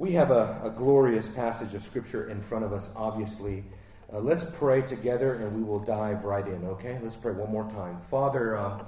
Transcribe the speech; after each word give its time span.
We 0.00 0.12
have 0.12 0.30
a, 0.30 0.62
a, 0.64 0.70
glorious 0.70 1.28
passage 1.28 1.74
of 1.74 1.82
Scripture 1.82 2.30
in 2.30 2.40
front 2.40 2.64
of 2.64 2.72
us, 2.72 2.90
obviously. 2.96 3.64
Uh, 4.10 4.20
let's 4.20 4.44
pray 4.44 4.80
together 4.80 5.34
and 5.34 5.54
we 5.54 5.62
will 5.62 5.78
dive 5.78 6.24
right 6.24 6.46
in, 6.48 6.64
okay? 6.64 6.98
Let's 7.02 7.18
pray 7.18 7.34
one 7.34 7.52
more 7.52 7.68
time. 7.68 7.98
Father, 7.98 8.56
uh, 8.56 8.86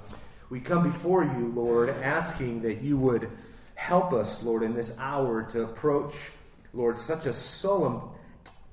we 0.49 0.59
come 0.59 0.81
before 0.81 1.23
you, 1.23 1.51
Lord, 1.53 1.89
asking 1.89 2.63
that 2.63 2.81
you 2.81 2.97
would 2.97 3.29
help 3.75 4.11
us, 4.11 4.41
Lord, 4.41 4.63
in 4.63 4.73
this 4.73 4.97
hour 4.97 5.43
to 5.49 5.61
approach, 5.61 6.31
Lord, 6.73 6.97
such 6.97 7.27
a 7.27 7.33
solemn 7.33 8.09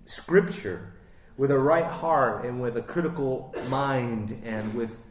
Scripture 0.07 0.95
with 1.37 1.51
a 1.51 1.59
right 1.59 1.85
heart 1.85 2.47
and 2.47 2.63
with 2.63 2.79
a 2.79 2.83
critical 2.83 3.55
mind 3.69 4.41
and 4.45 4.73
with 4.73 5.05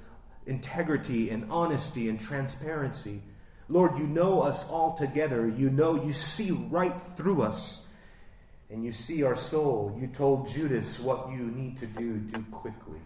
integrity 0.47 1.29
and 1.29 1.45
honesty 1.51 2.09
and 2.09 2.19
transparency. 2.19 3.21
Lord, 3.69 3.97
you 3.97 4.07
know 4.07 4.41
us 4.41 4.67
all 4.67 4.93
together. 4.93 5.47
You 5.47 5.69
know, 5.69 6.03
you 6.03 6.11
see 6.11 6.51
right 6.51 6.99
through 7.15 7.43
us. 7.43 7.81
And 8.71 8.83
you 8.83 8.91
see 8.91 9.23
our 9.23 9.35
soul. 9.35 9.95
You 9.99 10.07
told 10.07 10.47
Judas 10.47 10.99
what 10.99 11.29
you 11.31 11.45
need 11.51 11.77
to 11.77 11.85
do, 11.85 12.17
do 12.17 12.43
quickly. 12.51 12.99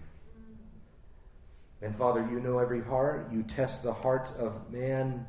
And 1.81 1.93
Father, 1.93 2.25
you 2.31 2.39
know 2.39 2.59
every 2.59 2.81
heart. 2.81 3.27
You 3.31 3.43
test 3.43 3.83
the 3.83 3.93
hearts 3.93 4.31
of 4.33 4.71
man. 4.71 5.27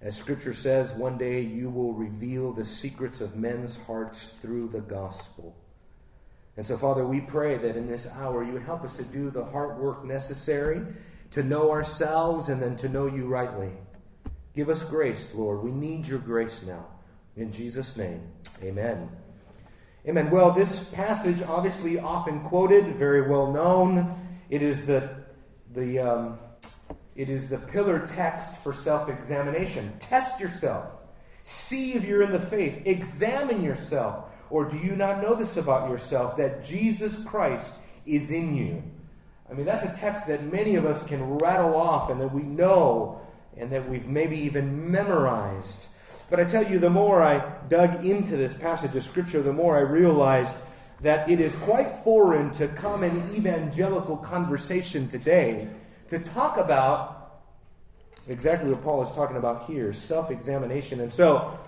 As 0.00 0.16
Scripture 0.16 0.54
says, 0.54 0.94
one 0.94 1.18
day 1.18 1.42
you 1.42 1.68
will 1.70 1.92
reveal 1.92 2.52
the 2.52 2.64
secrets 2.64 3.20
of 3.20 3.36
men's 3.36 3.76
hearts 3.84 4.30
through 4.40 4.68
the 4.68 4.80
gospel. 4.80 5.54
And 6.56 6.64
so, 6.64 6.78
Father, 6.78 7.06
we 7.06 7.20
pray 7.20 7.56
that 7.58 7.76
in 7.76 7.86
this 7.86 8.10
hour 8.14 8.42
you 8.42 8.52
would 8.52 8.62
help 8.62 8.82
us 8.84 8.96
to 8.96 9.04
do 9.04 9.30
the 9.30 9.44
heart 9.44 9.78
work 9.78 10.04
necessary 10.04 10.80
to 11.32 11.42
know 11.42 11.70
ourselves 11.70 12.48
and 12.48 12.62
then 12.62 12.76
to 12.76 12.88
know 12.88 13.06
you 13.06 13.26
rightly. 13.26 13.72
Give 14.56 14.70
us 14.70 14.82
grace, 14.82 15.34
Lord. 15.34 15.62
We 15.62 15.70
need 15.70 16.06
your 16.06 16.18
grace 16.18 16.64
now. 16.66 16.86
In 17.36 17.52
Jesus' 17.52 17.94
name, 17.98 18.22
amen. 18.62 19.10
Amen. 20.08 20.30
Well, 20.30 20.50
this 20.50 20.84
passage, 20.84 21.42
obviously 21.42 21.98
often 21.98 22.40
quoted, 22.40 22.86
very 22.96 23.28
well 23.28 23.52
known. 23.52 24.14
It 24.48 24.62
is 24.62 24.86
the, 24.86 25.10
the, 25.74 25.98
um, 25.98 26.38
it 27.14 27.28
is 27.28 27.48
the 27.48 27.58
pillar 27.58 28.06
text 28.06 28.62
for 28.62 28.72
self 28.72 29.10
examination. 29.10 29.92
Test 29.98 30.40
yourself. 30.40 31.02
See 31.42 31.92
if 31.92 32.06
you're 32.06 32.22
in 32.22 32.32
the 32.32 32.40
faith. 32.40 32.80
Examine 32.86 33.62
yourself. 33.62 34.24
Or 34.48 34.64
do 34.64 34.78
you 34.78 34.96
not 34.96 35.20
know 35.20 35.34
this 35.34 35.58
about 35.58 35.90
yourself, 35.90 36.38
that 36.38 36.64
Jesus 36.64 37.22
Christ 37.24 37.74
is 38.06 38.30
in 38.30 38.56
you? 38.56 38.82
I 39.50 39.52
mean, 39.52 39.66
that's 39.66 39.84
a 39.84 40.00
text 40.00 40.28
that 40.28 40.50
many 40.50 40.76
of 40.76 40.86
us 40.86 41.02
can 41.02 41.36
rattle 41.36 41.76
off 41.76 42.08
and 42.08 42.18
that 42.22 42.32
we 42.32 42.44
know 42.44 43.20
and 43.56 43.70
that 43.72 43.88
we've 43.88 44.06
maybe 44.06 44.36
even 44.38 44.90
memorized. 44.90 45.88
But 46.28 46.40
I 46.40 46.44
tell 46.44 46.64
you, 46.64 46.78
the 46.78 46.90
more 46.90 47.22
I 47.22 47.38
dug 47.68 48.04
into 48.04 48.36
this 48.36 48.54
passage 48.54 48.94
of 48.96 49.02
Scripture, 49.02 49.42
the 49.42 49.52
more 49.52 49.76
I 49.76 49.80
realized 49.80 50.64
that 51.00 51.28
it 51.30 51.40
is 51.40 51.54
quite 51.56 51.94
foreign 51.94 52.50
to 52.52 52.68
common 52.68 53.16
evangelical 53.34 54.16
conversation 54.16 55.08
today 55.08 55.68
to 56.08 56.18
talk 56.18 56.56
about 56.56 57.42
exactly 58.28 58.70
what 58.70 58.82
Paul 58.82 59.02
is 59.02 59.10
talking 59.12 59.36
about 59.36 59.66
here 59.66 59.92
self 59.92 60.30
examination. 60.30 61.00
And 61.00 61.12
so, 61.12 61.58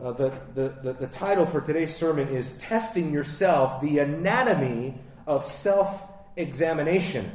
uh, 0.00 0.12
the, 0.12 0.38
the, 0.54 0.68
the, 0.82 0.92
the 0.92 1.06
title 1.06 1.46
for 1.46 1.60
today's 1.60 1.94
sermon 1.94 2.28
is 2.28 2.52
Testing 2.58 3.12
Yourself 3.12 3.80
The 3.80 3.98
Anatomy 4.00 4.94
of 5.26 5.42
Self 5.42 6.04
Examination. 6.36 7.30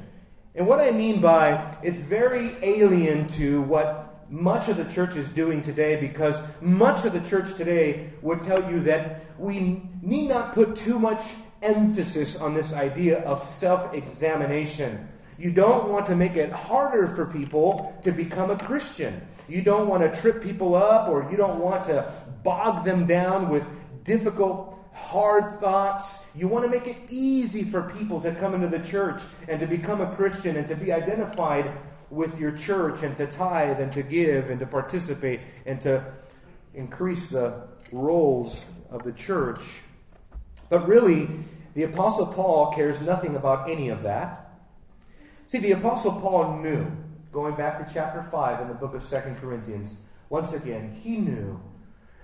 And 0.56 0.68
what 0.68 0.80
I 0.80 0.92
mean 0.92 1.22
by 1.22 1.76
it's 1.82 2.02
very 2.02 2.52
alien 2.62 3.28
to 3.30 3.62
what 3.64 4.30
much 4.30 4.70
of 4.70 4.78
the 4.78 4.86
church 4.86 5.16
is 5.16 5.30
doing 5.30 5.62
today 5.62 5.98
because 5.98 6.42
much 6.62 7.06
of 7.06 7.14
the 7.14 7.22
church 7.22 7.54
today 7.56 8.10
would 8.22 8.42
tell 8.42 8.72
you 8.72 8.80
that 8.82 9.24
we 9.38 9.84
need 10.02 10.30
not 10.30 10.54
put 10.54 10.76
too 10.76 10.98
much 10.98 11.22
emphasis 11.62 12.36
on 12.38 12.54
this 12.54 12.74
idea 12.74 13.20
of 13.24 13.44
self 13.44 13.94
examination. 13.94 15.08
You 15.38 15.52
don't 15.52 15.90
want 15.90 16.06
to 16.08 16.16
make 16.16 16.36
it 16.36 16.52
harder 16.52 17.08
for 17.08 17.26
people 17.26 17.98
to 18.04 18.12
become 18.12 18.52
a 18.52 18.58
Christian. 18.58 19.22
You 19.50 19.64
don't 19.64 19.88
want 19.88 20.02
to 20.04 20.22
trip 20.22 20.42
people 20.42 20.76
up 20.76 21.10
or 21.10 21.30
you 21.32 21.38
don't 21.38 21.60
want 21.60 21.86
to 21.86 22.12
bog 22.44 22.86
them 22.86 23.06
down 23.06 23.50
with 23.50 23.66
difficult 24.04 24.78
hard 24.94 25.60
thoughts. 25.60 26.26
You 26.36 26.48
want 26.48 26.66
to 26.66 26.72
make 26.72 26.88
it 26.88 26.98
easy 27.10 27.64
for 27.64 27.90
people 27.90 28.22
to 28.22 28.34
come 28.34 28.54
into 28.54 28.68
the 28.68 28.84
church 28.84 29.22
and 29.48 29.60
to 29.60 29.68
become 29.68 30.02
a 30.02 30.14
Christian 30.16 30.56
and 30.56 30.68
to 30.68 30.76
be 30.76 30.92
identified 30.92 31.72
with 32.10 32.40
your 32.40 32.52
church 32.52 33.04
and 33.04 33.16
to 33.18 33.26
tithe 33.26 33.80
and 33.80 33.92
to 33.94 34.04
give 34.04 34.50
and 34.50 34.60
to 34.60 34.66
participate 34.66 35.40
and 35.66 35.80
to 35.82 36.04
increase 36.74 37.28
the 37.28 37.68
rolls 37.92 38.66
of 38.90 39.04
the 39.04 39.14
church. 39.14 39.62
But 40.70 40.88
really, 40.88 41.30
the 41.74 41.84
Apostle 41.84 42.28
Paul 42.28 42.74
cares 42.74 43.02
nothing 43.02 43.36
about 43.36 43.70
any 43.70 43.90
of 43.90 44.04
that. 44.04 44.50
See, 45.48 45.60
the 45.60 45.72
Apostle 45.72 46.14
Paul 46.14 46.58
knew, 46.60 46.92
going 47.32 47.56
back 47.56 47.86
to 47.86 47.94
chapter 47.94 48.22
5 48.22 48.62
in 48.62 48.68
the 48.68 48.74
book 48.74 48.94
of 48.94 49.04
Second 49.04 49.38
Corinthians, 49.38 50.02
once 50.30 50.54
again, 50.54 50.94
he 50.94 51.18
knew 51.18 51.62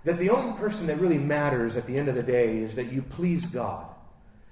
that 0.04 0.18
the 0.18 0.30
only 0.30 0.58
person 0.58 0.88
that 0.88 1.00
really 1.00 1.18
matters 1.18 1.76
at 1.76 1.86
the 1.86 1.98
end 1.98 2.08
of 2.08 2.16
the 2.16 2.24
day 2.24 2.58
is 2.58 2.76
that 2.76 2.92
you 2.92 3.02
please 3.02 3.46
God. 3.46 3.86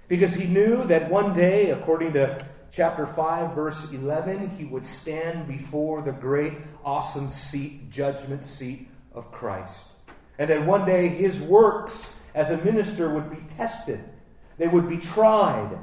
Because 0.08 0.36
he 0.36 0.48
knew 0.48 0.84
that 0.86 1.10
one 1.10 1.34
day, 1.34 1.72
according 1.72 2.14
to 2.14 2.46
chapter 2.72 3.06
5, 3.06 3.56
verse 3.56 3.92
11, 3.92 4.50
he 4.58 4.66
would 4.66 4.86
stand 4.86 5.48
before 5.48 6.02
the 6.02 6.12
great, 6.12 6.54
awesome 6.84 7.30
seat, 7.30 7.90
judgment 7.90 8.46
seat 8.46 8.88
of 9.14 9.32
Christ. 9.32 9.96
And 10.38 10.50
that 10.50 10.66
one 10.66 10.86
day 10.86 11.08
his 11.08 11.42
works 11.42 12.18
as 12.34 12.52
a 12.52 12.58
minister 12.58 13.10
would 13.10 13.30
be 13.30 13.42
tested, 13.56 14.04
they 14.58 14.68
would 14.68 14.90
be 14.90 14.98
tried. 14.98 15.80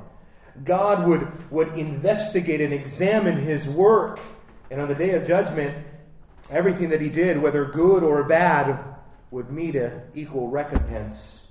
God 0.64 1.08
would, 1.08 1.50
would 1.50 1.68
investigate 1.78 2.60
and 2.60 2.74
examine 2.74 3.38
his 3.38 3.66
work. 3.66 4.20
And 4.70 4.82
on 4.82 4.88
the 4.88 4.94
day 4.94 5.14
of 5.14 5.26
judgment, 5.26 5.74
everything 6.50 6.90
that 6.90 7.00
he 7.00 7.08
did, 7.08 7.40
whether 7.40 7.64
good 7.64 8.02
or 8.02 8.22
bad, 8.24 8.78
would 9.32 9.50
meet 9.50 9.74
an 9.74 10.02
equal 10.14 10.48
recompense. 10.48 11.46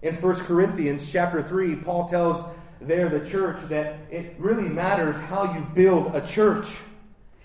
In 0.00 0.14
1 0.14 0.34
Corinthians 0.40 1.12
chapter 1.12 1.42
3, 1.42 1.76
Paul 1.76 2.06
tells 2.06 2.42
there 2.80 3.08
the 3.08 3.24
church 3.24 3.60
that 3.68 3.98
it 4.10 4.34
really 4.38 4.68
matters 4.68 5.18
how 5.18 5.54
you 5.54 5.60
build 5.74 6.14
a 6.14 6.26
church. 6.26 6.80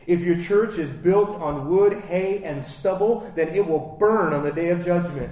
If 0.08 0.22
your 0.22 0.40
church 0.40 0.78
is 0.78 0.90
built 0.90 1.30
on 1.42 1.68
wood, 1.68 1.94
hay, 1.94 2.42
and 2.44 2.64
stubble, 2.64 3.20
then 3.36 3.50
it 3.50 3.68
will 3.68 3.98
burn 4.00 4.34
on 4.34 4.44
the 4.44 4.52
day 4.52 4.70
of 4.70 4.84
judgment. 4.84 5.32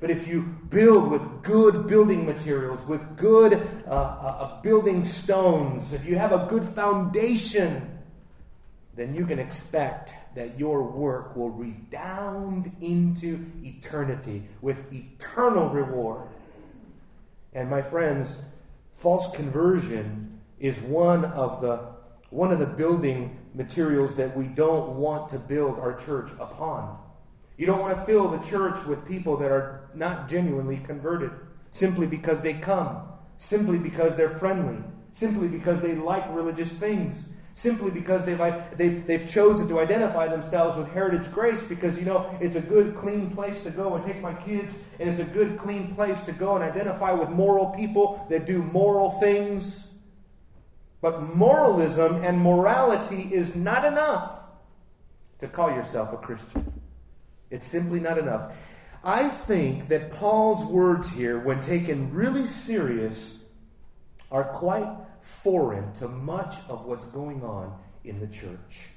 But 0.00 0.10
if 0.10 0.26
you 0.26 0.42
build 0.42 1.10
with 1.10 1.42
good 1.42 1.86
building 1.86 2.26
materials, 2.26 2.84
with 2.86 3.16
good 3.16 3.54
uh, 3.86 3.90
uh, 3.90 3.92
uh 3.92 4.60
building 4.62 5.04
stones, 5.04 5.92
if 5.92 6.04
you 6.06 6.16
have 6.16 6.32
a 6.32 6.46
good 6.46 6.64
foundation, 6.64 7.99
then 8.94 9.14
you 9.14 9.24
can 9.24 9.38
expect 9.38 10.14
that 10.34 10.58
your 10.58 10.82
work 10.82 11.36
will 11.36 11.50
redound 11.50 12.72
into 12.80 13.46
eternity 13.62 14.42
with 14.60 14.92
eternal 14.92 15.68
reward. 15.68 16.28
And 17.52 17.70
my 17.70 17.82
friends, 17.82 18.42
false 18.92 19.34
conversion 19.34 20.40
is 20.58 20.80
one 20.80 21.24
of 21.24 21.60
the 21.62 21.90
one 22.30 22.52
of 22.52 22.60
the 22.60 22.66
building 22.66 23.36
materials 23.54 24.14
that 24.14 24.36
we 24.36 24.46
don't 24.46 24.90
want 24.90 25.28
to 25.30 25.38
build 25.38 25.80
our 25.80 25.98
church 25.98 26.30
upon. 26.38 26.96
You 27.56 27.66
don't 27.66 27.80
want 27.80 27.96
to 27.96 28.04
fill 28.04 28.28
the 28.28 28.38
church 28.38 28.86
with 28.86 29.06
people 29.06 29.36
that 29.38 29.50
are 29.50 29.90
not 29.94 30.28
genuinely 30.28 30.78
converted 30.78 31.32
simply 31.70 32.06
because 32.06 32.40
they 32.40 32.54
come, 32.54 33.02
simply 33.36 33.78
because 33.78 34.16
they're 34.16 34.28
friendly, 34.28 34.82
simply 35.10 35.48
because 35.48 35.80
they 35.80 35.94
like 35.94 36.24
religious 36.32 36.72
things, 36.72 37.24
simply 37.52 37.90
because 37.90 38.24
they've, 38.24 38.38
they've, 38.76 39.06
they've 39.06 39.28
chosen 39.28 39.68
to 39.68 39.80
identify 39.80 40.28
themselves 40.28 40.76
with 40.76 40.92
Heritage 40.92 41.30
Grace 41.32 41.64
because, 41.64 41.98
you 41.98 42.04
know, 42.04 42.26
it's 42.40 42.56
a 42.56 42.60
good, 42.60 42.96
clean 42.96 43.30
place 43.30 43.62
to 43.62 43.70
go 43.70 43.94
and 43.94 44.04
take 44.04 44.20
my 44.20 44.34
kids, 44.34 44.78
and 44.98 45.10
it's 45.10 45.20
a 45.20 45.24
good, 45.24 45.58
clean 45.58 45.94
place 45.94 46.22
to 46.22 46.32
go 46.32 46.54
and 46.54 46.64
identify 46.64 47.12
with 47.12 47.28
moral 47.28 47.66
people 47.70 48.24
that 48.30 48.46
do 48.46 48.62
moral 48.62 49.10
things. 49.20 49.88
But 51.00 51.22
moralism 51.34 52.16
and 52.22 52.38
morality 52.38 53.22
is 53.32 53.56
not 53.56 53.84
enough 53.84 54.46
to 55.38 55.48
call 55.48 55.70
yourself 55.70 56.12
a 56.12 56.18
Christian. 56.18 56.72
It's 57.50 57.66
simply 57.66 58.00
not 58.00 58.18
enough. 58.18 58.76
I 59.02 59.28
think 59.28 59.88
that 59.88 60.10
Paul's 60.10 60.62
words 60.62 61.10
here, 61.10 61.38
when 61.38 61.60
taken 61.60 62.12
really 62.12 62.44
serious, 62.44 63.42
are 64.30 64.44
quite 64.44 64.86
foreign 65.20 65.92
to 65.94 66.08
much 66.08 66.56
of 66.68 66.86
what's 66.86 67.04
going 67.06 67.42
on 67.42 67.78
in 68.04 68.20
the 68.20 68.26
church. 68.26 68.88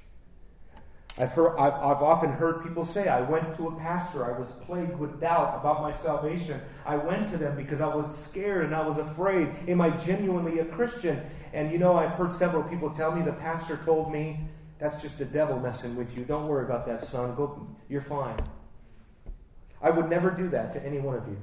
I've, 1.16 1.31
heard, 1.31 1.56
I've, 1.58 1.74
I've, 1.74 2.02
often 2.02 2.31
heard 2.31 2.64
people 2.64 2.86
say, 2.86 3.08
I 3.08 3.22
went 3.22 3.56
to 3.58 3.68
a 3.68 3.75
pastor, 3.75 4.25
I 4.25 4.38
was 4.38 4.52
plagued 4.52 4.98
with 4.98 5.22
doubt 5.22 5.60
about 5.60 5.84
my 5.84 5.94
salvation. 5.94 6.60
I 6.88 6.96
went 6.96 7.30
to 7.30 7.38
them 7.38 7.56
because 7.56 7.81
I 7.81 7.94
was 7.94 8.18
scared 8.18 8.66
and 8.66 8.74
I 8.74 8.81
was 8.81 8.98
afraid. 8.98 9.50
Am 9.68 9.80
I 9.80 9.92
genuinely 9.92 10.58
a 10.58 10.66
Christian? 10.66 11.22
And 11.54 11.72
you 11.72 11.78
know, 11.78 11.96
I've 11.96 12.14
heard 12.14 12.31
several 12.31 12.64
people 12.64 12.90
tell 12.90 13.12
me 13.12 13.22
the 13.22 13.34
pastor 13.34 13.78
told 13.78 14.12
me, 14.12 14.40
That's 14.80 15.00
just 15.00 15.20
the 15.20 15.25
devil 15.25 15.60
messing 15.60 15.96
with 15.96 16.18
you. 16.18 16.25
Don't 16.25 16.48
worry 16.48 16.66
about 16.66 16.88
that, 16.88 17.02
son. 17.02 17.36
Go, 17.36 17.68
you're 17.88 18.02
fine. 18.02 18.42
I 19.84 19.92
would 19.92 20.10
never 20.10 20.31
do 20.31 20.50
that 20.50 20.72
to 20.72 20.84
any 20.84 21.00
one 21.00 21.16
of 21.16 21.28
you. 21.28 21.38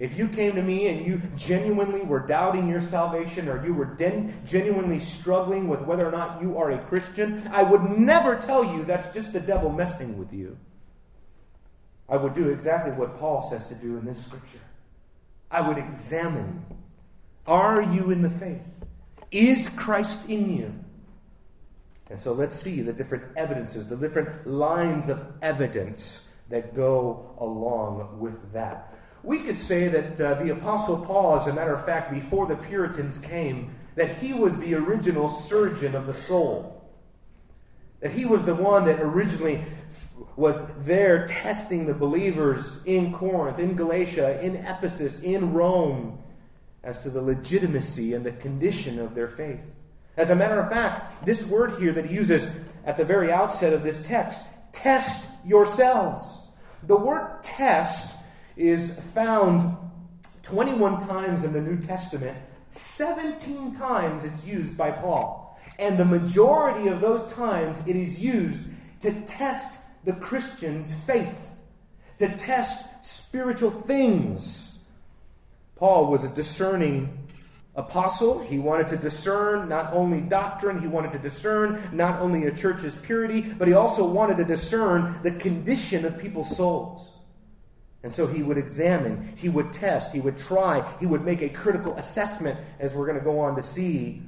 If 0.00 0.18
you 0.18 0.28
came 0.28 0.56
to 0.56 0.62
me 0.62 0.88
and 0.88 1.06
you 1.06 1.20
genuinely 1.36 2.02
were 2.02 2.26
doubting 2.26 2.68
your 2.68 2.80
salvation 2.80 3.48
or 3.48 3.64
you 3.64 3.72
were 3.72 3.84
den- 3.84 4.40
genuinely 4.44 4.98
struggling 4.98 5.68
with 5.68 5.82
whether 5.82 6.06
or 6.06 6.10
not 6.10 6.42
you 6.42 6.58
are 6.58 6.72
a 6.72 6.78
Christian, 6.78 7.40
I 7.52 7.62
would 7.62 7.82
never 7.82 8.34
tell 8.34 8.64
you 8.64 8.84
that's 8.84 9.12
just 9.14 9.32
the 9.32 9.40
devil 9.40 9.70
messing 9.70 10.18
with 10.18 10.32
you. 10.32 10.58
I 12.08 12.16
would 12.16 12.34
do 12.34 12.50
exactly 12.50 12.92
what 12.92 13.16
Paul 13.18 13.40
says 13.40 13.68
to 13.68 13.74
do 13.74 13.96
in 13.96 14.04
this 14.04 14.26
scripture. 14.26 14.60
I 15.50 15.60
would 15.60 15.78
examine 15.78 16.64
are 17.46 17.82
you 17.82 18.10
in 18.10 18.22
the 18.22 18.30
faith? 18.30 18.84
Is 19.30 19.68
Christ 19.68 20.28
in 20.28 20.56
you? 20.56 20.74
And 22.08 22.18
so 22.18 22.32
let's 22.32 22.54
see 22.54 22.80
the 22.80 22.92
different 22.92 23.36
evidences, 23.36 23.88
the 23.88 23.96
different 23.96 24.46
lines 24.46 25.08
of 25.08 25.26
evidence 25.42 26.22
that 26.48 26.74
go 26.74 27.34
along 27.38 28.18
with 28.18 28.52
that. 28.52 28.93
We 29.24 29.38
could 29.38 29.56
say 29.56 29.88
that 29.88 30.20
uh, 30.20 30.34
the 30.34 30.52
Apostle 30.52 30.98
Paul, 30.98 31.36
as 31.36 31.46
a 31.46 31.52
matter 31.54 31.74
of 31.74 31.82
fact, 31.82 32.12
before 32.12 32.46
the 32.46 32.56
Puritans 32.56 33.18
came, 33.18 33.74
that 33.94 34.16
he 34.16 34.34
was 34.34 34.58
the 34.58 34.74
original 34.74 35.28
surgeon 35.28 35.94
of 35.94 36.06
the 36.06 36.12
soul. 36.12 36.86
That 38.00 38.10
he 38.10 38.26
was 38.26 38.44
the 38.44 38.54
one 38.54 38.84
that 38.84 39.00
originally 39.00 39.64
was 40.36 40.60
there 40.84 41.26
testing 41.26 41.86
the 41.86 41.94
believers 41.94 42.82
in 42.84 43.14
Corinth, 43.14 43.58
in 43.58 43.76
Galatia, 43.76 44.44
in 44.44 44.56
Ephesus, 44.56 45.22
in 45.22 45.54
Rome, 45.54 46.18
as 46.82 47.02
to 47.04 47.08
the 47.08 47.22
legitimacy 47.22 48.12
and 48.12 48.26
the 48.26 48.32
condition 48.32 48.98
of 48.98 49.14
their 49.14 49.28
faith. 49.28 49.74
As 50.18 50.28
a 50.28 50.36
matter 50.36 50.60
of 50.60 50.70
fact, 50.70 51.24
this 51.24 51.46
word 51.46 51.72
here 51.80 51.92
that 51.92 52.04
he 52.04 52.14
uses 52.14 52.54
at 52.84 52.98
the 52.98 53.06
very 53.06 53.32
outset 53.32 53.72
of 53.72 53.82
this 53.82 54.06
text, 54.06 54.44
test 54.70 55.30
yourselves. 55.46 56.42
The 56.82 56.96
word 56.96 57.42
test 57.42 58.16
is 58.56 58.98
found 59.12 59.76
21 60.42 60.98
times 61.00 61.44
in 61.44 61.52
the 61.52 61.60
New 61.60 61.78
Testament, 61.78 62.36
17 62.70 63.74
times 63.76 64.24
it's 64.24 64.44
used 64.44 64.76
by 64.76 64.90
Paul. 64.90 65.58
And 65.78 65.98
the 65.98 66.04
majority 66.04 66.88
of 66.88 67.00
those 67.00 67.30
times 67.32 67.86
it 67.88 67.96
is 67.96 68.22
used 68.22 68.64
to 69.00 69.12
test 69.22 69.80
the 70.04 70.12
Christian's 70.12 70.94
faith, 70.94 71.50
to 72.18 72.28
test 72.28 73.04
spiritual 73.04 73.70
things. 73.70 74.72
Paul 75.74 76.06
was 76.06 76.24
a 76.24 76.28
discerning 76.28 77.18
apostle. 77.74 78.38
He 78.38 78.58
wanted 78.58 78.88
to 78.88 78.96
discern 78.96 79.68
not 79.68 79.92
only 79.92 80.20
doctrine, 80.20 80.78
he 80.80 80.86
wanted 80.86 81.12
to 81.12 81.18
discern 81.18 81.80
not 81.92 82.20
only 82.20 82.46
a 82.46 82.52
church's 82.52 82.94
purity, 82.94 83.52
but 83.54 83.66
he 83.66 83.74
also 83.74 84.06
wanted 84.06 84.36
to 84.36 84.44
discern 84.44 85.20
the 85.22 85.32
condition 85.32 86.04
of 86.04 86.18
people's 86.18 86.56
souls. 86.56 87.10
And 88.04 88.12
so 88.12 88.28
he 88.28 88.44
would 88.44 88.58
examine, 88.58 89.34
he 89.36 89.48
would 89.48 89.72
test, 89.72 90.12
he 90.12 90.20
would 90.20 90.36
try, 90.36 90.86
he 91.00 91.06
would 91.06 91.24
make 91.24 91.42
a 91.42 91.48
critical 91.48 91.94
assessment, 91.94 92.60
as 92.78 92.94
we're 92.94 93.06
going 93.06 93.18
to 93.18 93.24
go 93.24 93.40
on 93.40 93.56
to 93.56 93.62
see 93.62 94.22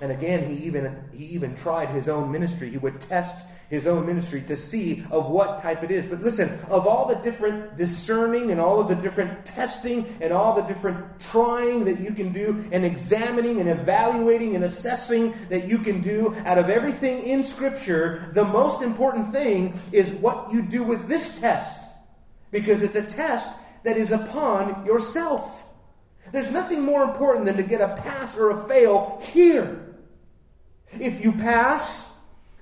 and 0.00 0.12
again, 0.12 0.48
he 0.48 0.64
even, 0.64 1.04
he 1.12 1.24
even 1.26 1.56
tried 1.56 1.88
his 1.88 2.08
own 2.08 2.30
ministry. 2.30 2.70
He 2.70 2.78
would 2.78 3.00
test 3.00 3.46
his 3.68 3.86
own 3.86 4.06
ministry 4.06 4.40
to 4.42 4.54
see 4.54 5.02
of 5.10 5.28
what 5.28 5.58
type 5.58 5.82
it 5.82 5.90
is. 5.90 6.06
But 6.06 6.22
listen, 6.22 6.50
of 6.70 6.86
all 6.86 7.06
the 7.06 7.16
different 7.16 7.76
discerning 7.76 8.52
and 8.52 8.60
all 8.60 8.78
of 8.78 8.86
the 8.86 8.94
different 8.94 9.44
testing 9.44 10.06
and 10.20 10.32
all 10.32 10.54
the 10.54 10.62
different 10.62 11.18
trying 11.18 11.84
that 11.86 11.98
you 11.98 12.12
can 12.12 12.32
do 12.32 12.64
and 12.70 12.84
examining 12.84 13.60
and 13.60 13.68
evaluating 13.68 14.54
and 14.54 14.64
assessing 14.64 15.34
that 15.48 15.66
you 15.66 15.78
can 15.78 16.00
do 16.00 16.32
out 16.46 16.58
of 16.58 16.70
everything 16.70 17.24
in 17.24 17.42
Scripture, 17.42 18.30
the 18.34 18.44
most 18.44 18.82
important 18.82 19.32
thing 19.32 19.76
is 19.90 20.12
what 20.12 20.52
you 20.52 20.62
do 20.62 20.84
with 20.84 21.08
this 21.08 21.40
test. 21.40 21.87
Because 22.50 22.82
it's 22.82 22.96
a 22.96 23.04
test 23.04 23.58
that 23.84 23.96
is 23.96 24.10
upon 24.10 24.84
yourself. 24.86 25.64
There's 26.32 26.50
nothing 26.50 26.82
more 26.82 27.04
important 27.04 27.46
than 27.46 27.56
to 27.56 27.62
get 27.62 27.80
a 27.80 27.94
pass 28.02 28.36
or 28.36 28.50
a 28.50 28.68
fail 28.68 29.20
here. 29.22 29.96
If 31.00 31.24
you 31.24 31.32
pass, 31.32 32.10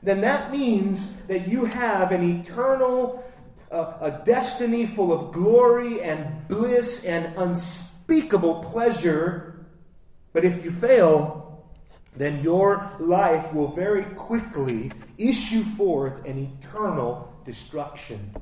then 0.03 0.21
that 0.21 0.50
means 0.50 1.12
that 1.29 1.49
you 1.49 1.65
have 1.65 2.12
an 2.12 2.23
eternal 2.23 3.25
uh, 3.71 3.99
a 4.00 4.25
destiny 4.25 4.87
full 4.87 5.12
of 5.12 5.33
glory 5.33 6.00
and 6.00 6.47
bliss 6.49 7.05
and 7.05 7.37
unspeakable 7.37 8.62
pleasure. 8.62 9.67
But 10.33 10.44
if 10.44 10.65
you 10.65 10.71
fail, 10.71 11.65
then 12.17 12.43
your 12.43 12.91
life 12.99 13.53
will 13.53 13.73
very 13.73 14.05
quickly 14.05 14.93
issue 15.19 15.62
forth 15.62 16.25
an 16.27 16.38
eternal 16.38 17.33
destruction. 17.44 18.35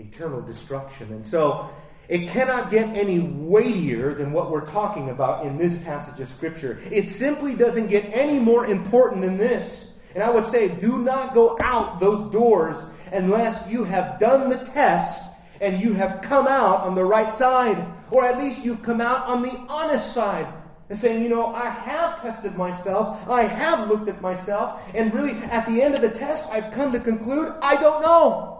Eternal 0.00 0.42
destruction. 0.42 1.12
And 1.12 1.26
so 1.26 1.68
it 2.08 2.28
cannot 2.28 2.70
get 2.70 2.96
any 2.96 3.20
weightier 3.20 4.14
than 4.14 4.32
what 4.32 4.50
we're 4.50 4.66
talking 4.66 5.10
about 5.10 5.44
in 5.44 5.58
this 5.58 5.78
passage 5.84 6.20
of 6.20 6.28
Scripture. 6.28 6.78
It 6.90 7.08
simply 7.08 7.54
doesn't 7.54 7.86
get 7.86 8.04
any 8.12 8.40
more 8.40 8.66
important 8.66 9.22
than 9.22 9.38
this. 9.38 9.94
And 10.14 10.24
I 10.24 10.30
would 10.30 10.44
say, 10.44 10.68
do 10.68 10.98
not 10.98 11.34
go 11.34 11.56
out 11.62 12.00
those 12.00 12.32
doors 12.32 12.84
unless 13.12 13.70
you 13.70 13.84
have 13.84 14.18
done 14.18 14.48
the 14.48 14.56
test 14.56 15.22
and 15.60 15.80
you 15.80 15.92
have 15.94 16.20
come 16.20 16.48
out 16.48 16.80
on 16.80 16.94
the 16.96 17.04
right 17.04 17.32
side. 17.32 17.86
Or 18.10 18.24
at 18.24 18.38
least 18.38 18.64
you've 18.64 18.82
come 18.82 19.00
out 19.00 19.26
on 19.26 19.42
the 19.42 19.66
honest 19.68 20.12
side. 20.12 20.52
And 20.88 20.98
saying, 20.98 21.22
you 21.22 21.28
know, 21.28 21.54
I 21.54 21.70
have 21.70 22.20
tested 22.20 22.56
myself, 22.56 23.28
I 23.28 23.42
have 23.42 23.88
looked 23.88 24.08
at 24.08 24.20
myself, 24.20 24.92
and 24.96 25.14
really 25.14 25.38
at 25.44 25.64
the 25.64 25.80
end 25.80 25.94
of 25.94 26.00
the 26.00 26.10
test, 26.10 26.50
I've 26.50 26.72
come 26.72 26.90
to 26.90 26.98
conclude 26.98 27.54
I 27.62 27.76
don't 27.76 28.02
know. 28.02 28.59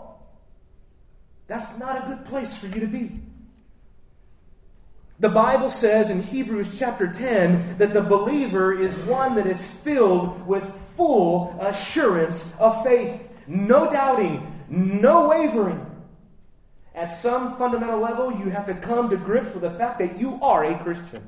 That's 1.51 1.77
not 1.81 2.05
a 2.05 2.07
good 2.07 2.25
place 2.27 2.57
for 2.57 2.69
you 2.69 2.79
to 2.79 2.87
be. 2.87 3.11
The 5.19 5.31
Bible 5.31 5.69
says 5.69 6.09
in 6.09 6.23
Hebrews 6.23 6.79
chapter 6.79 7.09
10 7.09 7.79
that 7.79 7.93
the 7.93 8.03
believer 8.03 8.73
is 8.73 8.97
one 8.99 9.35
that 9.35 9.49
is 9.49 9.69
filled 9.69 10.47
with 10.47 10.63
full 10.97 11.57
assurance 11.61 12.55
of 12.61 12.85
faith. 12.85 13.29
No 13.49 13.91
doubting, 13.91 14.47
no 14.69 15.29
wavering. 15.29 15.85
At 16.95 17.09
some 17.09 17.57
fundamental 17.57 17.99
level, 17.99 18.31
you 18.31 18.49
have 18.51 18.67
to 18.67 18.75
come 18.75 19.11
to 19.11 19.17
grips 19.17 19.53
with 19.53 19.63
the 19.63 19.73
fact 19.73 19.99
that 19.99 20.21
you 20.21 20.39
are 20.41 20.65
a 20.65 20.79
Christian. 20.79 21.27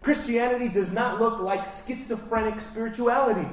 Christianity 0.00 0.68
does 0.68 0.90
not 0.90 1.20
look 1.20 1.38
like 1.38 1.64
schizophrenic 1.64 2.58
spirituality. 2.58 3.48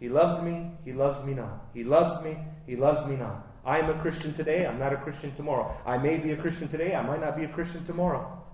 He 0.00 0.08
loves 0.08 0.40
me, 0.40 0.70
he 0.86 0.94
loves 0.94 1.22
me 1.24 1.34
not. 1.34 1.66
He 1.74 1.84
loves 1.84 2.24
me, 2.24 2.38
he 2.68 2.76
loves 2.76 3.06
me 3.06 3.16
not. 3.16 3.46
I 3.64 3.78
am 3.78 3.88
a 3.88 3.94
Christian 3.94 4.34
today, 4.34 4.66
I'm 4.66 4.78
not 4.78 4.92
a 4.92 4.96
Christian 4.98 5.34
tomorrow. 5.34 5.74
I 5.86 5.96
may 5.96 6.18
be 6.18 6.32
a 6.32 6.36
Christian 6.36 6.68
today, 6.68 6.94
I 6.94 7.02
might 7.02 7.20
not 7.20 7.34
be 7.34 7.44
a 7.44 7.48
Christian 7.48 7.84
tomorrow. 7.84 8.44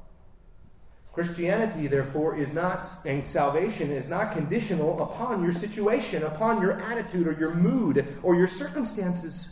Christianity, 1.12 1.88
therefore, 1.88 2.37
is 2.37 2.52
not, 2.52 2.87
and 3.04 3.26
salvation 3.26 3.90
is 3.90 4.09
not 4.09 4.33
conditional 4.33 5.02
upon 5.02 5.42
your 5.42 5.52
situation, 5.52 6.23
upon 6.23 6.61
your 6.62 6.80
attitude 6.80 7.26
or 7.26 7.33
your 7.33 7.54
mood 7.54 8.06
or 8.23 8.35
your 8.35 8.49
circumstances. 8.49 9.50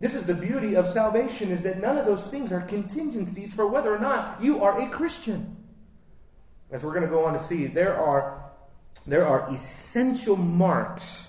This 0.00 0.14
is 0.14 0.26
the 0.26 0.34
beauty 0.34 0.74
of 0.74 0.86
salvation 0.86 1.50
is 1.50 1.62
that 1.62 1.80
none 1.80 1.96
of 1.96 2.04
those 2.04 2.26
things 2.26 2.52
are 2.52 2.60
contingencies 2.60 3.54
for 3.54 3.66
whether 3.66 3.94
or 3.94 3.98
not 3.98 4.42
you 4.42 4.62
are 4.62 4.78
a 4.78 4.88
Christian. 4.90 5.56
As 6.70 6.84
we're 6.84 6.92
going 6.92 7.04
to 7.04 7.08
go 7.08 7.24
on 7.24 7.32
to 7.32 7.38
see, 7.38 7.66
there 7.66 7.96
are, 7.96 8.50
there 9.06 9.26
are 9.26 9.50
essential 9.50 10.36
marks 10.36 11.25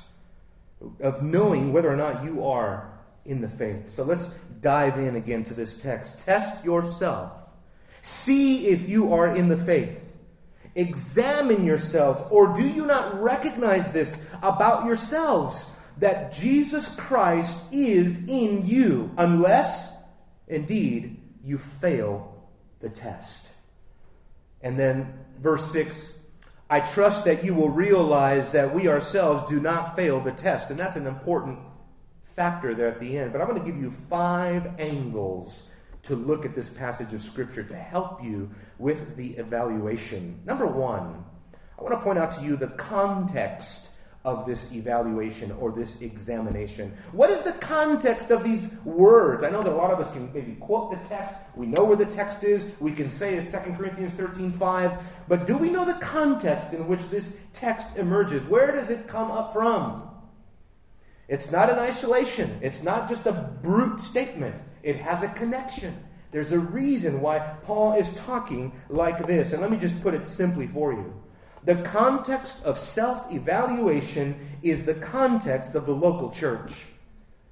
of 0.99 1.21
knowing 1.21 1.73
whether 1.73 1.91
or 1.91 1.95
not 1.95 2.23
you 2.23 2.45
are 2.45 2.93
in 3.25 3.41
the 3.41 3.49
faith. 3.49 3.91
So 3.91 4.03
let's 4.03 4.27
dive 4.61 4.97
in 4.97 5.15
again 5.15 5.43
to 5.43 5.53
this 5.53 5.75
text. 5.75 6.25
Test 6.25 6.63
yourself. 6.63 7.43
See 8.01 8.67
if 8.67 8.87
you 8.87 9.13
are 9.13 9.27
in 9.27 9.49
the 9.49 9.57
faith. 9.57 10.15
Examine 10.75 11.65
yourselves. 11.65 12.21
Or 12.29 12.53
do 12.53 12.67
you 12.67 12.85
not 12.85 13.19
recognize 13.19 13.91
this 13.91 14.33
about 14.41 14.85
yourselves? 14.85 15.67
That 15.97 16.31
Jesus 16.31 16.89
Christ 16.89 17.65
is 17.71 18.27
in 18.27 18.65
you, 18.65 19.11
unless, 19.17 19.91
indeed, 20.47 21.19
you 21.41 21.57
fail 21.57 22.47
the 22.79 22.89
test. 22.89 23.51
And 24.61 24.77
then, 24.77 25.17
verse 25.39 25.71
6 25.71 26.16
I 26.69 26.81
trust 26.81 27.25
that 27.25 27.43
you 27.43 27.53
will 27.53 27.69
realize 27.69 28.51
that 28.51 28.73
we 28.73 28.89
ourselves 28.89 29.43
do 29.45 29.59
not 29.59 29.95
fail 29.95 30.19
the 30.19 30.31
test. 30.31 30.69
And 30.69 30.77
that's 30.77 30.97
an 30.97 31.07
important 31.07 31.59
factor 32.23 32.75
there 32.75 32.87
at 32.87 32.99
the 32.99 33.17
end. 33.17 33.31
But 33.31 33.41
I'm 33.41 33.47
going 33.47 33.59
to 33.59 33.65
give 33.65 33.79
you 33.79 33.89
five 33.89 34.79
angles 34.79 35.63
to 36.03 36.15
look 36.15 36.45
at 36.45 36.55
this 36.55 36.69
passage 36.69 37.13
of 37.13 37.21
Scripture 37.21 37.63
to 37.63 37.75
help 37.75 38.23
you 38.23 38.49
with 38.77 39.15
the 39.15 39.37
evaluation. 39.37 40.41
Number 40.45 40.67
one, 40.67 41.23
I 41.77 41.83
want 41.83 41.93
to 41.95 42.01
point 42.01 42.19
out 42.19 42.31
to 42.31 42.41
you 42.41 42.55
the 42.55 42.69
context 42.69 43.91
of 44.27 44.45
this 44.45 44.69
evaluation 44.73 45.53
or 45.53 45.71
this 45.71 46.01
examination. 46.01 46.91
What 47.13 47.29
is 47.29 47.43
the 47.43 47.53
context 47.53 48.29
of 48.29 48.43
these 48.43 48.69
words? 48.83 49.41
I 49.45 49.49
know 49.49 49.63
that 49.63 49.71
a 49.71 49.75
lot 49.75 49.89
of 49.89 49.99
us 49.99 50.11
can 50.11 50.29
maybe 50.33 50.55
quote 50.55 50.91
the 50.91 50.97
text. 51.07 51.33
We 51.55 51.65
know 51.65 51.85
where 51.85 51.95
the 51.95 52.05
text 52.05 52.43
is. 52.43 52.75
We 52.81 52.91
can 52.91 53.09
say 53.09 53.35
it's 53.35 53.53
2 53.53 53.59
Corinthians 53.77 54.13
13 54.15 54.51
5. 54.51 55.23
But 55.29 55.47
do 55.47 55.57
we 55.57 55.71
know 55.71 55.85
the 55.85 55.93
context 55.93 56.73
in 56.73 56.89
which 56.89 57.07
this 57.07 57.39
text 57.53 57.97
emerges? 57.97 58.43
Where 58.43 58.73
does 58.73 58.89
it 58.89 59.07
come 59.07 59.31
up 59.31 59.53
from? 59.53 60.09
It's 61.29 61.49
not 61.49 61.69
an 61.69 61.79
isolation. 61.79 62.59
It's 62.61 62.83
not 62.83 63.07
just 63.07 63.27
a 63.27 63.31
brute 63.31 64.01
statement. 64.01 64.61
It 64.83 64.97
has 64.97 65.23
a 65.23 65.29
connection. 65.29 66.03
There's 66.31 66.51
a 66.51 66.59
reason 66.59 67.21
why 67.21 67.39
Paul 67.61 67.93
is 67.93 68.11
talking 68.11 68.73
like 68.89 69.25
this. 69.25 69.53
And 69.53 69.61
let 69.61 69.71
me 69.71 69.77
just 69.77 70.01
put 70.01 70.13
it 70.13 70.27
simply 70.27 70.67
for 70.67 70.91
you. 70.91 71.13
The 71.67 71.75
context 71.83 72.63
of 72.63 72.77
self 72.77 73.33
evaluation 73.33 74.37
is 74.63 74.85
the 74.85 74.93
context 74.93 75.75
of 75.75 75.85
the 75.85 75.91
local 75.91 76.31
church. 76.31 76.85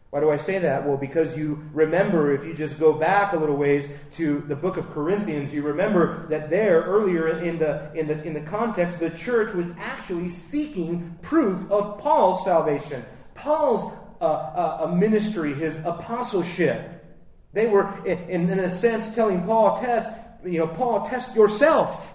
Why 0.09 0.21
do 0.21 0.31
I 0.31 0.37
say 0.37 0.57
that? 0.59 0.85
Well, 0.85 0.95
because 0.95 1.37
you 1.37 1.59
remember, 1.73 2.31
if 2.31 2.45
you 2.45 2.55
just 2.55 2.79
go 2.79 2.93
back 2.93 3.33
a 3.33 3.37
little 3.37 3.57
ways 3.57 3.89
to 4.11 4.39
the 4.39 4.55
book 4.55 4.77
of 4.77 4.89
Corinthians, 4.91 5.53
you 5.53 5.63
remember 5.63 6.25
that 6.29 6.49
there, 6.49 6.83
earlier 6.83 7.39
in 7.39 7.59
the, 7.59 7.91
in 7.93 8.07
the, 8.07 8.23
in 8.23 8.33
the 8.33 8.39
context, 8.39 9.01
the 9.01 9.09
church 9.09 9.53
was 9.53 9.73
actually 9.77 10.29
seeking 10.29 11.19
proof 11.21 11.69
of 11.69 11.97
Paul's 11.97 12.45
salvation. 12.45 13.03
Paul's 13.33 13.93
uh, 14.21 14.85
uh, 14.85 14.95
ministry, 14.95 15.53
his 15.53 15.75
apostleship. 15.83 17.03
They 17.51 17.67
were, 17.67 17.93
in, 18.05 18.49
in 18.49 18.59
a 18.59 18.69
sense, 18.69 19.13
telling 19.13 19.43
Paul, 19.43 19.75
test, 19.75 20.09
you 20.45 20.59
know, 20.59 20.67
Paul, 20.67 21.01
test 21.01 21.35
yourself. 21.35 22.14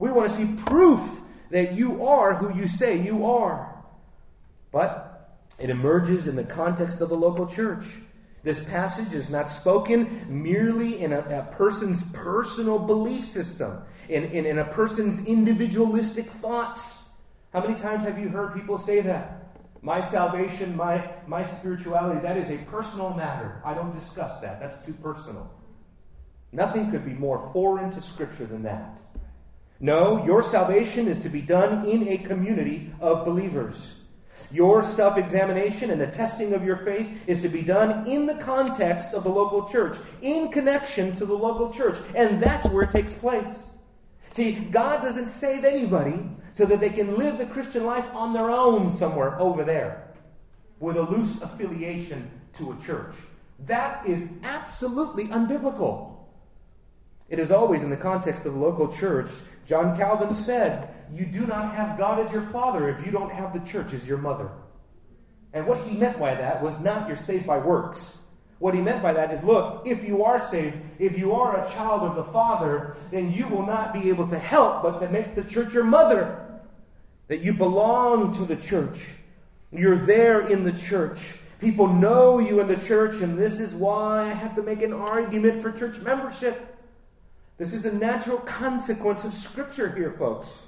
We 0.00 0.10
want 0.10 0.28
to 0.28 0.34
see 0.34 0.52
proof 0.64 1.20
that 1.50 1.74
you 1.74 2.06
are 2.06 2.34
who 2.34 2.52
you 2.56 2.66
say 2.66 3.00
you 3.00 3.26
are. 3.26 3.84
But 4.72 5.38
it 5.58 5.70
emerges 5.70 6.26
in 6.26 6.36
the 6.36 6.44
context 6.44 7.00
of 7.00 7.10
the 7.10 7.16
local 7.16 7.46
church. 7.46 7.98
This 8.42 8.64
passage 8.64 9.12
is 9.12 9.28
not 9.28 9.48
spoken 9.48 10.08
merely 10.26 11.02
in 11.02 11.12
a, 11.12 11.18
a 11.18 11.48
person's 11.52 12.04
personal 12.12 12.78
belief 12.78 13.24
system, 13.24 13.82
in, 14.08 14.24
in, 14.24 14.46
in 14.46 14.58
a 14.58 14.64
person's 14.64 15.26
individualistic 15.28 16.26
thoughts. 16.26 17.04
How 17.52 17.60
many 17.60 17.74
times 17.74 18.04
have 18.04 18.18
you 18.18 18.30
heard 18.30 18.54
people 18.54 18.78
say 18.78 19.02
that? 19.02 19.36
My 19.82 20.00
salvation, 20.00 20.76
my, 20.76 21.10
my 21.26 21.44
spirituality, 21.44 22.20
that 22.20 22.38
is 22.38 22.48
a 22.48 22.56
personal 22.58 23.12
matter. 23.12 23.60
I 23.64 23.74
don't 23.74 23.94
discuss 23.94 24.40
that. 24.40 24.60
That's 24.60 24.84
too 24.84 24.94
personal. 24.94 25.50
Nothing 26.52 26.90
could 26.90 27.04
be 27.04 27.14
more 27.14 27.50
foreign 27.52 27.90
to 27.90 28.00
Scripture 28.00 28.46
than 28.46 28.62
that. 28.62 29.00
No, 29.80 30.24
your 30.26 30.42
salvation 30.42 31.08
is 31.08 31.20
to 31.20 31.30
be 31.30 31.40
done 31.40 31.86
in 31.86 32.06
a 32.06 32.18
community 32.18 32.92
of 33.00 33.24
believers. 33.24 33.96
Your 34.52 34.82
self 34.82 35.16
examination 35.16 35.90
and 35.90 36.00
the 36.00 36.06
testing 36.06 36.54
of 36.54 36.64
your 36.64 36.76
faith 36.76 37.26
is 37.28 37.40
to 37.42 37.48
be 37.48 37.62
done 37.62 38.06
in 38.06 38.26
the 38.26 38.34
context 38.36 39.14
of 39.14 39.24
the 39.24 39.30
local 39.30 39.68
church, 39.68 39.96
in 40.22 40.50
connection 40.50 41.14
to 41.16 41.24
the 41.24 41.34
local 41.34 41.72
church. 41.72 41.98
And 42.14 42.42
that's 42.42 42.68
where 42.68 42.82
it 42.82 42.90
takes 42.90 43.14
place. 43.14 43.70
See, 44.30 44.52
God 44.52 45.02
doesn't 45.02 45.28
save 45.28 45.64
anybody 45.64 46.28
so 46.52 46.64
that 46.66 46.80
they 46.80 46.90
can 46.90 47.16
live 47.16 47.38
the 47.38 47.46
Christian 47.46 47.86
life 47.86 48.08
on 48.14 48.32
their 48.32 48.50
own 48.50 48.90
somewhere 48.90 49.40
over 49.40 49.64
there 49.64 50.12
with 50.78 50.96
a 50.96 51.02
loose 51.02 51.40
affiliation 51.42 52.30
to 52.54 52.72
a 52.72 52.76
church. 52.84 53.14
That 53.66 54.06
is 54.06 54.30
absolutely 54.42 55.26
unbiblical. 55.28 56.09
It 57.30 57.38
is 57.38 57.52
always 57.52 57.84
in 57.84 57.90
the 57.90 57.96
context 57.96 58.44
of 58.44 58.54
the 58.54 58.58
local 58.58 58.88
church. 58.92 59.30
John 59.64 59.96
Calvin 59.96 60.34
said, 60.34 60.92
You 61.12 61.24
do 61.24 61.46
not 61.46 61.74
have 61.76 61.96
God 61.96 62.18
as 62.18 62.32
your 62.32 62.42
father 62.42 62.88
if 62.88 63.06
you 63.06 63.12
don't 63.12 63.32
have 63.32 63.52
the 63.52 63.60
church 63.60 63.94
as 63.94 64.06
your 64.06 64.18
mother. 64.18 64.50
And 65.52 65.66
what 65.66 65.78
he 65.78 65.96
meant 65.96 66.18
by 66.18 66.34
that 66.34 66.60
was 66.60 66.80
not 66.80 67.06
you're 67.06 67.16
saved 67.16 67.46
by 67.46 67.58
works. 67.58 68.18
What 68.58 68.74
he 68.74 68.80
meant 68.80 69.02
by 69.02 69.12
that 69.12 69.32
is 69.32 69.42
look, 69.44 69.86
if 69.86 70.06
you 70.06 70.24
are 70.24 70.38
saved, 70.38 70.76
if 70.98 71.18
you 71.18 71.32
are 71.32 71.64
a 71.64 71.70
child 71.70 72.02
of 72.02 72.16
the 72.16 72.24
Father, 72.24 72.96
then 73.12 73.32
you 73.32 73.46
will 73.48 73.64
not 73.64 73.92
be 73.92 74.10
able 74.10 74.26
to 74.26 74.38
help 74.38 74.82
but 74.82 74.98
to 74.98 75.08
make 75.08 75.34
the 75.34 75.44
church 75.44 75.72
your 75.72 75.84
mother. 75.84 76.60
That 77.28 77.40
you 77.40 77.54
belong 77.54 78.32
to 78.34 78.44
the 78.44 78.56
church. 78.56 79.14
You're 79.70 79.96
there 79.96 80.40
in 80.40 80.64
the 80.64 80.72
church. 80.72 81.38
People 81.60 81.86
know 81.86 82.40
you 82.40 82.58
in 82.60 82.66
the 82.66 82.76
church, 82.76 83.20
and 83.20 83.38
this 83.38 83.60
is 83.60 83.72
why 83.72 84.24
I 84.24 84.28
have 84.28 84.56
to 84.56 84.62
make 84.62 84.82
an 84.82 84.92
argument 84.92 85.62
for 85.62 85.70
church 85.70 86.00
membership. 86.00 86.79
This 87.60 87.74
is 87.74 87.82
the 87.82 87.92
natural 87.92 88.38
consequence 88.38 89.26
of 89.26 89.34
Scripture 89.34 89.94
here, 89.94 90.12
folks. 90.12 90.62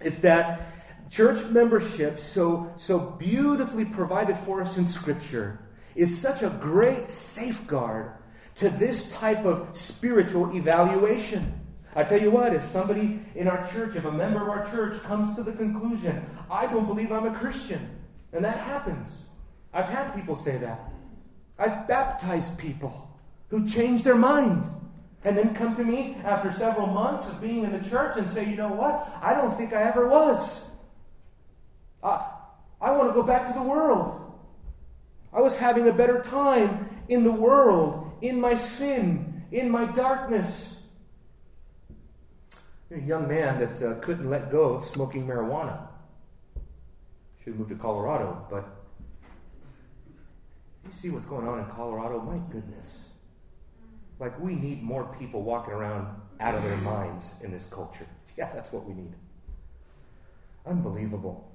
It's 0.00 0.20
that 0.20 0.60
church 1.10 1.44
membership, 1.46 2.18
so, 2.18 2.72
so 2.76 3.00
beautifully 3.00 3.84
provided 3.84 4.36
for 4.36 4.62
us 4.62 4.78
in 4.78 4.86
Scripture, 4.86 5.58
is 5.96 6.16
such 6.16 6.44
a 6.44 6.50
great 6.50 7.10
safeguard 7.10 8.12
to 8.54 8.68
this 8.68 9.12
type 9.12 9.44
of 9.44 9.74
spiritual 9.74 10.54
evaluation. 10.54 11.52
I 11.96 12.04
tell 12.04 12.20
you 12.20 12.30
what, 12.30 12.54
if 12.54 12.62
somebody 12.62 13.20
in 13.34 13.48
our 13.48 13.68
church, 13.72 13.96
if 13.96 14.04
a 14.04 14.12
member 14.12 14.40
of 14.40 14.48
our 14.48 14.70
church 14.70 15.02
comes 15.02 15.34
to 15.34 15.42
the 15.42 15.50
conclusion, 15.50 16.24
I 16.48 16.68
don't 16.68 16.86
believe 16.86 17.10
I'm 17.10 17.26
a 17.26 17.34
Christian, 17.34 17.90
and 18.32 18.44
that 18.44 18.58
happens. 18.58 19.22
I've 19.74 19.86
had 19.86 20.14
people 20.14 20.36
say 20.36 20.58
that. 20.58 20.92
I've 21.58 21.88
baptized 21.88 22.56
people 22.56 23.18
who 23.48 23.66
changed 23.66 24.04
their 24.04 24.14
mind 24.14 24.70
and 25.24 25.36
then 25.36 25.54
come 25.54 25.74
to 25.76 25.84
me 25.84 26.16
after 26.24 26.52
several 26.52 26.86
months 26.86 27.28
of 27.28 27.40
being 27.40 27.64
in 27.64 27.72
the 27.72 27.88
church 27.88 28.16
and 28.16 28.30
say, 28.30 28.48
you 28.48 28.56
know 28.56 28.72
what? 28.72 29.08
I 29.20 29.34
don't 29.34 29.56
think 29.56 29.72
I 29.72 29.82
ever 29.82 30.08
was. 30.08 30.64
I, 32.02 32.30
I 32.80 32.92
want 32.92 33.08
to 33.08 33.14
go 33.14 33.26
back 33.26 33.46
to 33.46 33.52
the 33.52 33.62
world. 33.62 34.24
I 35.32 35.40
was 35.40 35.56
having 35.56 35.88
a 35.88 35.92
better 35.92 36.20
time 36.20 36.88
in 37.08 37.24
the 37.24 37.32
world, 37.32 38.12
in 38.22 38.40
my 38.40 38.54
sin, 38.54 39.44
in 39.50 39.70
my 39.70 39.86
darkness. 39.86 40.78
A 42.90 43.00
young 43.00 43.28
man 43.28 43.58
that 43.58 43.82
uh, 43.82 44.00
couldn't 44.00 44.30
let 44.30 44.50
go 44.50 44.74
of 44.74 44.84
smoking 44.84 45.26
marijuana. 45.26 45.88
Should 47.40 47.52
have 47.52 47.58
moved 47.58 47.70
to 47.70 47.76
Colorado, 47.76 48.46
but 48.48 48.66
you 50.86 50.90
see 50.90 51.10
what's 51.10 51.26
going 51.26 51.46
on 51.46 51.58
in 51.58 51.66
Colorado? 51.66 52.20
My 52.20 52.38
goodness. 52.50 53.07
Like, 54.18 54.38
we 54.40 54.54
need 54.54 54.82
more 54.82 55.14
people 55.18 55.42
walking 55.42 55.74
around 55.74 56.08
out 56.40 56.54
of 56.54 56.62
their 56.62 56.76
minds 56.78 57.34
in 57.42 57.50
this 57.50 57.66
culture. 57.66 58.06
Yeah, 58.36 58.48
that's 58.54 58.72
what 58.72 58.86
we 58.86 58.94
need. 58.94 59.14
Unbelievable. 60.64 61.50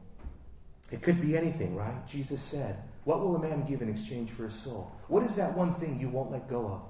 It 0.91 1.01
could 1.01 1.22
be 1.22 1.38
anything, 1.38 1.77
right? 1.77 2.05
Jesus 2.05 2.41
said, 2.41 2.84
What 3.05 3.22
will 3.22 3.38
a 3.38 3.39
man 3.39 3.63
give 3.63 3.82
in 3.82 3.88
exchange 3.88 4.32
for 4.32 4.43
his 4.43 4.53
soul? 4.53 4.91
What 5.08 5.24
is 5.24 5.38
that 5.38 5.55
one 5.55 5.72
thing 5.72 5.98
you 6.01 6.10
won't 6.10 6.29
let 6.29 6.50
go 6.50 6.67
of? 6.67 6.82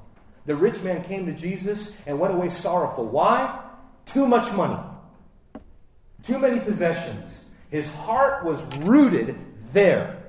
The 0.48 0.56
rich 0.56 0.82
man 0.82 1.04
came 1.04 1.28
to 1.28 1.34
Jesus 1.34 1.96
and 2.08 2.20
went 2.20 2.34
away 2.34 2.50
sorrowful. 2.50 3.06
Why? 3.06 3.64
Too 4.06 4.28
much 4.28 4.52
money, 4.54 4.82
too 6.24 6.40
many 6.40 6.60
possessions. 6.60 7.46
His 7.70 7.90
heart 7.94 8.44
was 8.44 8.66
rooted 8.78 9.38
there 9.74 10.23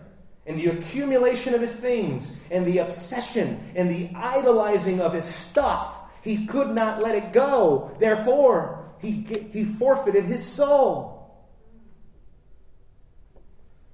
and 0.46 0.58
the 0.58 0.66
accumulation 0.66 1.54
of 1.54 1.60
his 1.60 1.74
things 1.74 2.36
and 2.50 2.66
the 2.66 2.78
obsession 2.78 3.58
and 3.74 3.90
the 3.90 4.10
idolizing 4.14 5.00
of 5.00 5.12
his 5.12 5.24
stuff. 5.24 6.22
He 6.22 6.46
could 6.46 6.70
not 6.70 7.02
let 7.02 7.14
it 7.14 7.32
go. 7.32 7.94
Therefore, 7.98 8.94
he, 9.00 9.22
he 9.52 9.64
forfeited 9.64 10.24
his 10.24 10.44
soul. 10.44 11.14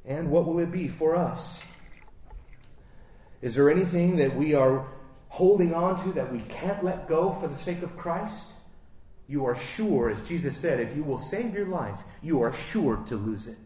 And 0.05 0.31
what 0.31 0.47
will 0.47 0.59
it 0.59 0.73
be 0.73 0.89
for 0.89 1.17
us? 1.17 1.65
Is 3.43 3.55
there 3.55 3.71
anything 3.71 4.17
that 4.17 4.35
we 4.35 4.55
are 4.55 4.87
holding 5.29 5.73
on 5.73 6.03
to 6.05 6.13
that 6.13 6.33
we 6.33 6.41
can't 6.43 6.83
let 6.85 7.09
go 7.09 7.33
for 7.33 7.49
the 7.49 7.57
sake 7.57 7.83
of 7.83 7.97
Christ? 7.97 8.53
You 9.29 9.45
are 9.45 9.55
sure, 9.55 10.11
as 10.11 10.27
Jesus 10.27 10.57
said, 10.57 10.81
if 10.81 10.97
you 10.97 11.05
will 11.05 11.19
save 11.19 11.55
your 11.55 11.67
life, 11.67 12.03
you 12.23 12.43
are 12.43 12.53
sure 12.53 12.97
to 13.07 13.17
lose 13.17 13.47
it. 13.47 13.59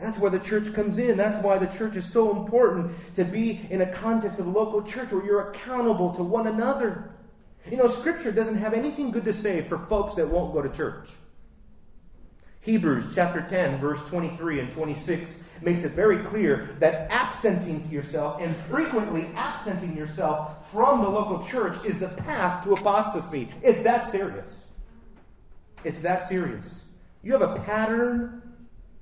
That's 0.00 0.18
where 0.18 0.30
the 0.30 0.38
church 0.38 0.72
comes 0.72 0.98
in. 0.98 1.16
That's 1.16 1.38
why 1.38 1.58
the 1.58 1.66
church 1.66 1.94
is 1.94 2.10
so 2.10 2.34
important 2.36 2.92
to 3.14 3.24
be 3.24 3.60
in 3.70 3.82
a 3.82 3.86
context 3.86 4.40
of 4.40 4.46
a 4.46 4.50
local 4.50 4.82
church 4.82 5.12
where 5.12 5.24
you're 5.24 5.50
accountable 5.50 6.14
to 6.14 6.22
one 6.22 6.46
another. 6.46 7.10
You 7.70 7.76
know, 7.76 7.86
Scripture 7.86 8.32
doesn't 8.32 8.56
have 8.56 8.72
anything 8.72 9.10
good 9.10 9.26
to 9.26 9.32
say 9.32 9.60
for 9.60 9.76
folks 9.76 10.14
that 10.14 10.28
won't 10.28 10.54
go 10.54 10.62
to 10.62 10.70
church. 10.70 11.10
Hebrews 12.62 13.14
chapter 13.14 13.40
10, 13.40 13.78
verse 13.78 14.02
23 14.08 14.60
and 14.60 14.70
26 14.70 15.44
makes 15.62 15.82
it 15.82 15.92
very 15.92 16.18
clear 16.18 16.68
that 16.78 17.10
absenting 17.10 17.90
yourself 17.90 18.40
and 18.40 18.54
frequently 18.54 19.28
absenting 19.34 19.96
yourself 19.96 20.70
from 20.70 21.02
the 21.02 21.08
local 21.08 21.46
church 21.46 21.82
is 21.86 21.98
the 21.98 22.08
path 22.08 22.64
to 22.64 22.72
apostasy. 22.72 23.48
It's 23.62 23.80
that 23.80 24.04
serious. 24.04 24.64
It's 25.84 26.00
that 26.00 26.22
serious. 26.22 26.84
You 27.22 27.32
have 27.32 27.42
a 27.42 27.60
pattern 27.62 28.49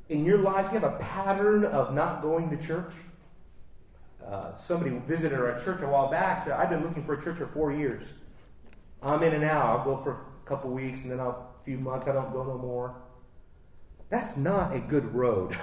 in 0.09 0.25
your 0.25 0.39
life, 0.39 0.73
you 0.73 0.79
have 0.79 0.85
a 0.85 0.99
pattern 0.99 1.65
of 1.65 1.95
not 1.95 2.23
going 2.23 2.51
to 2.51 2.57
church. 2.57 2.93
Uh, 4.25 4.55
somebody 4.55 4.99
visited 5.07 5.39
our 5.39 5.59
church 5.59 5.81
a 5.83 5.89
while 5.89 6.11
back. 6.11 6.43
Said, 6.43 6.53
"I've 6.53 6.71
been 6.71 6.83
looking 6.83 7.03
for 7.03 7.15
a 7.15 7.23
church 7.23 7.39
for 7.39 7.47
four 7.47 7.73
years. 7.73 8.13
I'm 9.03 9.23
in 9.23 9.35
and 9.35 9.45
out. 9.45 9.67
I'll 9.67 9.85
go 9.85 9.97
for 9.97 10.13
a 10.13 10.49
couple 10.49 10.71
weeks, 10.71 11.03
and 11.03 11.11
then 11.11 11.21
a 11.21 11.35
few 11.65 11.79
months 11.79 12.09
I 12.09 12.13
don't 12.13 12.33
go 12.33 12.45
no 12.45 12.59
more." 12.59 12.95
That's 14.11 14.37
not 14.37 14.75
a 14.75 14.81
good 14.81 15.15
road. 15.15 15.57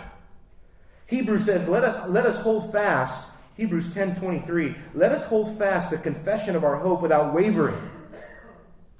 Hebrews 1.07 1.45
says, 1.45 1.67
"Let 1.67 1.83
us, 1.83 2.09
let 2.09 2.25
us 2.25 2.39
hold 2.39 2.71
fast." 2.71 3.31
Hebrews 3.55 3.93
ten 3.93 4.15
twenty 4.15 4.39
three. 4.39 4.75
Let 4.93 5.11
us 5.11 5.25
hold 5.25 5.57
fast 5.57 5.91
the 5.91 5.97
confession 5.97 6.55
of 6.55 6.63
our 6.63 6.77
hope 6.77 7.01
without 7.01 7.33
wavering. 7.33 7.77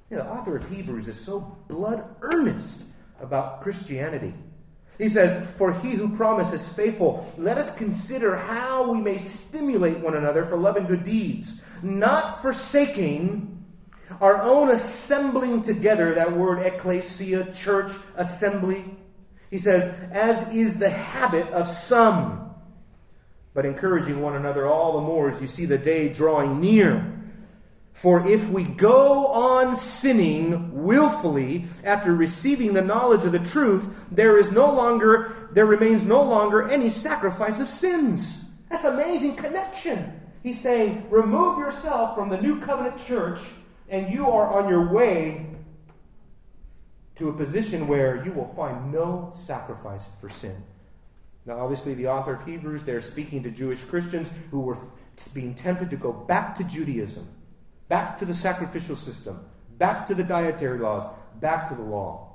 You 0.10 0.18
know, 0.18 0.24
the 0.24 0.30
author 0.30 0.56
of 0.56 0.70
Hebrews 0.70 1.08
is 1.08 1.20
so 1.20 1.58
blood 1.68 2.08
earnest 2.22 2.86
about 3.20 3.62
Christianity. 3.62 4.34
He 4.98 5.10
says, 5.10 5.52
For 5.52 5.74
he 5.74 5.92
who 5.92 6.16
promises 6.16 6.72
faithful. 6.72 7.34
Let 7.38 7.58
us 7.58 7.76
consider 7.76 8.36
how 8.36 8.92
we 8.92 9.02
may 9.02 9.18
stimulate 9.18 10.00
one 10.00 10.16
another 10.16 10.46
for 10.46 10.58
love 10.58 10.78
and 10.78 10.88
good 10.88 11.04
deeds, 11.04 11.62
not 11.84 12.42
forsaking 12.42 13.52
our 14.22 14.42
own 14.42 14.70
assembling 14.70 15.62
together, 15.62 16.14
that 16.14 16.32
word 16.32 16.60
ecclesia, 16.60 17.52
church, 17.52 17.92
assembly. 18.16 18.86
He 19.50 19.58
says, 19.58 19.88
as 20.12 20.54
is 20.54 20.80
the 20.80 20.90
habit 20.90 21.50
of 21.50 21.68
some, 21.68 22.56
but 23.54 23.66
encouraging 23.66 24.22
one 24.22 24.36
another 24.36 24.66
all 24.66 24.94
the 24.94 25.08
more 25.08 25.30
as 25.30 25.42
you 25.42 25.48
see 25.48 25.66
the 25.66 25.78
day 25.78 26.10
drawing 26.10 26.60
near. 26.60 27.15
For 27.96 28.28
if 28.28 28.50
we 28.50 28.66
go 28.66 29.28
on 29.28 29.74
sinning 29.74 30.84
willfully 30.84 31.64
after 31.86 32.14
receiving 32.14 32.74
the 32.74 32.82
knowledge 32.82 33.24
of 33.24 33.32
the 33.32 33.40
truth, 33.40 34.08
there 34.12 34.38
is 34.38 34.52
no 34.52 34.70
longer, 34.70 35.48
there 35.54 35.66
remains 35.66 36.06
no 36.06 36.22
longer 36.22 36.70
any 36.70 36.90
sacrifice 36.90 37.62
of 37.62 37.70
sins. 37.70 38.44
That's 38.70 38.84
amazing 38.84 39.38
connection. 39.38 40.12
He's 40.44 40.60
saying, 40.60 41.08
remove 41.10 41.58
yourself 41.58 42.16
from 42.16 42.28
the 42.28 42.42
new 42.42 42.60
covenant 42.60 42.98
church, 42.98 43.40
and 43.88 44.14
you 44.14 44.30
are 44.30 44.62
on 44.62 44.68
your 44.68 44.92
way 44.92 45.48
to 47.16 47.30
a 47.30 47.34
position 47.34 47.88
where 47.88 48.22
you 48.26 48.34
will 48.34 48.54
find 48.56 48.92
no 48.92 49.32
sacrifice 49.34 50.10
for 50.20 50.28
sin. 50.28 50.66
Now, 51.46 51.60
obviously, 51.60 51.94
the 51.94 52.10
author 52.10 52.34
of 52.34 52.46
Hebrews, 52.46 52.84
they're 52.84 53.00
speaking 53.00 53.42
to 53.44 53.52
Jewish 53.52 53.86
Christians 53.86 54.34
who 54.52 54.60
were 54.60 54.78
being 55.34 55.56
tempted 55.56 55.90
to 55.92 55.98
go 55.98 56.12
back 56.12 56.56
to 56.56 56.66
Judaism 56.66 57.26
back 57.88 58.18
to 58.18 58.26
the 58.26 58.34
sacrificial 58.34 58.96
system, 58.96 59.46
back 59.78 60.06
to 60.08 60.16
the 60.16 60.24
dietary 60.24 60.80
laws, 60.80 61.08
back 61.40 61.68
to 61.70 61.76
the 61.76 61.84
law. 61.84 62.34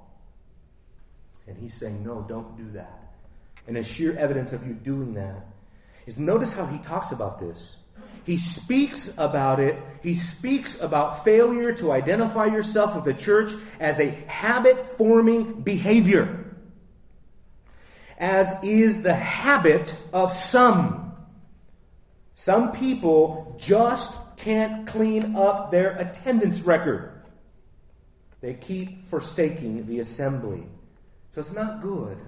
And 1.46 1.56
he's 1.58 1.74
saying, 1.74 2.04
no, 2.04 2.24
don't 2.28 2.56
do 2.56 2.70
that. 2.72 3.14
And 3.66 3.76
a 3.76 3.84
sheer 3.84 4.16
evidence 4.16 4.52
of 4.52 4.66
you 4.66 4.74
doing 4.74 5.14
that 5.14 5.46
is 6.06 6.18
notice 6.18 6.52
how 6.52 6.66
he 6.66 6.78
talks 6.78 7.12
about 7.12 7.38
this. 7.38 7.76
He 8.24 8.36
speaks 8.38 9.12
about 9.16 9.60
it. 9.60 9.76
He 10.02 10.14
speaks 10.14 10.80
about 10.80 11.24
failure 11.24 11.72
to 11.74 11.92
identify 11.92 12.46
yourself 12.46 12.94
with 12.94 13.04
the 13.04 13.14
church 13.14 13.52
as 13.78 13.98
a 13.98 14.10
habit 14.28 14.86
forming 14.86 15.62
behavior, 15.62 16.54
as 18.18 18.54
is 18.62 19.02
the 19.02 19.14
habit 19.14 19.96
of 20.12 20.30
some. 20.32 21.14
Some 22.34 22.72
people 22.72 23.56
just 23.58 24.18
can't 24.40 24.86
clean 24.86 25.36
up 25.36 25.70
their 25.70 25.92
attendance 25.96 26.62
record. 26.62 27.12
They 28.40 28.54
keep 28.54 29.04
forsaking 29.04 29.86
the 29.86 30.00
assembly. 30.00 30.64
So 31.30 31.40
it's 31.40 31.52
not 31.52 31.82
good. 31.82 32.18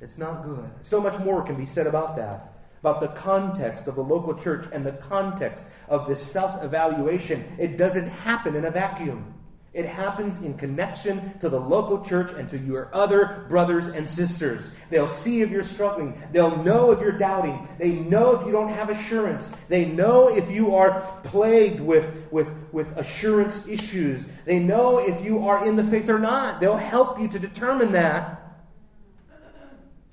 It's 0.00 0.18
not 0.18 0.44
good. 0.44 0.70
So 0.80 1.00
much 1.00 1.18
more 1.18 1.42
can 1.42 1.56
be 1.56 1.66
said 1.66 1.86
about 1.86 2.16
that. 2.16 2.48
About 2.80 3.00
the 3.00 3.08
context 3.08 3.86
of 3.86 3.96
the 3.96 4.02
local 4.02 4.34
church 4.34 4.66
and 4.72 4.84
the 4.84 4.92
context 4.92 5.66
of 5.88 6.08
this 6.08 6.20
self 6.20 6.62
evaluation. 6.64 7.44
It 7.58 7.76
doesn't 7.76 8.08
happen 8.08 8.56
in 8.56 8.64
a 8.64 8.70
vacuum. 8.70 9.34
It 9.72 9.86
happens 9.86 10.42
in 10.42 10.54
connection 10.58 11.38
to 11.38 11.48
the 11.48 11.58
local 11.58 12.04
church 12.04 12.30
and 12.32 12.46
to 12.50 12.58
your 12.58 12.90
other 12.92 13.46
brothers 13.48 13.88
and 13.88 14.06
sisters. 14.06 14.76
They'll 14.90 15.06
see 15.06 15.40
if 15.40 15.50
you're 15.50 15.62
struggling. 15.62 16.14
They'll 16.30 16.62
know 16.62 16.92
if 16.92 17.00
you're 17.00 17.16
doubting. 17.16 17.66
They 17.78 17.92
know 17.92 18.38
if 18.38 18.44
you 18.44 18.52
don't 18.52 18.68
have 18.68 18.90
assurance. 18.90 19.48
They 19.68 19.86
know 19.86 20.28
if 20.28 20.50
you 20.50 20.74
are 20.74 21.00
plagued 21.24 21.80
with, 21.80 22.28
with, 22.30 22.52
with 22.70 22.98
assurance 22.98 23.66
issues. 23.66 24.26
They 24.44 24.58
know 24.58 24.98
if 24.98 25.24
you 25.24 25.46
are 25.46 25.66
in 25.66 25.76
the 25.76 25.84
faith 25.84 26.10
or 26.10 26.18
not. 26.18 26.60
They'll 26.60 26.76
help 26.76 27.18
you 27.18 27.28
to 27.28 27.38
determine 27.38 27.92
that. 27.92 28.40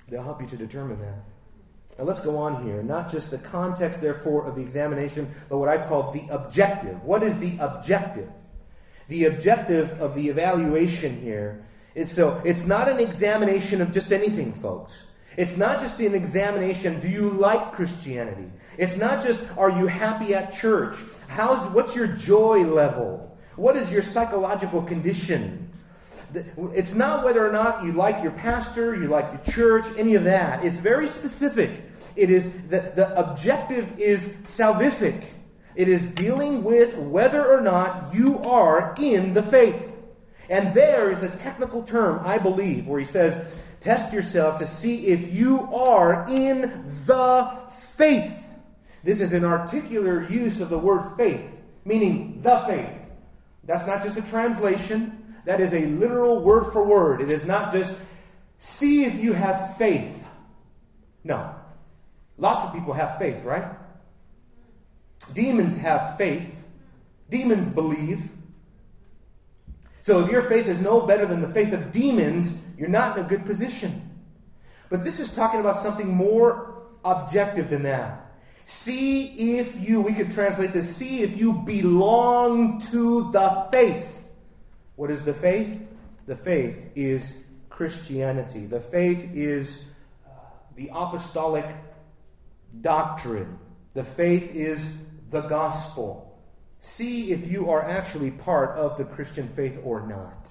They'll 0.08 0.22
help 0.22 0.40
you 0.40 0.48
to 0.48 0.56
determine 0.56 1.00
that. 1.00 1.22
Now 1.98 2.04
let's 2.04 2.20
go 2.20 2.38
on 2.38 2.64
here. 2.64 2.82
Not 2.82 3.10
just 3.10 3.30
the 3.30 3.36
context, 3.36 4.00
therefore, 4.00 4.46
of 4.46 4.56
the 4.56 4.62
examination, 4.62 5.28
but 5.50 5.58
what 5.58 5.68
I've 5.68 5.86
called 5.86 6.14
the 6.14 6.26
objective. 6.30 7.04
What 7.04 7.22
is 7.22 7.38
the 7.38 7.58
objective? 7.60 8.30
The 9.10 9.24
objective 9.24 10.00
of 10.00 10.14
the 10.14 10.28
evaluation 10.28 11.20
here 11.20 11.62
is 11.94 12.10
so 12.10 12.40
it's 12.44 12.64
not 12.64 12.88
an 12.88 13.00
examination 13.00 13.82
of 13.82 13.90
just 13.90 14.12
anything, 14.12 14.52
folks. 14.52 15.08
It's 15.36 15.56
not 15.56 15.80
just 15.80 16.00
an 16.00 16.14
examination, 16.14 17.00
do 17.00 17.08
you 17.08 17.28
like 17.28 17.72
Christianity? 17.72 18.50
It's 18.78 18.96
not 18.96 19.20
just, 19.22 19.56
are 19.58 19.70
you 19.70 19.88
happy 19.88 20.34
at 20.34 20.52
church? 20.52 20.94
How's, 21.28 21.68
what's 21.74 21.94
your 21.94 22.06
joy 22.06 22.64
level? 22.64 23.36
What 23.56 23.76
is 23.76 23.92
your 23.92 24.02
psychological 24.02 24.82
condition? 24.82 25.70
It's 26.74 26.94
not 26.94 27.24
whether 27.24 27.46
or 27.46 27.52
not 27.52 27.84
you 27.84 27.92
like 27.92 28.22
your 28.22 28.32
pastor, 28.32 28.94
you 28.94 29.08
like 29.08 29.32
your 29.32 29.54
church, 29.54 29.86
any 29.96 30.14
of 30.14 30.24
that. 30.24 30.64
It's 30.64 30.78
very 30.78 31.08
specific. 31.08 31.82
It 32.14 32.30
is 32.30 32.50
the, 32.68 32.92
the 32.94 33.12
objective 33.18 33.98
is 33.98 34.28
salvific. 34.44 35.32
It 35.76 35.88
is 35.88 36.06
dealing 36.06 36.64
with 36.64 36.96
whether 36.98 37.44
or 37.44 37.60
not 37.60 38.14
you 38.14 38.38
are 38.40 38.94
in 39.00 39.32
the 39.32 39.42
faith. 39.42 40.02
And 40.48 40.74
there 40.74 41.10
is 41.10 41.22
a 41.22 41.28
technical 41.28 41.82
term, 41.82 42.20
I 42.24 42.38
believe, 42.38 42.88
where 42.88 42.98
he 42.98 43.06
says, 43.06 43.62
test 43.78 44.12
yourself 44.12 44.56
to 44.58 44.66
see 44.66 45.06
if 45.06 45.32
you 45.32 45.60
are 45.72 46.24
in 46.28 46.62
the 47.06 47.68
faith. 47.70 48.48
This 49.04 49.20
is 49.20 49.32
an 49.32 49.44
articular 49.44 50.22
use 50.28 50.60
of 50.60 50.68
the 50.68 50.78
word 50.78 51.16
faith, 51.16 51.48
meaning 51.84 52.42
the 52.42 52.58
faith. 52.66 53.10
That's 53.64 53.86
not 53.86 54.02
just 54.02 54.18
a 54.18 54.22
translation, 54.22 55.34
that 55.44 55.60
is 55.60 55.72
a 55.72 55.86
literal 55.86 56.42
word 56.42 56.72
for 56.72 56.86
word. 56.86 57.20
It 57.20 57.30
is 57.30 57.44
not 57.44 57.72
just 57.72 57.96
see 58.58 59.04
if 59.04 59.22
you 59.22 59.32
have 59.32 59.76
faith. 59.76 60.28
No. 61.24 61.54
Lots 62.36 62.64
of 62.64 62.74
people 62.74 62.92
have 62.92 63.18
faith, 63.18 63.44
right? 63.44 63.64
Demons 65.34 65.76
have 65.78 66.16
faith, 66.16 66.66
demons 67.28 67.68
believe. 67.68 68.30
So 70.02 70.24
if 70.24 70.30
your 70.30 70.42
faith 70.42 70.66
is 70.66 70.80
no 70.80 71.06
better 71.06 71.26
than 71.26 71.40
the 71.40 71.48
faith 71.48 71.72
of 71.72 71.92
demons, 71.92 72.58
you're 72.76 72.88
not 72.88 73.16
in 73.16 73.24
a 73.24 73.28
good 73.28 73.44
position. 73.44 74.10
But 74.88 75.04
this 75.04 75.20
is 75.20 75.30
talking 75.30 75.60
about 75.60 75.76
something 75.76 76.08
more 76.08 76.82
objective 77.04 77.70
than 77.70 77.82
that. 77.84 78.32
See 78.64 79.58
if 79.58 79.88
you, 79.88 80.00
we 80.00 80.14
could 80.14 80.30
translate 80.30 80.72
this, 80.72 80.94
see 80.94 81.22
if 81.22 81.38
you 81.38 81.52
belong 81.52 82.80
to 82.92 83.30
the 83.30 83.68
faith. 83.70 84.26
What 84.96 85.10
is 85.10 85.22
the 85.22 85.34
faith? 85.34 85.88
The 86.26 86.36
faith 86.36 86.92
is 86.94 87.38
Christianity. 87.68 88.66
The 88.66 88.80
faith 88.80 89.30
is 89.32 89.82
uh, 90.26 90.30
the 90.76 90.90
apostolic 90.94 91.66
doctrine. 92.80 93.58
The 93.94 94.04
faith 94.04 94.54
is 94.54 94.90
the 95.30 95.42
gospel. 95.42 96.38
See 96.80 97.30
if 97.32 97.50
you 97.50 97.70
are 97.70 97.88
actually 97.88 98.30
part 98.30 98.76
of 98.76 98.98
the 98.98 99.04
Christian 99.04 99.48
faith 99.48 99.80
or 99.84 100.06
not. 100.06 100.50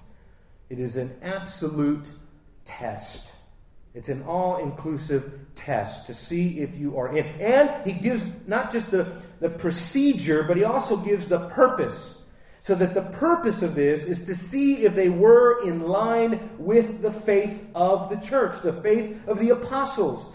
It 0.68 0.78
is 0.78 0.96
an 0.96 1.16
absolute 1.22 2.12
test. 2.64 3.34
It's 3.92 4.08
an 4.08 4.22
all 4.22 4.58
inclusive 4.58 5.32
test 5.56 6.06
to 6.06 6.14
see 6.14 6.60
if 6.60 6.78
you 6.78 6.96
are 6.96 7.14
in. 7.14 7.26
And 7.40 7.84
he 7.84 7.92
gives 7.92 8.26
not 8.46 8.70
just 8.70 8.92
the, 8.92 9.12
the 9.40 9.50
procedure, 9.50 10.44
but 10.44 10.56
he 10.56 10.64
also 10.64 10.96
gives 10.96 11.26
the 11.26 11.48
purpose. 11.48 12.18
So 12.60 12.74
that 12.74 12.94
the 12.94 13.02
purpose 13.02 13.62
of 13.62 13.74
this 13.74 14.06
is 14.06 14.24
to 14.26 14.34
see 14.34 14.84
if 14.84 14.94
they 14.94 15.08
were 15.08 15.66
in 15.66 15.80
line 15.80 16.38
with 16.58 17.02
the 17.02 17.10
faith 17.10 17.66
of 17.74 18.10
the 18.10 18.16
church, 18.16 18.60
the 18.60 18.74
faith 18.74 19.26
of 19.26 19.40
the 19.40 19.50
apostles. 19.50 20.28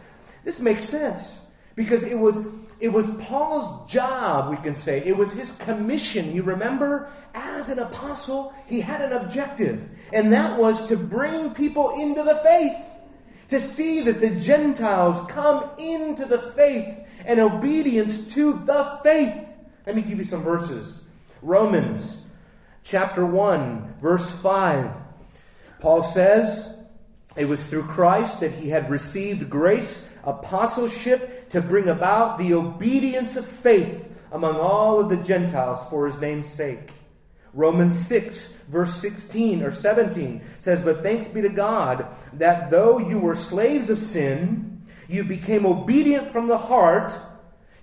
This 0.43 0.59
makes 0.59 0.83
sense 0.83 1.41
because 1.75 2.03
it 2.03 2.17
was 2.17 2.45
it 2.79 2.89
was 2.89 3.07
Paul's 3.21 3.89
job, 3.89 4.49
we 4.49 4.57
can 4.57 4.75
say. 4.75 5.01
It 5.05 5.15
was 5.15 5.31
his 5.31 5.51
commission. 5.51 6.33
You 6.33 6.43
remember? 6.43 7.09
As 7.33 7.69
an 7.69 7.79
apostle, 7.79 8.53
he 8.67 8.81
had 8.81 9.01
an 9.01 9.13
objective, 9.13 9.89
and 10.11 10.33
that 10.33 10.57
was 10.57 10.87
to 10.89 10.97
bring 10.97 11.53
people 11.53 11.91
into 11.99 12.21
the 12.23 12.35
faith, 12.35 12.75
to 13.47 13.59
see 13.59 14.01
that 14.01 14.19
the 14.19 14.37
Gentiles 14.37 15.25
come 15.31 15.69
into 15.79 16.25
the 16.25 16.39
faith 16.39 17.23
and 17.25 17.39
obedience 17.39 18.33
to 18.33 18.53
the 18.53 18.99
faith. 19.03 19.49
Let 19.85 19.95
me 19.95 20.01
give 20.01 20.17
you 20.17 20.25
some 20.25 20.43
verses. 20.43 21.01
Romans 21.41 22.25
chapter 22.83 23.25
1, 23.25 23.95
verse 24.01 24.29
5. 24.29 24.95
Paul 25.79 26.01
says, 26.01 26.73
It 27.37 27.45
was 27.45 27.67
through 27.67 27.83
Christ 27.83 28.41
that 28.41 28.51
he 28.51 28.69
had 28.69 28.89
received 28.89 29.49
grace 29.49 30.11
apostleship 30.25 31.49
to 31.49 31.61
bring 31.61 31.89
about 31.89 32.37
the 32.37 32.53
obedience 32.53 33.35
of 33.35 33.45
faith 33.45 34.27
among 34.31 34.55
all 34.55 34.99
of 34.99 35.09
the 35.09 35.17
Gentiles 35.17 35.83
for 35.89 36.05
his 36.05 36.19
name's 36.19 36.49
sake. 36.49 36.91
Romans 37.53 37.97
6, 38.07 38.47
verse 38.67 38.95
16 38.95 39.63
or 39.63 39.71
17 39.71 40.41
says, 40.59 40.81
But 40.81 41.01
thanks 41.01 41.27
be 41.27 41.41
to 41.41 41.49
God 41.49 42.05
that 42.33 42.69
though 42.69 42.99
you 42.99 43.19
were 43.19 43.35
slaves 43.35 43.89
of 43.89 43.97
sin, 43.97 44.81
you 45.07 45.23
became 45.23 45.65
obedient 45.65 46.29
from 46.29 46.47
the 46.47 46.57
heart 46.57 47.17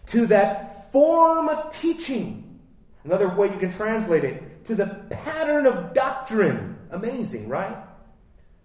to 0.06 0.26
that 0.26 0.92
form 0.92 1.48
of 1.48 1.70
teaching. 1.70 2.60
Another 3.04 3.28
way 3.34 3.50
you 3.50 3.58
can 3.58 3.70
translate 3.70 4.24
it, 4.24 4.64
to 4.66 4.74
the 4.74 4.86
pattern 5.10 5.66
of 5.66 5.94
doctrine. 5.94 6.76
Amazing, 6.90 7.48
right? 7.48 7.76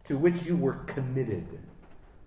To 0.05 0.17
which 0.17 0.43
you 0.43 0.57
were 0.57 0.75
committed. 0.85 1.47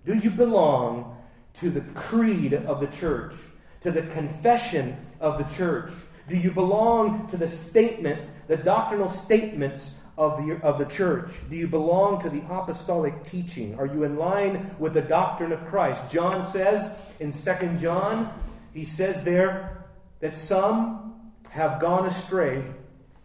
Do 0.06 0.16
you 0.16 0.30
belong 0.30 1.18
to 1.54 1.70
the 1.70 1.80
creed 1.92 2.54
of 2.54 2.80
the 2.80 2.86
church, 2.86 3.34
to 3.80 3.90
the 3.90 4.02
confession 4.02 4.96
of 5.20 5.38
the 5.38 5.54
church? 5.54 5.90
Do 6.28 6.36
you 6.36 6.52
belong 6.52 7.26
to 7.28 7.36
the 7.36 7.48
statement, 7.48 8.30
the 8.46 8.56
doctrinal 8.56 9.08
statements 9.08 9.94
of 10.16 10.36
the, 10.38 10.60
of 10.62 10.78
the 10.78 10.84
church? 10.84 11.30
Do 11.48 11.56
you 11.56 11.66
belong 11.66 12.20
to 12.22 12.30
the 12.30 12.42
apostolic 12.50 13.24
teaching? 13.24 13.74
Are 13.76 13.86
you 13.86 14.04
in 14.04 14.16
line 14.16 14.74
with 14.78 14.94
the 14.94 15.02
doctrine 15.02 15.50
of 15.50 15.66
Christ? 15.66 16.10
John 16.10 16.44
says 16.44 17.14
in 17.18 17.32
2 17.32 17.78
John, 17.78 18.32
he 18.72 18.84
says 18.84 19.24
there 19.24 19.86
that 20.20 20.34
some 20.34 21.32
have 21.50 21.80
gone 21.80 22.06
astray, 22.06 22.64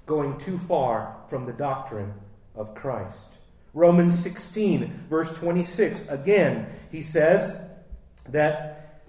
going 0.06 0.38
too 0.38 0.58
far 0.58 1.18
from 1.28 1.46
the 1.46 1.54
doctrine 1.54 2.14
of 2.56 2.74
Christ. 2.74 3.38
Romans 3.74 4.18
16, 4.18 4.88
verse 5.10 5.38
26, 5.38 6.08
again, 6.08 6.68
he 6.92 7.02
says 7.02 7.62
that 8.30 9.04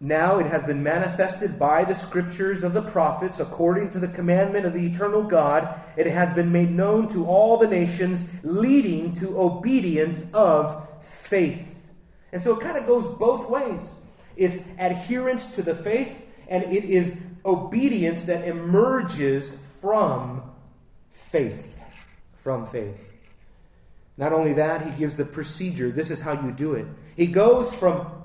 now 0.00 0.38
it 0.40 0.46
has 0.46 0.64
been 0.64 0.82
manifested 0.82 1.60
by 1.60 1.84
the 1.84 1.94
scriptures 1.94 2.64
of 2.64 2.74
the 2.74 2.82
prophets, 2.82 3.38
according 3.38 3.88
to 3.90 4.00
the 4.00 4.08
commandment 4.08 4.66
of 4.66 4.72
the 4.72 4.84
eternal 4.84 5.22
God. 5.22 5.80
It 5.96 6.08
has 6.08 6.32
been 6.32 6.50
made 6.50 6.70
known 6.70 7.06
to 7.08 7.24
all 7.24 7.56
the 7.56 7.68
nations, 7.68 8.40
leading 8.42 9.12
to 9.14 9.38
obedience 9.38 10.28
of 10.32 11.04
faith. 11.04 11.92
And 12.32 12.42
so 12.42 12.58
it 12.58 12.62
kind 12.62 12.76
of 12.76 12.86
goes 12.86 13.06
both 13.16 13.48
ways 13.48 13.94
it's 14.36 14.62
adherence 14.78 15.46
to 15.56 15.62
the 15.62 15.74
faith, 15.74 16.26
and 16.48 16.64
it 16.64 16.84
is 16.84 17.16
obedience 17.44 18.24
that 18.24 18.44
emerges 18.44 19.52
from 19.52 20.42
faith. 21.10 21.80
From 22.34 22.66
faith. 22.66 23.16
Not 24.16 24.32
only 24.32 24.54
that, 24.54 24.82
he 24.82 24.90
gives 24.98 25.16
the 25.16 25.24
procedure. 25.24 25.90
This 25.90 26.10
is 26.10 26.20
how 26.20 26.32
you 26.44 26.52
do 26.52 26.74
it. 26.74 26.86
He 27.16 27.26
goes 27.26 27.74
from 27.74 28.21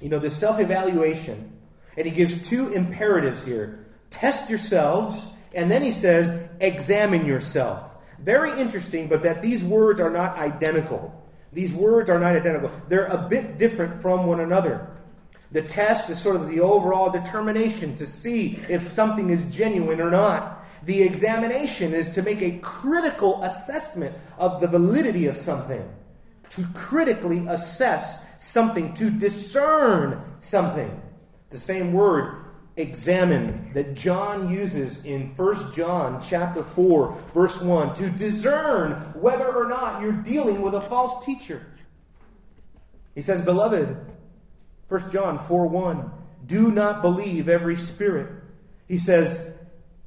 you 0.00 0.08
know, 0.08 0.18
the 0.18 0.30
self 0.30 0.60
evaluation. 0.60 1.52
And 1.96 2.06
he 2.06 2.12
gives 2.12 2.48
two 2.48 2.68
imperatives 2.68 3.44
here 3.44 3.86
test 4.10 4.48
yourselves, 4.48 5.26
and 5.54 5.70
then 5.70 5.82
he 5.82 5.90
says, 5.90 6.48
examine 6.60 7.26
yourself. 7.26 7.96
Very 8.20 8.58
interesting, 8.58 9.08
but 9.08 9.22
that 9.22 9.42
these 9.42 9.64
words 9.64 10.00
are 10.00 10.10
not 10.10 10.38
identical. 10.38 11.14
These 11.52 11.74
words 11.74 12.10
are 12.10 12.18
not 12.18 12.34
identical. 12.34 12.70
They're 12.88 13.06
a 13.06 13.28
bit 13.28 13.58
different 13.58 14.00
from 14.00 14.26
one 14.26 14.40
another. 14.40 14.90
The 15.50 15.62
test 15.62 16.10
is 16.10 16.20
sort 16.20 16.36
of 16.36 16.48
the 16.48 16.60
overall 16.60 17.10
determination 17.10 17.94
to 17.96 18.06
see 18.06 18.58
if 18.68 18.82
something 18.82 19.30
is 19.30 19.46
genuine 19.46 20.00
or 20.00 20.10
not. 20.10 20.66
The 20.84 21.02
examination 21.02 21.94
is 21.94 22.10
to 22.10 22.22
make 22.22 22.42
a 22.42 22.58
critical 22.58 23.42
assessment 23.42 24.16
of 24.38 24.60
the 24.60 24.68
validity 24.68 25.26
of 25.26 25.36
something 25.36 25.88
to 26.50 26.66
critically 26.74 27.44
assess 27.46 28.18
something, 28.38 28.94
to 28.94 29.10
discern 29.10 30.22
something. 30.38 31.02
The 31.50 31.58
same 31.58 31.92
word, 31.92 32.44
examine, 32.76 33.72
that 33.74 33.94
John 33.94 34.50
uses 34.50 35.04
in 35.04 35.34
1 35.34 35.72
John 35.74 36.22
chapter 36.22 36.62
4, 36.62 37.12
verse 37.34 37.60
1, 37.60 37.94
to 37.94 38.10
discern 38.10 38.92
whether 39.14 39.46
or 39.46 39.68
not 39.68 40.00
you're 40.00 40.12
dealing 40.12 40.62
with 40.62 40.74
a 40.74 40.80
false 40.80 41.24
teacher. 41.24 41.66
He 43.14 43.20
says, 43.20 43.42
Beloved, 43.42 43.96
1 44.88 45.10
John 45.10 45.38
4 45.38 45.66
1, 45.66 46.12
do 46.46 46.70
not 46.70 47.02
believe 47.02 47.48
every 47.48 47.76
spirit. 47.76 48.32
He 48.88 48.96
says, 48.96 49.50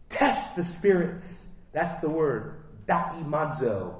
test 0.10 0.56
the 0.56 0.64
spirits. 0.64 1.48
That's 1.72 1.98
the 1.98 2.10
word, 2.10 2.64
dokimazo. 2.88 3.96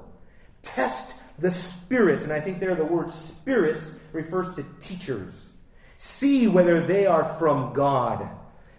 Test 0.60 1.16
the 1.42 1.50
spirits, 1.50 2.24
and 2.24 2.32
I 2.32 2.40
think 2.40 2.60
there 2.60 2.74
the 2.76 2.84
word 2.84 3.10
spirits 3.10 3.98
refers 4.12 4.50
to 4.52 4.64
teachers. 4.78 5.50
See 5.96 6.46
whether 6.46 6.80
they 6.80 7.04
are 7.04 7.24
from 7.24 7.72
God, 7.72 8.30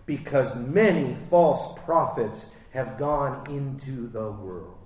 because 0.06 0.56
many 0.56 1.13
false 1.13 1.78
prophets 1.82 2.49
have 2.71 2.97
gone 2.97 3.45
into 3.49 4.08
the 4.08 4.32
world. 4.32 4.78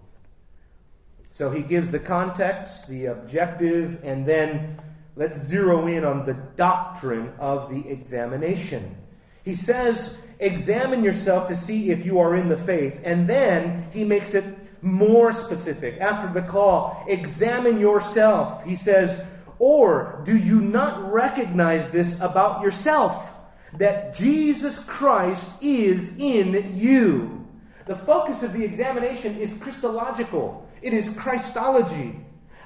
So 1.31 1.51
he 1.51 1.61
gives 1.61 1.91
the 1.91 1.99
context, 1.99 2.87
the 2.87 3.05
objective, 3.05 3.99
and 4.03 4.25
then 4.25 4.81
let's 5.15 5.37
zero 5.37 5.85
in 5.85 6.03
on 6.03 6.25
the 6.25 6.33
doctrine 6.33 7.31
of 7.37 7.69
the 7.69 7.87
examination. 7.89 8.97
He 9.45 9.53
says, 9.53 10.17
Examine 10.39 11.03
yourself 11.03 11.47
to 11.47 11.55
see 11.55 11.89
if 11.89 12.05
you 12.05 12.19
are 12.19 12.35
in 12.35 12.49
the 12.49 12.57
faith. 12.57 13.01
And 13.03 13.27
then 13.27 13.87
he 13.91 14.03
makes 14.03 14.35
it 14.35 14.45
more 14.81 15.31
specific. 15.31 15.99
After 15.99 16.31
the 16.33 16.47
call, 16.47 17.03
examine 17.07 17.79
yourself. 17.79 18.63
He 18.65 18.75
says, 18.75 19.23
Or 19.59 20.21
do 20.25 20.37
you 20.37 20.61
not 20.61 21.11
recognize 21.11 21.89
this 21.89 22.19
about 22.21 22.61
yourself? 22.61 23.33
That 23.73 24.15
Jesus 24.15 24.79
Christ 24.79 25.61
is 25.61 26.15
in 26.17 26.77
you. 26.77 27.45
The 27.85 27.95
focus 27.95 28.43
of 28.43 28.53
the 28.53 28.63
examination 28.63 29.37
is 29.37 29.53
Christological, 29.53 30.67
it 30.81 30.93
is 30.93 31.09
Christology. 31.09 32.15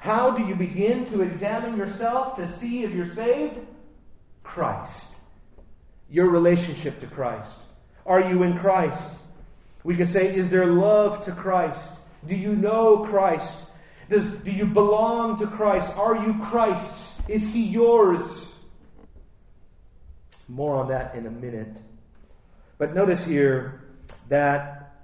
How 0.01 0.31
do 0.31 0.43
you 0.43 0.55
begin 0.55 1.05
to 1.05 1.21
examine 1.21 1.77
yourself 1.77 2.35
to 2.37 2.47
see 2.47 2.83
if 2.83 2.91
you're 2.91 3.05
saved? 3.05 3.59
Christ. 4.41 5.13
Your 6.09 6.27
relationship 6.29 6.99
to 7.01 7.07
Christ. 7.07 7.61
Are 8.07 8.19
you 8.19 8.41
in 8.41 8.57
Christ? 8.57 9.19
We 9.83 9.95
can 9.95 10.07
say, 10.07 10.33
is 10.33 10.49
there 10.49 10.65
love 10.65 11.23
to 11.25 11.31
Christ? 11.31 12.00
Do 12.25 12.35
you 12.35 12.55
know 12.55 12.99
Christ? 12.99 13.67
Does, 14.09 14.29
do 14.29 14.51
you 14.51 14.65
belong 14.65 15.37
to 15.37 15.47
Christ? 15.47 15.95
Are 15.97 16.15
you 16.15 16.37
Christ's? 16.39 17.19
Is 17.27 17.53
he 17.53 17.65
yours? 17.65 18.55
More 20.47 20.75
on 20.75 20.89
that 20.89 21.15
in 21.15 21.25
a 21.25 21.31
minute. 21.31 21.81
But 22.77 22.93
notice 22.93 23.23
here 23.23 23.81
that 24.27 24.95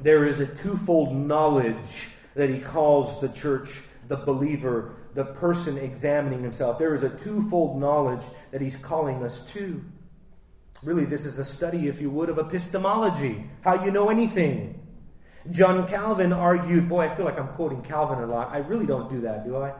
there 0.00 0.24
is 0.24 0.40
a 0.40 0.46
twofold 0.46 1.14
knowledge 1.14 2.10
that 2.34 2.50
he 2.50 2.60
calls 2.60 3.20
the 3.20 3.28
church, 3.28 3.82
the 4.08 4.16
believer, 4.16 4.94
the 5.14 5.24
person 5.24 5.76
examining 5.76 6.42
himself. 6.42 6.78
There 6.78 6.94
is 6.94 7.02
a 7.02 7.10
twofold 7.10 7.80
knowledge 7.80 8.24
that 8.50 8.60
he's 8.60 8.76
calling 8.76 9.22
us 9.22 9.52
to. 9.52 9.84
Really, 10.82 11.04
this 11.04 11.26
is 11.26 11.38
a 11.38 11.44
study, 11.44 11.88
if 11.88 12.00
you 12.00 12.10
would, 12.10 12.28
of 12.28 12.38
epistemology, 12.38 13.44
how 13.62 13.84
you 13.84 13.90
know 13.90 14.08
anything. 14.08 14.81
John 15.50 15.86
Calvin 15.88 16.32
argued, 16.32 16.88
boy, 16.88 17.10
I 17.10 17.14
feel 17.14 17.24
like 17.24 17.38
I'm 17.38 17.48
quoting 17.48 17.82
Calvin 17.82 18.18
a 18.18 18.26
lot. 18.26 18.50
I 18.52 18.58
really 18.58 18.86
don't 18.86 19.10
do 19.10 19.22
that, 19.22 19.44
do 19.44 19.56
I? 19.56 19.74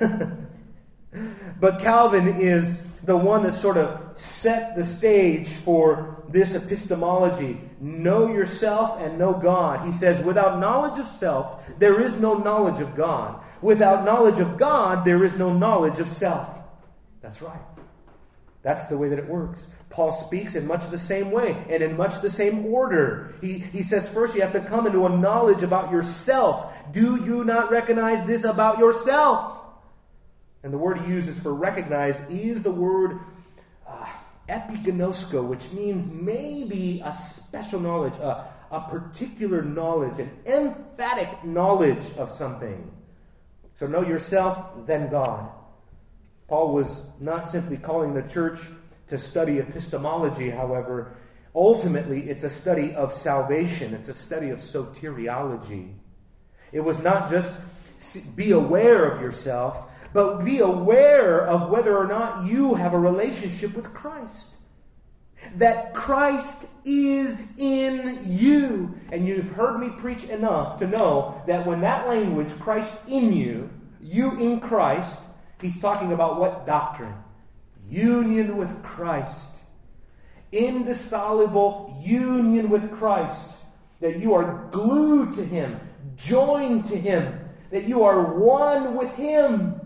but 1.60 1.80
Calvin 1.80 2.28
is 2.28 3.00
the 3.00 3.16
one 3.16 3.42
that 3.42 3.52
sort 3.52 3.76
of 3.76 4.16
set 4.18 4.74
the 4.76 4.84
stage 4.84 5.48
for 5.48 6.24
this 6.28 6.54
epistemology. 6.54 7.60
Know 7.80 8.28
yourself 8.28 9.00
and 9.00 9.18
know 9.18 9.38
God. 9.38 9.84
He 9.84 9.92
says, 9.92 10.22
without 10.22 10.58
knowledge 10.58 10.98
of 10.98 11.06
self, 11.06 11.78
there 11.78 12.00
is 12.00 12.18
no 12.18 12.38
knowledge 12.38 12.80
of 12.80 12.94
God. 12.94 13.42
Without 13.60 14.04
knowledge 14.04 14.38
of 14.38 14.56
God, 14.56 15.04
there 15.04 15.22
is 15.24 15.36
no 15.36 15.52
knowledge 15.52 15.98
of 15.98 16.08
self. 16.08 16.62
That's 17.20 17.42
right. 17.42 17.60
That's 18.62 18.86
the 18.86 18.96
way 18.96 19.08
that 19.08 19.18
it 19.18 19.26
works. 19.26 19.68
Paul 19.90 20.12
speaks 20.12 20.54
in 20.54 20.66
much 20.66 20.88
the 20.88 20.98
same 20.98 21.32
way 21.32 21.56
and 21.68 21.82
in 21.82 21.96
much 21.96 22.20
the 22.20 22.30
same 22.30 22.66
order. 22.66 23.34
He, 23.40 23.58
he 23.58 23.82
says, 23.82 24.08
first, 24.08 24.36
you 24.36 24.42
have 24.42 24.52
to 24.52 24.60
come 24.60 24.86
into 24.86 25.04
a 25.04 25.08
knowledge 25.08 25.64
about 25.64 25.90
yourself. 25.90 26.92
Do 26.92 27.24
you 27.24 27.42
not 27.44 27.70
recognize 27.72 28.24
this 28.24 28.44
about 28.44 28.78
yourself? 28.78 29.66
And 30.62 30.72
the 30.72 30.78
word 30.78 30.98
he 30.98 31.08
uses 31.08 31.40
for 31.40 31.52
recognize 31.52 32.28
is 32.30 32.62
the 32.62 32.70
word 32.70 33.18
uh, 33.86 34.06
epiginosko, 34.48 35.44
which 35.44 35.72
means 35.72 36.12
maybe 36.12 37.02
a 37.04 37.10
special 37.10 37.80
knowledge, 37.80 38.14
a, 38.18 38.44
a 38.70 38.80
particular 38.82 39.62
knowledge, 39.62 40.20
an 40.20 40.30
emphatic 40.46 41.44
knowledge 41.44 42.12
of 42.16 42.30
something. 42.30 42.92
So 43.74 43.88
know 43.88 44.02
yourself, 44.02 44.86
then 44.86 45.10
God. 45.10 45.50
Paul 46.52 46.74
was 46.74 47.06
not 47.18 47.48
simply 47.48 47.78
calling 47.78 48.12
the 48.12 48.28
church 48.28 48.58
to 49.06 49.16
study 49.16 49.58
epistemology, 49.58 50.50
however. 50.50 51.16
Ultimately, 51.54 52.24
it's 52.24 52.44
a 52.44 52.50
study 52.50 52.94
of 52.94 53.10
salvation, 53.10 53.94
it's 53.94 54.10
a 54.10 54.14
study 54.14 54.50
of 54.50 54.58
soteriology. 54.58 55.94
It 56.70 56.80
was 56.80 57.02
not 57.02 57.30
just 57.30 58.36
be 58.36 58.50
aware 58.50 59.06
of 59.10 59.22
yourself, 59.22 60.06
but 60.12 60.44
be 60.44 60.58
aware 60.58 61.40
of 61.40 61.70
whether 61.70 61.96
or 61.96 62.06
not 62.06 62.46
you 62.46 62.74
have 62.74 62.92
a 62.92 62.98
relationship 62.98 63.74
with 63.74 63.94
Christ. 63.94 64.50
That 65.54 65.94
Christ 65.94 66.68
is 66.84 67.50
in 67.56 68.18
you. 68.26 68.92
And 69.10 69.26
you've 69.26 69.52
heard 69.52 69.78
me 69.78 69.88
preach 69.96 70.24
enough 70.24 70.76
to 70.80 70.86
know 70.86 71.42
that 71.46 71.66
when 71.66 71.80
that 71.80 72.06
language, 72.06 72.50
Christ 72.60 73.00
in 73.08 73.32
you, 73.32 73.70
you 74.02 74.36
in 74.38 74.60
Christ, 74.60 75.18
He's 75.62 75.80
talking 75.80 76.12
about 76.12 76.40
what 76.40 76.66
doctrine? 76.66 77.14
Union 77.88 78.56
with 78.56 78.82
Christ. 78.82 79.62
Indissoluble 80.50 81.96
union 82.02 82.68
with 82.68 82.92
Christ. 82.92 83.58
That 84.00 84.18
you 84.18 84.34
are 84.34 84.68
glued 84.72 85.34
to 85.34 85.44
Him, 85.44 85.78
joined 86.16 86.84
to 86.86 86.96
Him, 86.98 87.38
that 87.70 87.84
you 87.84 88.02
are 88.02 88.36
one 88.36 88.96
with 88.96 89.14
Him. 89.14 89.78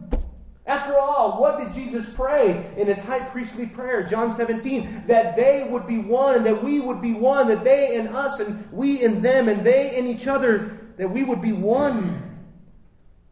After 0.65 0.99
all, 0.99 1.41
what 1.41 1.61
did 1.61 1.73
Jesus 1.73 2.09
pray 2.09 2.73
in 2.77 2.89
his 2.89 2.99
high 2.99 3.21
priestly 3.21 3.67
prayer, 3.67 4.03
John 4.03 4.33
17? 4.33 5.07
That 5.07 5.37
they 5.37 5.69
would 5.71 5.87
be 5.87 5.99
one 5.99 6.35
and 6.35 6.47
that 6.47 6.65
we 6.65 6.81
would 6.81 7.01
be 7.01 7.15
one, 7.15 7.47
that 7.49 7.63
they 7.63 7.95
in 7.95 8.09
us 8.09 8.41
and 8.41 8.69
we 8.73 9.05
in 9.05 9.23
them 9.23 9.49
and 9.49 9.65
they 9.65 9.97
in 9.97 10.07
each 10.07 10.27
other, 10.27 10.81
that 10.97 11.09
we 11.09 11.23
would 11.23 11.41
be 11.41 11.53
one. 11.53 12.41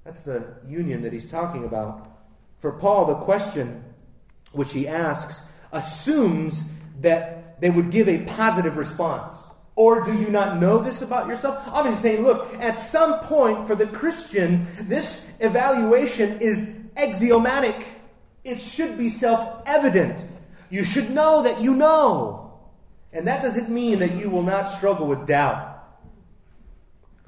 That's 0.05 0.21
the 0.21 0.59
union 0.65 1.03
that 1.03 1.13
he's 1.13 1.29
talking 1.29 1.65
about. 1.65 2.14
For 2.65 2.73
Paul, 2.73 3.05
the 3.05 3.17
question 3.17 3.85
which 4.53 4.73
he 4.73 4.89
asks 4.89 5.43
assumes 5.71 6.67
that 7.03 7.61
they 7.61 7.69
would 7.69 7.91
give 7.91 8.09
a 8.09 8.25
positive 8.25 8.79
response. 8.79 9.35
Or 9.77 10.03
do 10.03 10.17
you 10.17 10.31
not 10.31 10.59
know 10.59 10.79
this 10.79 11.03
about 11.03 11.29
yourself? 11.29 11.63
Obviously, 11.71 12.01
saying, 12.01 12.23
look, 12.23 12.55
at 12.63 12.79
some 12.79 13.21
point 13.21 13.67
for 13.67 13.75
the 13.75 13.87
Christian, 13.87 14.67
this 14.81 15.27
evaluation 15.41 16.39
is 16.41 16.75
axiomatic. 16.97 17.87
It 18.45 18.59
should 18.59 18.97
be 18.97 19.11
self 19.11 19.61
evident. 19.67 20.25
You 20.71 20.85
should 20.85 21.11
know 21.11 21.43
that 21.43 21.61
you 21.61 21.75
know. 21.75 22.61
And 23.13 23.29
that 23.29 23.43
doesn't 23.43 23.69
mean 23.69 23.99
that 23.99 24.15
you 24.15 24.31
will 24.31 24.43
not 24.43 24.69
struggle 24.69 25.07
with 25.07 25.27
doubt. 25.27 25.85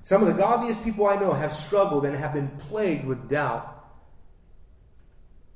Some 0.02 0.22
of 0.22 0.28
the 0.28 0.34
godliest 0.42 0.82
people 0.82 1.06
I 1.06 1.16
know 1.16 1.34
have 1.34 1.52
struggled 1.52 2.06
and 2.06 2.16
have 2.16 2.32
been 2.32 2.48
plagued 2.56 3.04
with 3.04 3.28
doubt. 3.28 3.74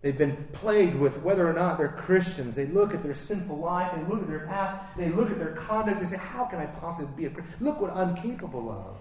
They've 0.03 0.17
been 0.17 0.49
plagued 0.53 0.95
with 0.95 1.23
whether 1.23 1.47
or 1.47 1.53
not 1.53 1.77
they're 1.77 1.89
Christians. 1.89 2.55
They 2.55 2.67
look 2.67 2.95
at 2.95 3.03
their 3.03 3.13
sinful 3.13 3.59
life, 3.59 3.93
they 3.95 4.03
look 4.05 4.23
at 4.23 4.29
their 4.29 4.47
past, 4.47 4.97
they 4.97 5.11
look 5.11 5.31
at 5.31 5.39
their 5.39 5.53
conduct, 5.53 6.01
they 6.01 6.07
say, 6.07 6.17
How 6.17 6.47
can 6.47 6.59
I 6.59 6.67
possibly 6.67 7.15
be 7.17 7.27
a 7.27 7.31
Christian? 7.31 7.63
Look 7.65 7.81
what 7.81 7.95
I'm 7.95 8.17
capable 8.17 8.71
of. 8.71 8.97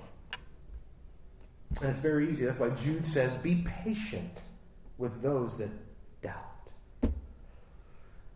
And 1.82 1.90
it's 1.90 2.00
very 2.00 2.30
easy. 2.30 2.44
That's 2.46 2.60
why 2.60 2.70
Jude 2.72 3.06
says, 3.06 3.38
Be 3.38 3.64
patient 3.84 4.42
with 4.98 5.22
those 5.22 5.58
that 5.58 5.70
doubt. 6.22 6.59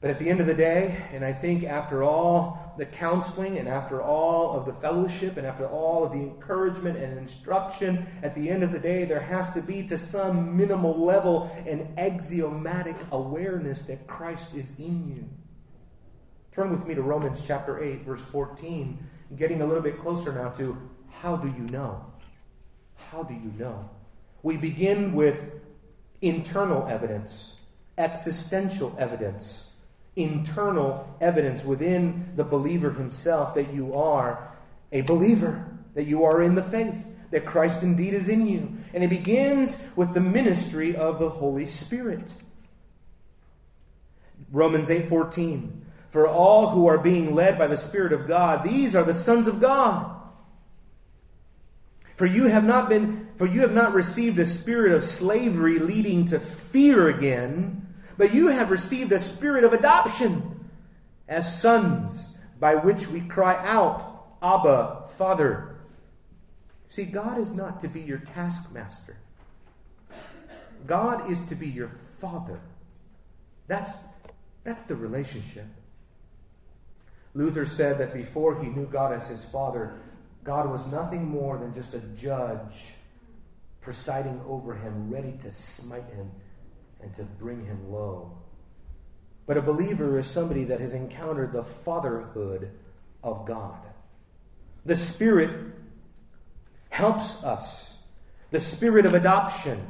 But 0.04 0.12
at 0.12 0.20
the 0.20 0.30
end 0.30 0.42
of 0.42 0.48
the 0.48 0.54
day, 0.54 1.02
and 1.14 1.24
I 1.24 1.32
think 1.32 1.64
after 1.64 2.04
all 2.04 2.74
the 2.78 2.86
counseling 2.86 3.58
and 3.58 3.70
after 3.70 4.02
all 4.02 4.52
of 4.52 4.66
the 4.66 4.74
fellowship 4.74 5.38
and 5.38 5.48
after 5.48 5.66
all 5.66 6.04
of 6.04 6.12
the 6.12 6.20
encouragement 6.20 6.98
and 6.98 7.18
instruction, 7.18 8.06
at 8.22 8.36
the 8.36 8.50
end 8.50 8.64
of 8.64 8.74
the 8.74 8.80
day, 8.80 9.06
there 9.06 9.22
has 9.22 9.52
to 9.52 9.62
be 9.62 9.82
to 9.88 9.98
some 9.98 10.58
minimal 10.58 11.00
level 11.00 11.50
an 11.66 11.94
axiomatic 11.98 12.98
awareness 13.14 13.84
that 13.84 14.06
Christ 14.06 14.54
is 14.56 14.78
in 14.78 15.08
you. 15.08 15.30
Turn 16.52 16.70
with 16.70 16.86
me 16.86 16.96
to 16.96 17.02
Romans 17.02 17.48
chapter 17.48 17.82
8, 17.82 18.02
verse 18.02 18.26
14, 18.26 19.08
getting 19.38 19.62
a 19.62 19.66
little 19.66 19.82
bit 19.82 19.98
closer 19.98 20.34
now 20.34 20.50
to 20.50 20.78
how 21.22 21.38
do 21.38 21.48
you 21.48 21.64
know? 21.70 22.06
How 23.10 23.24
do 23.24 23.34
you 23.34 23.54
know? 23.58 23.90
We 24.42 24.58
begin 24.58 25.14
with 25.14 25.62
internal 26.22 26.88
evidence, 26.88 27.56
existential 27.98 28.94
evidence, 29.00 29.70
internal 30.16 31.16
evidence 31.22 31.64
within 31.64 32.36
the 32.36 32.44
believer 32.44 32.92
himself 32.92 33.56
that 33.56 33.74
you 33.74 33.94
are 33.94 34.52
a 34.92 35.02
believer, 35.02 35.68
that 35.96 36.06
you 36.06 36.24
are 36.24 36.42
in 36.42 36.56
the 36.56 36.64
faith, 36.64 37.10
that 37.32 37.46
Christ 37.46 37.82
indeed 37.82 38.14
is 38.14 38.30
in 38.30 38.46
you. 38.46 38.74
And 38.94 39.04
it 39.04 39.10
begins 39.10 39.84
with 39.96 40.14
the 40.14 40.22
ministry 40.22 40.96
of 40.96 41.20
the 41.20 41.30
Holy 41.30 41.66
Spirit. 41.66 42.34
Romans 44.52 44.90
8:14 44.90 45.82
For 46.08 46.28
all 46.28 46.70
who 46.70 46.86
are 46.86 47.00
being 47.00 47.34
led 47.34 47.58
by 47.58 47.68
the 47.68 47.78
Spirit 47.78 48.14
of 48.14 48.28
God, 48.28 48.64
these 48.64 48.96
are 48.96 49.04
the 49.04 49.14
sons 49.16 49.48
of 49.48 49.60
God. 49.60 50.12
For 52.16 52.28
you 52.28 52.48
have 52.48 52.64
not 52.64 52.90
been 52.90 53.30
for 53.36 53.48
you 53.48 53.62
have 53.62 53.74
not 53.74 53.94
received 53.94 54.38
a 54.38 54.46
spirit 54.46 54.94
of 54.94 55.04
slavery 55.04 55.80
leading 55.80 56.26
to 56.26 56.40
fear 56.40 57.08
again, 57.08 57.83
but 58.18 58.34
you 58.34 58.50
have 58.50 58.72
received 58.72 59.12
a 59.12 59.20
spirit 59.20 59.64
of 59.64 59.74
adoption 59.74 60.70
as 61.28 61.60
sons, 61.62 62.30
by 62.60 62.76
which 62.76 63.08
we 63.08 63.22
cry 63.22 63.56
out, 63.66 64.26
Abba, 64.42 65.06
Father. 65.10 65.76
See, 66.88 67.06
God 67.06 67.38
is 67.38 67.54
not 67.54 67.80
to 67.80 67.88
be 67.88 68.02
your 68.02 68.20
taskmaster. 68.20 69.18
God 70.86 71.30
is 71.30 71.44
to 71.46 71.56
be 71.56 71.68
your 71.68 71.88
father. 71.88 72.60
That's, 73.68 74.00
that's 74.64 74.84
the 74.84 74.96
relationship. 74.96 75.66
Luther 77.34 77.66
said 77.66 77.98
that 77.98 78.14
before 78.14 78.62
he 78.62 78.70
knew 78.70 78.86
God 78.86 79.14
as 79.14 79.28
his 79.28 79.44
father, 79.46 80.00
God 80.44 80.70
was 80.70 80.86
nothing 80.92 81.26
more 81.26 81.58
than 81.58 81.74
just 81.74 81.94
a 81.94 82.00
judge 82.00 82.94
presiding 83.82 84.40
over 84.48 84.76
him, 84.76 85.10
ready 85.10 85.34
to 85.42 85.52
smite 85.52 86.06
him 86.14 86.32
and 87.04 87.14
to 87.16 87.24
bring 87.24 87.66
him 87.66 87.92
low. 87.92 88.38
But 89.46 89.58
a 89.58 89.62
believer 89.62 90.18
is 90.18 90.26
somebody 90.26 90.64
that 90.66 90.80
has 90.80 90.94
encountered 90.94 91.52
the 91.52 91.64
fatherhood 91.64 92.72
of 93.24 93.46
God. 93.46 93.80
The 94.86 94.96
Spirit 94.96 95.52
helps 96.90 97.44
us. 97.44 97.96
The 98.52 98.60
Spirit 98.60 99.06
of 99.06 99.14
adoption 99.14 99.86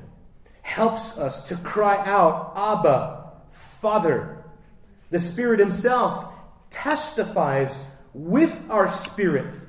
helps 0.62 1.18
us 1.18 1.48
to 1.50 1.56
cry 1.58 1.98
out, 2.06 2.54
Abba, 2.56 3.32
Father. 3.50 4.44
The 5.12 5.20
Spirit 5.20 5.60
Himself 5.60 6.34
testifies 6.70 7.80
with 8.14 8.66
our 8.70 8.88
spirit 8.88 9.60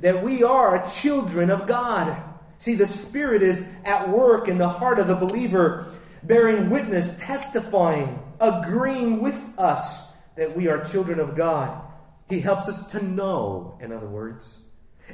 that 0.00 0.22
we 0.22 0.42
are 0.42 0.84
children 0.86 1.50
of 1.50 1.66
God. 1.66 2.22
See, 2.58 2.74
the 2.74 2.86
Spirit 2.86 3.42
is 3.42 3.68
at 3.84 4.08
work 4.08 4.48
in 4.48 4.58
the 4.58 4.68
heart 4.68 4.98
of 4.98 5.06
the 5.06 5.14
believer, 5.14 5.86
bearing 6.22 6.70
witness, 6.70 7.14
testifying, 7.18 8.22
agreeing 8.40 9.20
with 9.22 9.52
us 9.58 10.04
that 10.36 10.56
we 10.56 10.68
are 10.68 10.82
children 10.82 11.18
of 11.18 11.36
God. 11.36 11.82
He 12.28 12.40
helps 12.40 12.68
us 12.68 12.86
to 12.92 13.04
know, 13.04 13.78
in 13.80 13.92
other 13.92 14.08
words. 14.08 14.58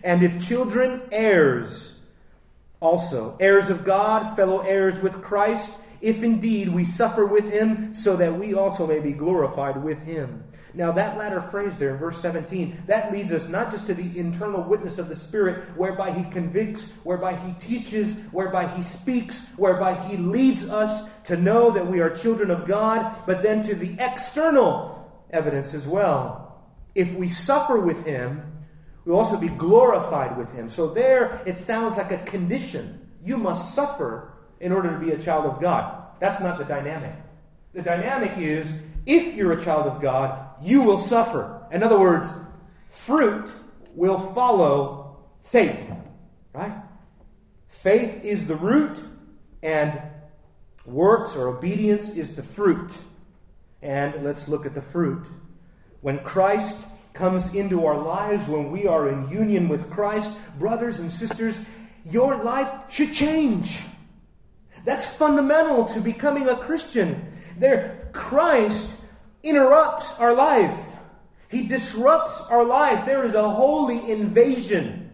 And 0.03 0.23
if 0.23 0.47
children, 0.47 1.03
heirs 1.13 2.01
also, 2.81 3.37
heirs 3.41 3.71
of 3.71 3.85
God, 3.85 4.37
fellow 4.37 4.61
heirs 4.61 5.01
with 5.01 5.23
Christ, 5.23 5.79
if 6.01 6.23
indeed 6.23 6.69
we 6.69 6.85
suffer 6.85 7.25
with 7.25 7.51
him, 7.51 7.95
so 7.95 8.17
that 8.17 8.35
we 8.35 8.53
also 8.55 8.87
may 8.87 9.01
be 9.01 9.13
glorified 9.13 9.83
with 9.83 10.05
him. 10.05 10.45
Now, 10.77 10.91
that 10.93 11.17
latter 11.17 11.41
phrase 11.41 11.79
there 11.79 11.91
in 11.91 11.99
verse 11.99 12.21
17, 12.21 12.85
that 12.87 13.13
leads 13.13 13.33
us 13.33 13.49
not 13.49 13.71
just 13.71 13.87
to 13.87 13.95
the 13.95 14.19
internal 14.19 14.63
witness 14.63 14.99
of 14.99 15.09
the 15.09 15.15
Spirit, 15.15 15.63
whereby 15.77 16.11
He 16.11 16.29
convicts, 16.31 16.91
whereby 17.05 17.37
He 17.37 17.53
teaches, 17.53 18.15
whereby 18.33 18.67
He 18.67 18.83
speaks, 18.83 19.49
whereby 19.57 19.95
He 19.95 20.17
leads 20.17 20.69
us 20.69 21.09
to 21.25 21.37
know 21.37 21.71
that 21.71 21.87
we 21.87 22.01
are 22.01 22.11
children 22.11 22.51
of 22.51 22.67
God, 22.67 23.15
but 23.25 23.41
then 23.41 23.63
to 23.63 23.75
the 23.77 23.95
external 24.01 25.25
evidence 25.31 25.75
as 25.75 25.87
well. 25.87 26.61
If 26.97 27.15
we 27.15 27.29
suffer 27.29 27.79
with 27.79 28.05
Him, 28.05 28.43
we'll 29.05 29.17
also 29.17 29.39
be 29.39 29.51
glorified 29.51 30.37
with 30.37 30.53
Him. 30.53 30.69
So 30.69 30.89
there, 30.89 31.41
it 31.47 31.57
sounds 31.57 31.97
like 31.97 32.11
a 32.11 32.19
condition. 32.19 33.09
You 33.23 33.37
must 33.39 33.75
suffer 33.75 34.35
in 34.59 34.73
order 34.73 34.93
to 34.93 34.99
be 34.99 35.13
a 35.13 35.19
child 35.19 35.47
of 35.47 35.61
God. 35.61 36.19
That's 36.19 36.41
not 36.41 36.59
the 36.59 36.65
dynamic. 36.65 37.15
The 37.75 37.83
dynamic 37.83 38.39
is 38.39 38.77
if 39.07 39.35
you're 39.37 39.53
a 39.53 39.63
child 39.63 39.87
of 39.87 40.01
God, 40.01 40.49
you 40.63 40.83
will 40.83 40.99
suffer. 40.99 41.67
In 41.71 41.83
other 41.83 41.99
words, 41.99 42.35
fruit 42.89 43.53
will 43.95 44.19
follow 44.19 45.25
faith. 45.43 45.97
Right? 46.53 46.73
Faith 47.69 48.25
is 48.25 48.47
the 48.47 48.57
root, 48.57 49.03
and 49.63 50.01
works 50.87 51.35
or 51.37 51.49
obedience 51.49 52.11
is 52.11 52.35
the 52.35 52.43
fruit. 52.43 52.97
And 53.83 54.23
let's 54.23 54.49
look 54.49 54.67
at 54.67 54.75
the 54.75 54.83
fruit. 54.83 55.27
When 56.01 56.19
Christ 56.19 56.87
comes 57.15 57.55
into 57.55 57.87
our 57.87 57.99
lives, 57.99 58.47
when 58.47 58.71
we 58.71 58.87
are 58.87 59.09
in 59.09 59.29
union 59.31 59.69
with 59.69 59.91
Christ, 59.91 60.37
brothers 60.59 60.99
and 60.99 61.11
sisters, 61.11 61.61
your 62.05 62.43
life 62.43 62.91
should 62.91 63.13
change. 63.13 63.83
That's 64.85 65.15
fundamental 65.15 65.85
to 65.87 66.01
becoming 66.01 66.49
a 66.49 66.57
Christian. 66.57 67.33
There, 67.57 68.04
Christ 68.15 68.97
interrupts 69.43 70.15
our 70.15 70.35
life. 70.35 70.97
He 71.51 71.67
disrupts 71.67 72.41
our 72.49 72.65
life. 72.65 73.05
There 73.05 73.25
is 73.25 73.35
a 73.35 73.49
holy 73.49 74.11
invasion 74.11 75.11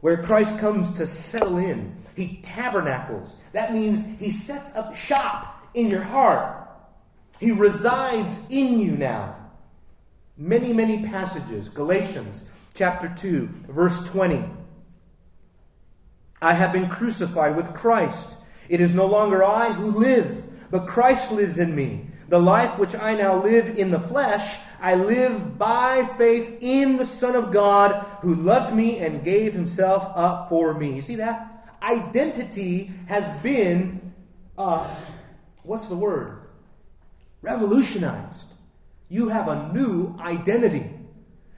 where 0.00 0.22
Christ 0.22 0.58
comes 0.58 0.90
to 0.92 1.06
settle 1.06 1.58
in. 1.58 1.96
He 2.16 2.40
tabernacles. 2.42 3.36
That 3.52 3.72
means 3.72 4.02
he 4.18 4.30
sets 4.30 4.74
up 4.76 4.94
shop 4.94 5.66
in 5.74 5.88
your 5.88 6.02
heart. 6.02 6.68
He 7.40 7.52
resides 7.52 8.42
in 8.50 8.80
you 8.80 8.96
now. 8.96 9.36
Many, 10.36 10.72
many 10.72 11.04
passages. 11.04 11.68
Galatians 11.68 12.50
chapter 12.74 13.12
2, 13.16 13.46
verse 13.68 14.06
20. 14.08 14.44
I 16.42 16.54
have 16.54 16.72
been 16.72 16.88
crucified 16.88 17.56
with 17.56 17.72
Christ. 17.72 18.36
It 18.68 18.80
is 18.80 18.92
no 18.92 19.06
longer 19.06 19.42
I 19.42 19.72
who 19.72 19.90
live, 19.90 20.44
but 20.74 20.88
Christ 20.88 21.30
lives 21.30 21.60
in 21.60 21.72
me. 21.76 22.04
The 22.28 22.40
life 22.40 22.80
which 22.80 22.96
I 22.96 23.14
now 23.14 23.40
live 23.40 23.78
in 23.78 23.92
the 23.92 24.00
flesh, 24.00 24.58
I 24.80 24.96
live 24.96 25.56
by 25.56 26.04
faith 26.18 26.58
in 26.60 26.96
the 26.96 27.04
Son 27.04 27.36
of 27.36 27.52
God 27.52 28.04
who 28.22 28.34
loved 28.34 28.74
me 28.74 28.98
and 28.98 29.22
gave 29.22 29.52
himself 29.52 30.10
up 30.16 30.48
for 30.48 30.74
me. 30.74 30.96
You 30.96 31.00
see 31.00 31.14
that? 31.14 31.70
Identity 31.80 32.90
has 33.06 33.32
been 33.34 34.12
uh, 34.58 34.84
what's 35.62 35.86
the 35.86 35.94
word? 35.94 36.42
Revolutionized. 37.40 38.48
You 39.08 39.28
have 39.28 39.46
a 39.46 39.72
new 39.72 40.16
identity. 40.18 40.90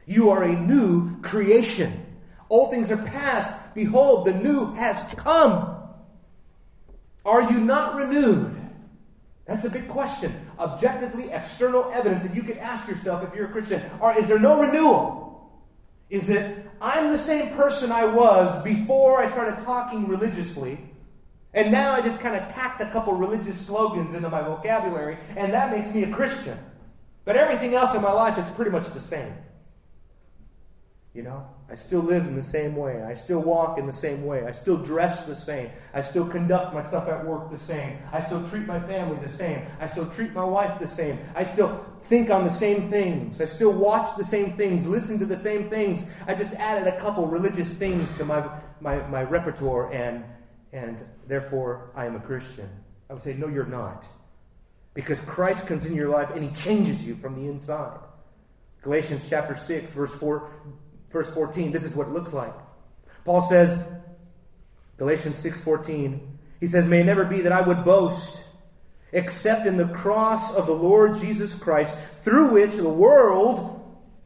You 0.04 0.28
are 0.28 0.42
a 0.42 0.60
new 0.60 1.22
creation. 1.22 2.04
All 2.50 2.70
things 2.70 2.90
are 2.90 2.98
past. 2.98 3.74
Behold, 3.74 4.26
the 4.26 4.34
new 4.34 4.74
has 4.74 5.04
come. 5.14 5.74
Are 7.24 7.50
you 7.50 7.60
not 7.60 7.94
renewed? 7.94 8.55
That's 9.46 9.64
a 9.64 9.70
big 9.70 9.88
question. 9.88 10.34
Objectively, 10.58 11.30
external 11.30 11.90
evidence 11.92 12.24
that 12.24 12.34
you 12.34 12.42
could 12.42 12.58
ask 12.58 12.88
yourself 12.88 13.22
if 13.22 13.34
you're 13.34 13.46
a 13.46 13.52
Christian. 13.52 13.82
Or 14.00 14.16
is 14.18 14.28
there 14.28 14.40
no 14.40 14.60
renewal? 14.60 15.26
Is 16.10 16.28
it, 16.28 16.68
I'm 16.80 17.10
the 17.10 17.18
same 17.18 17.54
person 17.54 17.90
I 17.90 18.06
was 18.06 18.62
before 18.62 19.22
I 19.22 19.26
started 19.26 19.64
talking 19.64 20.08
religiously, 20.08 20.78
and 21.54 21.72
now 21.72 21.92
I 21.92 22.00
just 22.00 22.20
kind 22.20 22.36
of 22.36 22.46
tacked 22.48 22.80
a 22.80 22.90
couple 22.90 23.14
religious 23.14 23.58
slogans 23.58 24.14
into 24.14 24.28
my 24.28 24.42
vocabulary, 24.42 25.16
and 25.36 25.52
that 25.52 25.72
makes 25.72 25.92
me 25.92 26.04
a 26.04 26.10
Christian. 26.10 26.58
But 27.24 27.36
everything 27.36 27.74
else 27.74 27.94
in 27.94 28.02
my 28.02 28.12
life 28.12 28.38
is 28.38 28.48
pretty 28.50 28.70
much 28.70 28.90
the 28.90 29.00
same. 29.00 29.34
You 31.12 31.22
know? 31.24 31.46
I 31.68 31.74
still 31.74 32.00
live 32.00 32.26
in 32.26 32.36
the 32.36 32.42
same 32.42 32.76
way. 32.76 33.02
I 33.02 33.14
still 33.14 33.42
walk 33.42 33.76
in 33.76 33.86
the 33.86 33.92
same 33.92 34.24
way. 34.24 34.46
I 34.46 34.52
still 34.52 34.76
dress 34.76 35.24
the 35.24 35.34
same. 35.34 35.70
I 35.92 36.00
still 36.00 36.26
conduct 36.26 36.72
myself 36.72 37.08
at 37.08 37.24
work 37.24 37.50
the 37.50 37.58
same. 37.58 37.98
I 38.12 38.20
still 38.20 38.48
treat 38.48 38.66
my 38.66 38.78
family 38.78 39.18
the 39.20 39.28
same. 39.28 39.62
I 39.80 39.88
still 39.88 40.08
treat 40.08 40.32
my 40.32 40.44
wife 40.44 40.78
the 40.78 40.86
same. 40.86 41.18
I 41.34 41.42
still 41.42 41.68
think 42.02 42.30
on 42.30 42.44
the 42.44 42.50
same 42.50 42.82
things. 42.82 43.40
I 43.40 43.46
still 43.46 43.72
watch 43.72 44.16
the 44.16 44.22
same 44.22 44.52
things, 44.52 44.86
listen 44.86 45.18
to 45.18 45.26
the 45.26 45.36
same 45.36 45.64
things. 45.64 46.06
I 46.28 46.36
just 46.36 46.54
added 46.54 46.86
a 46.86 46.96
couple 47.00 47.26
religious 47.26 47.72
things 47.72 48.12
to 48.12 48.24
my, 48.24 48.48
my, 48.80 48.98
my 49.08 49.24
repertoire, 49.24 49.92
and, 49.92 50.24
and 50.72 51.04
therefore 51.26 51.90
I 51.96 52.06
am 52.06 52.14
a 52.14 52.20
Christian. 52.20 52.68
I 53.10 53.14
would 53.14 53.22
say, 53.22 53.34
no, 53.34 53.48
you're 53.48 53.66
not. 53.66 54.08
Because 54.94 55.20
Christ 55.20 55.66
comes 55.66 55.84
into 55.84 55.96
your 55.96 56.10
life 56.10 56.30
and 56.30 56.44
he 56.44 56.50
changes 56.50 57.04
you 57.04 57.16
from 57.16 57.34
the 57.34 57.50
inside. 57.50 57.98
Galatians 58.82 59.28
chapter 59.28 59.56
6, 59.56 59.92
verse 59.92 60.14
4 60.14 60.48
verse 61.10 61.32
14, 61.32 61.72
this 61.72 61.84
is 61.84 61.94
what 61.94 62.08
it 62.08 62.12
looks 62.12 62.32
like. 62.32 62.54
Paul 63.24 63.40
says, 63.40 63.84
Galatians 64.98 65.36
6:14, 65.36 66.38
he 66.60 66.66
says, 66.66 66.86
"May 66.86 67.00
it 67.00 67.06
never 67.06 67.24
be 67.24 67.42
that 67.42 67.52
I 67.52 67.60
would 67.60 67.84
boast 67.84 68.44
except 69.12 69.66
in 69.66 69.76
the 69.76 69.88
cross 69.88 70.54
of 70.54 70.66
the 70.66 70.74
Lord 70.74 71.14
Jesus 71.14 71.54
Christ, 71.54 71.98
through 71.98 72.52
which 72.52 72.76
the 72.76 72.88
world 72.88 73.80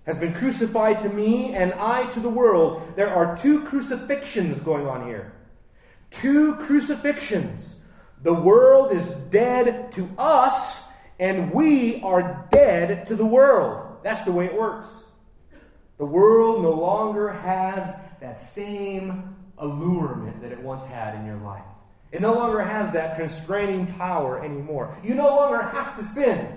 has 0.06 0.18
been 0.18 0.32
crucified 0.32 0.98
to 1.00 1.08
me 1.08 1.54
and 1.54 1.72
I 1.74 2.04
to 2.06 2.20
the 2.20 2.28
world." 2.28 2.82
There 2.94 3.12
are 3.12 3.36
two 3.36 3.62
crucifixions 3.64 4.60
going 4.60 4.86
on 4.86 5.06
here. 5.06 5.32
Two 6.10 6.56
crucifixions. 6.56 7.74
The 8.22 8.34
world 8.34 8.92
is 8.92 9.06
dead 9.30 9.90
to 9.92 10.08
us, 10.18 10.82
and 11.18 11.52
we 11.52 12.00
are 12.02 12.46
dead 12.50 13.06
to 13.06 13.14
the 13.14 13.26
world. 13.26 13.98
That's 14.02 14.22
the 14.22 14.32
way 14.32 14.46
it 14.46 14.58
works. 14.58 14.88
The 16.00 16.06
world 16.06 16.62
no 16.62 16.70
longer 16.70 17.28
has 17.28 17.94
that 18.22 18.40
same 18.40 19.36
allurement 19.58 20.40
that 20.40 20.50
it 20.50 20.58
once 20.58 20.86
had 20.86 21.14
in 21.14 21.26
your 21.26 21.36
life. 21.36 21.62
It 22.10 22.22
no 22.22 22.32
longer 22.32 22.62
has 22.62 22.90
that 22.92 23.16
constraining 23.16 23.86
power 23.86 24.42
anymore. 24.42 24.96
You 25.04 25.14
no 25.14 25.28
longer 25.28 25.60
have 25.60 25.98
to 25.98 26.02
sin, 26.02 26.48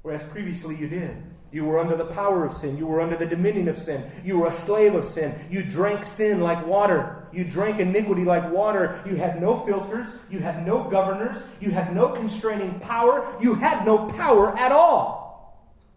whereas 0.00 0.24
previously 0.24 0.74
you 0.74 0.88
did. 0.88 1.22
You 1.50 1.66
were 1.66 1.80
under 1.80 1.96
the 1.96 2.06
power 2.06 2.46
of 2.46 2.54
sin. 2.54 2.78
You 2.78 2.86
were 2.86 3.02
under 3.02 3.14
the 3.14 3.26
dominion 3.26 3.68
of 3.68 3.76
sin. 3.76 4.10
You 4.24 4.38
were 4.38 4.46
a 4.46 4.50
slave 4.50 4.94
of 4.94 5.04
sin. 5.04 5.38
You 5.50 5.62
drank 5.62 6.02
sin 6.02 6.40
like 6.40 6.66
water. 6.66 7.28
You 7.30 7.44
drank 7.44 7.78
iniquity 7.78 8.24
like 8.24 8.50
water. 8.50 8.98
You 9.04 9.16
had 9.16 9.38
no 9.38 9.60
filters. 9.66 10.16
You 10.30 10.38
had 10.38 10.66
no 10.66 10.88
governors. 10.88 11.44
You 11.60 11.72
had 11.72 11.94
no 11.94 12.08
constraining 12.08 12.80
power. 12.80 13.36
You 13.38 13.52
had 13.52 13.84
no 13.84 14.06
power 14.06 14.56
at 14.56 14.72
all. 14.72 15.31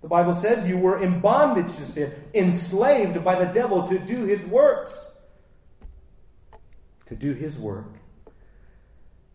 The 0.06 0.10
Bible 0.10 0.36
says 0.36 0.70
you 0.70 0.78
were 0.78 1.02
in 1.02 1.20
bondage 1.20 1.76
to 1.78 1.82
sin, 1.84 2.14
enslaved 2.36 3.24
by 3.24 3.44
the 3.44 3.52
devil 3.52 3.88
to 3.88 3.98
do 3.98 4.26
his 4.26 4.46
works. 4.46 5.16
To 7.08 7.16
do 7.16 7.34
his 7.34 7.58
work. 7.58 7.92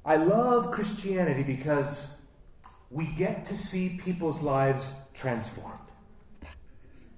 I 0.05 0.15
love 0.15 0.71
Christianity 0.71 1.43
because 1.43 2.07
we 2.89 3.07
get 3.07 3.47
to 3.47 3.57
see 3.57 3.99
people's 4.01 4.43
lives 4.43 4.93
transformed. 5.13 5.91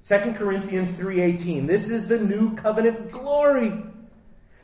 2 0.04 0.32
Corinthians 0.32 0.92
3:18 0.92 1.66
This 1.66 1.90
is 1.90 2.06
the 2.06 2.20
new 2.20 2.54
covenant 2.54 3.12
glory. 3.12 3.84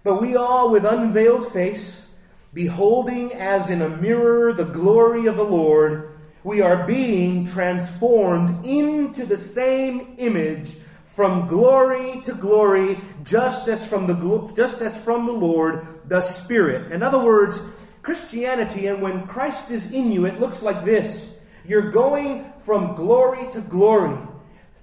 But 0.02 0.22
we 0.22 0.34
all 0.34 0.70
with 0.70 0.86
unveiled 0.86 1.52
face 1.52 2.06
beholding 2.54 3.34
as 3.34 3.68
in 3.68 3.82
a 3.82 3.90
mirror 3.90 4.54
the 4.54 4.64
glory 4.64 5.26
of 5.26 5.36
the 5.36 5.44
Lord 5.44 6.17
we 6.44 6.60
are 6.60 6.86
being 6.86 7.44
transformed 7.46 8.64
into 8.64 9.26
the 9.26 9.36
same 9.36 10.14
image 10.18 10.76
from 11.04 11.48
glory 11.48 12.20
to 12.22 12.32
glory, 12.34 12.96
just 13.24 13.66
as 13.68 13.88
from 13.88 14.06
the 14.06 14.52
just 14.54 14.80
as 14.80 15.02
from 15.02 15.26
the 15.26 15.32
Lord 15.32 15.84
the 16.06 16.20
Spirit. 16.20 16.92
In 16.92 17.02
other 17.02 17.22
words, 17.22 17.62
Christianity, 18.02 18.86
and 18.86 19.02
when 19.02 19.26
Christ 19.26 19.70
is 19.70 19.92
in 19.92 20.12
you, 20.12 20.26
it 20.26 20.38
looks 20.38 20.62
like 20.62 20.84
this. 20.84 21.34
You're 21.64 21.90
going 21.90 22.50
from 22.60 22.94
glory 22.94 23.50
to 23.50 23.60
glory. 23.60 24.16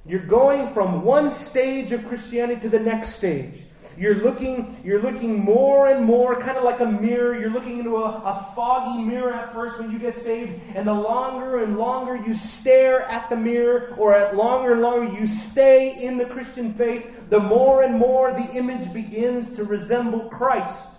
You're 0.06 0.20
going 0.20 0.68
from 0.68 1.04
one 1.04 1.32
stage 1.32 1.91
of 1.91 2.06
Christianity 2.08 2.60
to 2.62 2.70
the 2.70 2.80
next 2.80 3.10
stage. 3.10 3.63
You're 3.97 4.15
looking, 4.15 4.75
you're 4.84 5.01
looking 5.01 5.43
more 5.43 5.88
and 5.88 6.05
more, 6.05 6.39
kind 6.39 6.58
of 6.58 6.63
like 6.63 6.79
a 6.81 6.86
mirror. 6.86 7.38
You're 7.39 7.49
looking 7.49 7.79
into 7.79 7.97
a, 7.97 8.10
a 8.10 8.53
foggy 8.55 9.03
mirror 9.03 9.31
at 9.31 9.53
first 9.53 9.79
when 9.79 9.91
you 9.91 9.99
get 9.99 10.17
saved, 10.17 10.60
and 10.75 10.88
the 10.88 10.93
longer 10.93 11.63
and 11.63 11.77
longer 11.77 12.15
you 12.15 12.34
stare 12.34 13.03
at 13.03 13.29
the 13.29 13.36
mirror, 13.36 13.95
or 13.97 14.13
at 14.13 14.36
longer 14.36 14.73
and 14.73 14.81
longer 14.81 15.12
you 15.17 15.25
stay 15.27 15.95
in 16.01 16.17
the 16.17 16.25
Christian 16.25 16.73
faith, 16.73 17.29
the 17.29 17.39
more 17.39 17.84
and 17.84 17.95
more 17.95 18.31
the 18.34 18.49
image 18.53 18.93
begins 18.93 19.51
to 19.51 19.63
resemble 19.63 20.29
Christ. 20.29 20.95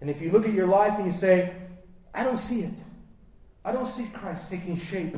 And 0.00 0.08
if 0.08 0.22
you 0.22 0.30
look 0.30 0.46
at 0.46 0.54
your 0.54 0.68
life 0.68 0.94
and 0.96 1.04
you 1.04 1.12
say, 1.12 1.54
I 2.14 2.24
don't 2.24 2.38
see 2.38 2.62
it. 2.62 2.78
I 3.64 3.72
don't 3.72 3.86
see 3.86 4.06
Christ 4.12 4.50
taking 4.50 4.76
shape 4.76 5.16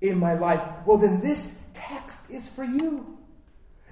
in 0.00 0.18
my 0.18 0.34
life. 0.34 0.60
Well, 0.84 0.98
then 0.98 1.20
this 1.20 1.56
text 1.72 2.30
is 2.30 2.48
for 2.48 2.64
you. 2.64 3.18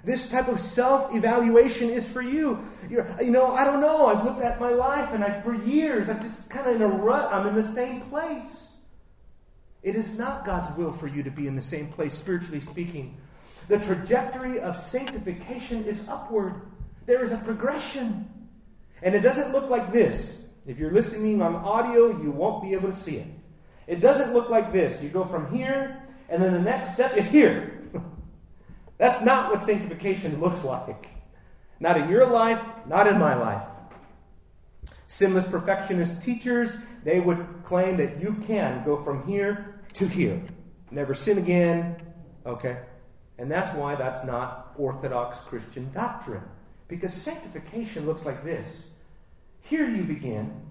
This 0.09 0.27
type 0.27 0.49
of 0.49 0.59
self 0.59 1.15
evaluation 1.15 1.91
is 1.91 2.11
for 2.11 2.23
you. 2.23 2.61
You're, 2.89 3.07
you 3.21 3.31
know, 3.31 3.53
I 3.53 3.67
don't 3.67 3.79
know. 3.79 4.07
I've 4.07 4.25
looked 4.25 4.41
at 4.41 4.59
my 4.59 4.71
life 4.71 5.13
and 5.13 5.23
I, 5.23 5.43
for 5.43 5.53
years, 5.55 6.09
I'm 6.09 6.19
just 6.23 6.49
kind 6.49 6.67
of 6.67 6.77
in 6.77 6.81
a 6.81 6.89
rut. 6.89 7.29
I'm 7.31 7.47
in 7.47 7.55
the 7.55 7.63
same 7.63 8.01
place. 8.01 8.71
It 9.83 9.97
is 9.97 10.19
not 10.19 10.47
God's 10.47 10.75
will 10.79 10.93
for 10.93 11.09
you 11.09 11.23
to 11.25 11.31
be 11.31 11.47
in 11.47 11.57
the 11.57 11.61
same 11.61 11.89
place, 11.89 12.15
spiritually 12.15 12.61
speaking. 12.61 13.19
The 13.69 13.79
trajectory 13.79 14.61
of 14.61 14.79
sanctification 14.79 15.85
is 15.85 16.03
upward, 16.09 16.55
there 17.05 17.23
is 17.23 17.33
a 17.33 17.37
progression. 17.37 18.31
And 19.03 19.15
it 19.15 19.21
doesn't 19.21 19.53
look 19.53 19.69
like 19.69 19.93
this. 19.93 20.47
If 20.67 20.79
you're 20.79 20.91
listening 20.91 21.43
on 21.43 21.55
audio, 21.55 22.19
you 22.23 22.31
won't 22.31 22.63
be 22.63 22.73
able 22.73 22.89
to 22.89 22.97
see 22.97 23.17
it. 23.17 23.27
It 23.87 24.01
doesn't 24.01 24.33
look 24.33 24.49
like 24.49 24.73
this. 24.73 25.03
You 25.03 25.11
go 25.11 25.27
from 25.27 25.55
here, 25.55 26.03
and 26.31 26.43
then 26.43 26.55
the 26.55 26.63
next 26.63 26.95
step 26.95 27.15
is 27.15 27.29
here. 27.29 27.78
That's 28.99 29.25
not 29.25 29.51
what 29.51 29.63
sanctification 29.63 30.41
looks 30.41 30.65
like. 30.65 31.09
Not 31.81 31.97
in 31.97 32.09
your 32.09 32.27
life, 32.27 32.63
not 32.87 33.07
in 33.07 33.19
my 33.19 33.35
life. 33.35 33.65
Sinless 35.07 35.47
perfectionist 35.47 36.21
teachers, 36.21 36.77
they 37.05 37.21
would 37.21 37.47
claim 37.65 37.97
that 37.97 38.21
you 38.21 38.35
can 38.47 38.85
go 38.85 39.01
from 39.03 39.27
here 39.27 39.81
to 39.95 40.07
here. 40.07 40.43
Never 40.91 41.15
sin 41.15 41.39
again. 41.39 41.97
Okay? 42.45 42.81
And 43.39 43.51
that's 43.51 43.73
why 43.75 43.95
that's 43.95 44.25
not 44.25 44.75
Orthodox 44.77 45.41
Christian 45.41 45.91
doctrine. 45.93 46.43
Because 46.89 47.13
sanctification 47.15 48.05
looks 48.05 48.27
like 48.27 48.45
this. 48.45 48.83
Here 49.63 49.89
you 49.89 50.05
begin, 50.05 50.63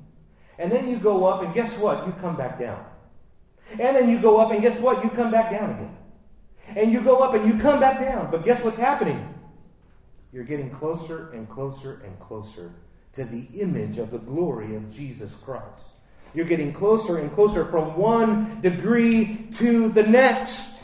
and 0.57 0.71
then 0.71 0.87
you 0.87 0.97
go 0.97 1.25
up, 1.27 1.43
and 1.43 1.53
guess 1.53 1.78
what? 1.78 2.05
You 2.07 2.13
come 2.13 2.36
back 2.36 2.59
down. 2.59 2.84
And 3.71 3.95
then 3.95 4.09
you 4.09 4.19
go 4.19 4.39
up, 4.39 4.51
and 4.51 4.61
guess 4.61 4.80
what? 4.80 5.03
You 5.03 5.09
come 5.09 5.32
back 5.32 5.51
down 5.51 5.71
again. 5.71 5.97
And 6.76 6.91
you 6.91 7.03
go 7.03 7.24
up 7.24 7.34
and 7.34 7.47
you 7.47 7.59
come 7.59 7.80
back 7.80 7.99
down. 7.99 8.30
But 8.32 8.43
guess 8.43 8.63
what's 8.63 8.78
happening? 8.78 9.34
You're 10.32 10.43
getting 10.43 10.70
closer 10.70 11.30
and 11.32 11.49
closer 11.49 12.01
and 12.03 12.20
closer 12.20 12.72
to 13.13 13.24
the 13.24 13.47
image 13.59 13.97
of 13.97 14.11
the 14.11 14.20
glory 14.20 14.76
of 14.76 14.93
Jesus 14.93 15.34
Christ. 15.36 15.82
You're 16.34 16.45
getting 16.45 16.74
closer 16.74 17.18
and 17.18 17.32
closer 17.32 17.65
from 17.65 17.97
one 17.97 18.61
degree 18.61 19.47
to 19.53 19.89
the 19.89 20.03
next. 20.03 20.84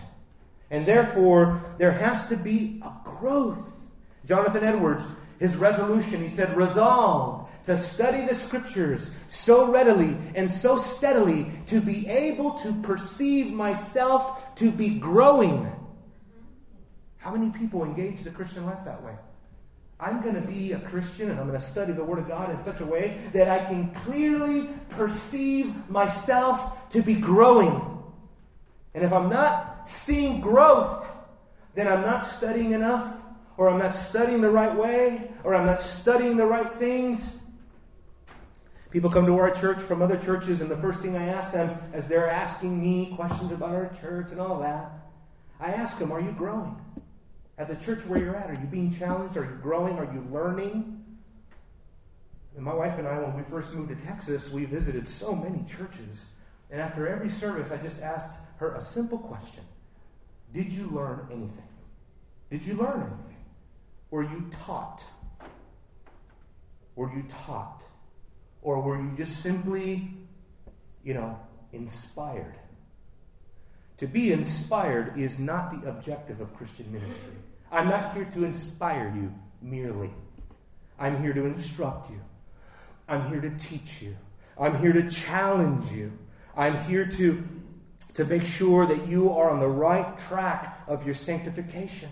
And 0.72 0.86
therefore, 0.86 1.62
there 1.78 1.92
has 1.92 2.30
to 2.30 2.38
be 2.38 2.82
a 2.84 2.92
growth. 3.04 3.88
Jonathan 4.26 4.64
Edwards, 4.64 5.06
his 5.40 5.56
resolution, 5.56 6.22
he 6.22 6.28
said, 6.28 6.56
Resolve 6.56 7.50
to 7.64 7.78
study 7.78 8.26
the 8.26 8.36
scriptures 8.36 9.12
so 9.28 9.72
readily 9.72 10.18
and 10.36 10.50
so 10.50 10.78
steadily 10.78 11.48
to 11.68 11.82
be 11.82 12.08
able 12.08 12.52
to 12.52 12.74
perceive 12.82 13.52
myself 13.52 14.56
to 14.56 14.72
be 14.72 15.00
growing. 15.00 15.72
How 17.18 17.32
many 17.32 17.50
people 17.52 17.84
engage 17.84 18.22
the 18.22 18.32
Christian 18.32 18.66
life 18.66 18.84
that 18.86 19.02
way? 19.02 19.16
I'm 20.00 20.22
going 20.22 20.36
to 20.36 20.42
be 20.42 20.74
a 20.74 20.80
Christian 20.80 21.30
and 21.30 21.40
I'm 21.40 21.48
going 21.48 21.58
to 21.58 21.66
study 21.66 21.94
the 21.94 22.04
Word 22.04 22.20
of 22.20 22.28
God 22.28 22.52
in 22.52 22.60
such 22.60 22.82
a 22.82 22.86
way 22.86 23.18
that 23.32 23.48
I 23.48 23.64
can 23.64 23.94
clearly 23.94 24.68
perceive 24.90 25.90
myself 25.90 26.90
to 26.90 27.02
be 27.02 27.16
growing. 27.16 27.82
And 28.94 29.04
if 29.04 29.14
I'm 29.14 29.30
not 29.30 29.88
seeing 29.88 30.42
growth, 30.42 31.08
then 31.74 31.88
I'm 31.88 32.02
not 32.02 32.26
studying 32.26 32.72
enough, 32.72 33.23
or 33.58 33.70
I'm 33.70 33.80
not 33.80 33.94
studying 33.94 34.42
the 34.42 34.50
right 34.50 34.76
way, 34.76 35.30
or 35.44 35.54
I'm 35.56 35.66
not 35.66 35.82
studying 35.82 36.38
the 36.38 36.46
right 36.46 36.72
things. 36.74 37.40
People 38.92 39.10
come 39.10 39.26
to 39.26 39.38
our 39.38 39.52
church 39.52 39.80
from 39.80 40.02
other 40.02 40.18
churches, 40.18 40.62
and 40.62 40.70
the 40.70 40.78
first 40.78 41.02
thing 41.02 41.16
I 41.18 41.26
ask 41.26 41.52
them 41.52 41.76
as 41.94 42.08
they're 42.08 42.30
asking 42.30 42.82
me 42.82 43.16
questions 43.16 43.52
about 43.52 43.72
our 43.72 43.90
church 43.90 44.32
and 44.32 44.40
all 44.40 44.60
that, 44.60 44.92
I 45.60 45.68
ask 45.68 45.98
them, 45.98 46.12
Are 46.12 46.22
you 46.22 46.32
growing? 46.32 46.80
At 47.58 47.68
the 47.68 47.76
church 47.76 48.06
where 48.06 48.20
you're 48.20 48.36
at, 48.36 48.50
are 48.50 48.60
you 48.60 48.68
being 48.68 48.92
challenged? 48.92 49.38
Are 49.38 49.46
you 49.46 49.58
growing? 49.62 49.98
Are 49.98 50.12
you 50.12 50.28
learning? 50.32 51.04
And 52.56 52.64
my 52.64 52.74
wife 52.74 52.98
and 52.98 53.08
I, 53.08 53.20
when 53.20 53.36
we 53.36 53.44
first 53.44 53.74
moved 53.74 53.90
to 53.90 54.06
Texas, 54.06 54.50
we 54.50 54.66
visited 54.66 55.08
so 55.08 55.36
many 55.36 55.64
churches. 55.64 56.26
And 56.70 56.82
after 56.82 57.08
every 57.08 57.30
service, 57.30 57.72
I 57.72 57.78
just 57.78 58.02
asked 58.02 58.40
her 58.58 58.74
a 58.74 58.82
simple 58.82 59.18
question 59.18 59.64
Did 60.54 60.72
you 60.72 60.88
learn 60.88 61.28
anything? 61.32 61.68
Did 62.50 62.66
you 62.66 62.76
learn 62.76 63.02
anything? 63.02 63.33
Were 64.14 64.22
you 64.22 64.46
taught? 64.52 65.04
Were 66.96 67.12
you 67.12 67.24
taught? 67.24 67.84
Or 68.62 68.80
were 68.80 69.02
you 69.02 69.12
just 69.18 69.42
simply, 69.42 70.08
you 71.04 71.16
know, 71.16 71.40
inspired? 71.72 72.60
To 73.98 74.06
be 74.06 74.32
inspired 74.32 75.18
is 75.18 75.40
not 75.40 75.72
the 75.72 75.90
objective 75.90 76.42
of 76.42 76.56
Christian 76.56 76.94
ministry. 76.94 77.34
I'm 77.72 77.88
not 77.88 78.14
here 78.14 78.26
to 78.26 78.44
inspire 78.44 79.12
you 79.16 79.34
merely. 79.64 80.12
I'm 81.00 81.20
here 81.20 81.34
to 81.34 81.46
instruct 81.48 82.12
you. 82.12 82.22
I'm 83.08 83.28
here 83.30 83.42
to 83.42 83.50
teach 83.58 84.04
you. 84.04 84.16
I'm 84.60 84.78
here 84.78 84.94
to 84.94 85.10
challenge 85.10 85.92
you. 85.92 86.16
I'm 86.56 86.78
here 86.78 87.08
to, 87.08 87.44
to 88.14 88.26
make 88.26 88.44
sure 88.44 88.86
that 88.86 89.08
you 89.08 89.32
are 89.32 89.50
on 89.50 89.60
the 89.60 89.68
right 89.68 90.20
track 90.20 90.84
of 90.88 91.04
your 91.04 91.16
sanctification. 91.16 92.12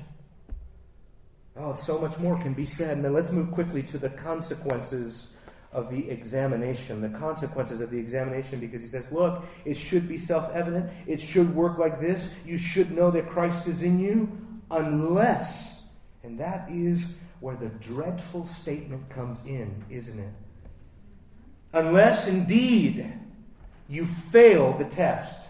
Oh, 1.55 1.75
so 1.75 1.99
much 1.99 2.17
more 2.17 2.39
can 2.39 2.53
be 2.53 2.65
said. 2.65 2.97
Now 2.97 3.09
let's 3.09 3.31
move 3.31 3.51
quickly 3.51 3.83
to 3.83 3.97
the 3.97 4.09
consequences 4.09 5.35
of 5.73 5.89
the 5.89 6.09
examination, 6.09 7.01
the 7.01 7.09
consequences 7.09 7.81
of 7.81 7.89
the 7.89 7.99
examination, 7.99 8.59
because 8.59 8.81
he 8.81 8.87
says, 8.87 9.11
Look, 9.11 9.43
it 9.65 9.75
should 9.75 10.07
be 10.07 10.17
self 10.17 10.53
evident. 10.53 10.89
It 11.07 11.19
should 11.19 11.53
work 11.53 11.77
like 11.77 11.99
this. 11.99 12.33
You 12.45 12.57
should 12.57 12.91
know 12.91 13.11
that 13.11 13.27
Christ 13.27 13.67
is 13.67 13.83
in 13.83 13.99
you, 13.99 14.37
unless, 14.69 15.83
and 16.23 16.39
that 16.39 16.69
is 16.69 17.13
where 17.39 17.55
the 17.55 17.69
dreadful 17.69 18.45
statement 18.45 19.09
comes 19.09 19.43
in, 19.45 19.83
isn't 19.89 20.19
it? 20.19 20.33
Unless 21.73 22.27
indeed 22.27 23.11
you 23.89 24.05
fail 24.05 24.77
the 24.77 24.85
test. 24.85 25.49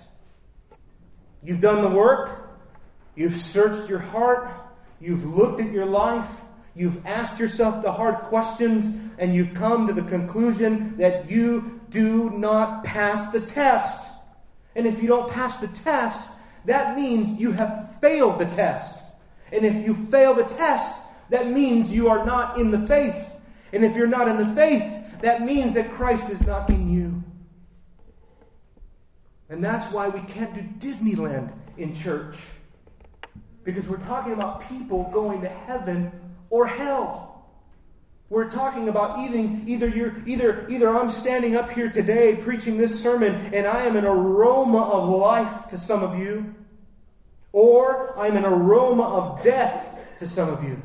You've 1.43 1.61
done 1.61 1.81
the 1.81 1.89
work, 1.89 2.59
you've 3.15 3.35
searched 3.35 3.89
your 3.89 3.99
heart, 3.99 4.49
you've 5.01 5.25
looked 5.25 5.59
at 5.59 5.71
your 5.71 5.85
life, 5.85 6.41
You've 6.73 7.05
asked 7.05 7.39
yourself 7.39 7.81
the 7.81 7.91
hard 7.91 8.19
questions 8.19 8.95
and 9.17 9.33
you've 9.33 9.53
come 9.53 9.87
to 9.87 9.93
the 9.93 10.03
conclusion 10.03 10.97
that 10.97 11.29
you 11.29 11.81
do 11.89 12.29
not 12.29 12.83
pass 12.83 13.27
the 13.27 13.41
test. 13.41 14.09
And 14.75 14.87
if 14.87 15.01
you 15.01 15.07
don't 15.07 15.29
pass 15.29 15.57
the 15.57 15.67
test, 15.67 16.31
that 16.65 16.95
means 16.95 17.39
you 17.39 17.51
have 17.51 17.99
failed 17.99 18.39
the 18.39 18.45
test. 18.45 19.05
And 19.51 19.65
if 19.65 19.85
you 19.85 19.93
fail 19.93 20.33
the 20.33 20.43
test, 20.43 21.03
that 21.29 21.47
means 21.47 21.91
you 21.91 22.07
are 22.07 22.25
not 22.25 22.57
in 22.57 22.71
the 22.71 22.87
faith. 22.87 23.35
And 23.73 23.83
if 23.83 23.97
you're 23.97 24.07
not 24.07 24.29
in 24.29 24.37
the 24.37 24.55
faith, 24.55 25.19
that 25.21 25.41
means 25.41 25.73
that 25.73 25.91
Christ 25.91 26.29
is 26.29 26.45
not 26.45 26.69
in 26.69 26.89
you. 26.89 27.23
And 29.49 29.61
that's 29.61 29.91
why 29.91 30.07
we 30.07 30.21
can't 30.21 30.53
do 30.53 30.61
Disneyland 30.61 31.53
in 31.75 31.93
church. 31.93 32.37
Because 33.63 33.87
we're 33.87 33.97
talking 33.97 34.33
about 34.33 34.67
people 34.67 35.09
going 35.11 35.41
to 35.41 35.49
heaven 35.49 36.11
or 36.49 36.67
hell. 36.67 37.31
We're 38.29 38.49
talking 38.49 38.87
about 38.87 39.19
either, 39.19 39.59
either, 39.67 39.87
you're, 39.89 40.15
either, 40.25 40.65
either 40.69 40.89
I'm 40.89 41.09
standing 41.09 41.57
up 41.57 41.69
here 41.69 41.89
today 41.89 42.37
preaching 42.37 42.77
this 42.77 43.01
sermon 43.01 43.35
and 43.53 43.67
I 43.67 43.81
am 43.81 43.97
an 43.97 44.05
aroma 44.05 44.83
of 44.83 45.09
life 45.09 45.67
to 45.67 45.77
some 45.77 46.01
of 46.01 46.17
you, 46.17 46.55
or 47.51 48.17
I'm 48.17 48.37
an 48.37 48.45
aroma 48.45 49.03
of 49.03 49.43
death 49.43 49.97
to 50.19 50.27
some 50.27 50.47
of 50.47 50.63
you. 50.63 50.81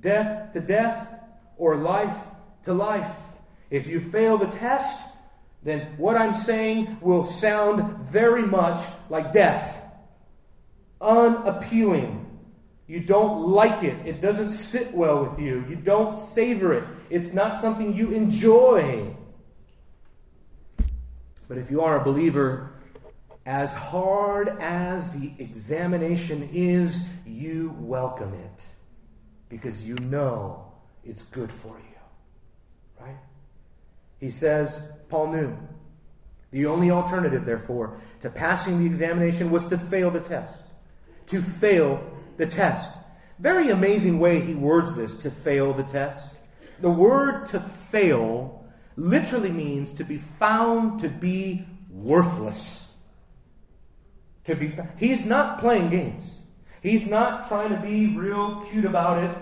Death 0.00 0.52
to 0.52 0.60
death 0.60 1.12
or 1.56 1.76
life 1.76 2.16
to 2.62 2.72
life. 2.72 3.22
If 3.68 3.88
you 3.88 3.98
fail 3.98 4.38
the 4.38 4.46
test, 4.46 5.08
then 5.64 5.94
what 5.96 6.16
I'm 6.16 6.34
saying 6.34 6.98
will 7.00 7.24
sound 7.24 8.04
very 8.04 8.46
much 8.46 8.78
like 9.10 9.32
death. 9.32 9.82
Unappealing 11.00 12.26
you 12.86 13.00
don't 13.00 13.42
like 13.42 13.82
it. 13.82 14.06
It 14.06 14.20
doesn't 14.20 14.50
sit 14.50 14.94
well 14.94 15.24
with 15.24 15.40
you. 15.40 15.64
You 15.68 15.76
don't 15.76 16.14
savor 16.14 16.72
it. 16.72 16.84
It's 17.10 17.32
not 17.32 17.58
something 17.58 17.92
you 17.92 18.12
enjoy. 18.12 19.14
But 21.48 21.58
if 21.58 21.70
you 21.70 21.80
are 21.80 22.00
a 22.00 22.04
believer, 22.04 22.72
as 23.44 23.74
hard 23.74 24.48
as 24.60 25.12
the 25.12 25.32
examination 25.38 26.48
is, 26.52 27.08
you 27.24 27.74
welcome 27.78 28.34
it 28.34 28.66
because 29.48 29.86
you 29.86 29.96
know 29.96 30.72
it's 31.04 31.22
good 31.22 31.52
for 31.52 31.76
you. 31.78 33.04
Right? 33.04 33.18
He 34.20 34.30
says, 34.30 34.88
Paul 35.08 35.32
knew. 35.32 35.56
The 36.52 36.66
only 36.66 36.92
alternative, 36.92 37.44
therefore, 37.44 37.98
to 38.20 38.30
passing 38.30 38.78
the 38.78 38.86
examination 38.86 39.50
was 39.50 39.66
to 39.66 39.78
fail 39.78 40.12
the 40.12 40.20
test. 40.20 40.65
To 41.26 41.42
fail 41.42 42.02
the 42.36 42.46
test. 42.46 42.92
Very 43.38 43.70
amazing 43.70 44.18
way 44.18 44.40
he 44.40 44.54
words 44.54 44.96
this 44.96 45.16
to 45.18 45.30
fail 45.30 45.72
the 45.72 45.82
test. 45.82 46.34
The 46.80 46.90
word 46.90 47.46
to 47.46 47.60
fail 47.60 48.64
literally 48.96 49.52
means 49.52 49.92
to 49.94 50.04
be 50.04 50.16
found 50.16 51.00
to 51.00 51.08
be 51.08 51.66
worthless. 51.90 52.92
To 54.44 54.54
be 54.54 54.68
fa- 54.68 54.92
he's 54.98 55.26
not 55.26 55.58
playing 55.58 55.90
games. 55.90 56.38
He's 56.82 57.06
not 57.06 57.48
trying 57.48 57.70
to 57.70 57.80
be 57.80 58.16
real 58.16 58.64
cute 58.70 58.84
about 58.84 59.24
it, 59.24 59.36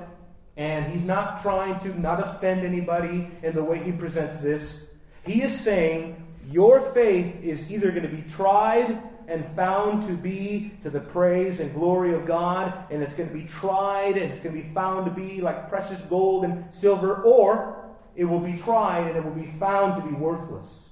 and 0.57 0.91
he's 0.93 1.05
not 1.05 1.43
trying 1.43 1.79
to 1.81 2.01
not 2.01 2.21
offend 2.21 2.65
anybody 2.65 3.29
in 3.43 3.55
the 3.55 3.63
way 3.63 3.79
he 3.79 3.93
presents 3.93 4.39
this. 4.39 4.83
He 5.27 5.43
is 5.43 5.59
saying 5.59 6.25
your 6.47 6.81
faith 6.93 7.43
is 7.43 7.71
either 7.71 7.91
going 7.91 8.03
to 8.03 8.09
be 8.09 8.23
tried 8.23 8.99
and 9.29 9.45
found 9.45 10.03
to 10.05 10.17
be 10.17 10.73
to 10.83 10.91
the 10.91 11.01
praise 11.01 11.61
and 11.61 11.73
glory 11.75 12.15
of 12.15 12.27
God, 12.27 12.73
and 12.91 13.03
it's 13.03 13.15
going 13.15 13.29
to 13.29 13.35
be 13.35 13.45
tried 13.45 14.17
and 14.17 14.31
it's 14.31 14.41
going 14.41 14.55
to 14.55 14.63
be 14.63 14.69
found 14.75 15.07
to 15.07 15.11
be 15.11 15.41
like 15.41 15.69
precious 15.69 16.01
gold 16.03 16.45
and 16.45 16.73
silver, 16.73 17.23
or 17.23 17.85
it 18.17 18.25
will 18.25 18.41
be 18.41 18.57
tried 18.57 19.09
and 19.09 19.17
it 19.17 19.25
will 19.25 19.33
be 19.33 19.47
found 19.47 20.03
to 20.03 20.09
be 20.09 20.15
worthless. 20.15 20.89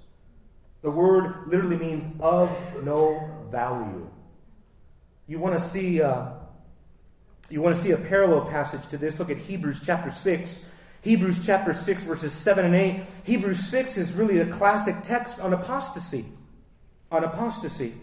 The 0.82 0.90
word 0.90 1.46
literally 1.46 1.76
means 1.76 2.08
of 2.20 2.50
no 2.84 3.46
value. 3.50 4.10
You 5.26 5.38
want 5.38 5.54
to 5.54 5.60
see 5.60 6.02
uh, 6.02 6.32
you 7.48 7.60
want 7.62 7.76
to 7.76 7.80
see 7.80 7.92
a 7.92 7.98
parallel 7.98 8.46
passage 8.46 8.88
to 8.88 8.98
this. 8.98 9.18
Look 9.18 9.30
at 9.30 9.38
Hebrews 9.38 9.82
chapter 9.84 10.10
six. 10.10 10.66
Hebrews 11.02 11.44
chapter 11.44 11.72
6, 11.72 12.04
verses 12.04 12.32
7 12.32 12.64
and 12.64 12.74
8. 12.76 13.02
Hebrews 13.24 13.66
6 13.66 13.98
is 13.98 14.12
really 14.12 14.38
a 14.38 14.46
classic 14.46 15.02
text 15.02 15.40
on 15.40 15.52
apostasy. 15.52 16.24
On 17.10 17.24
apostasy. 17.24 17.94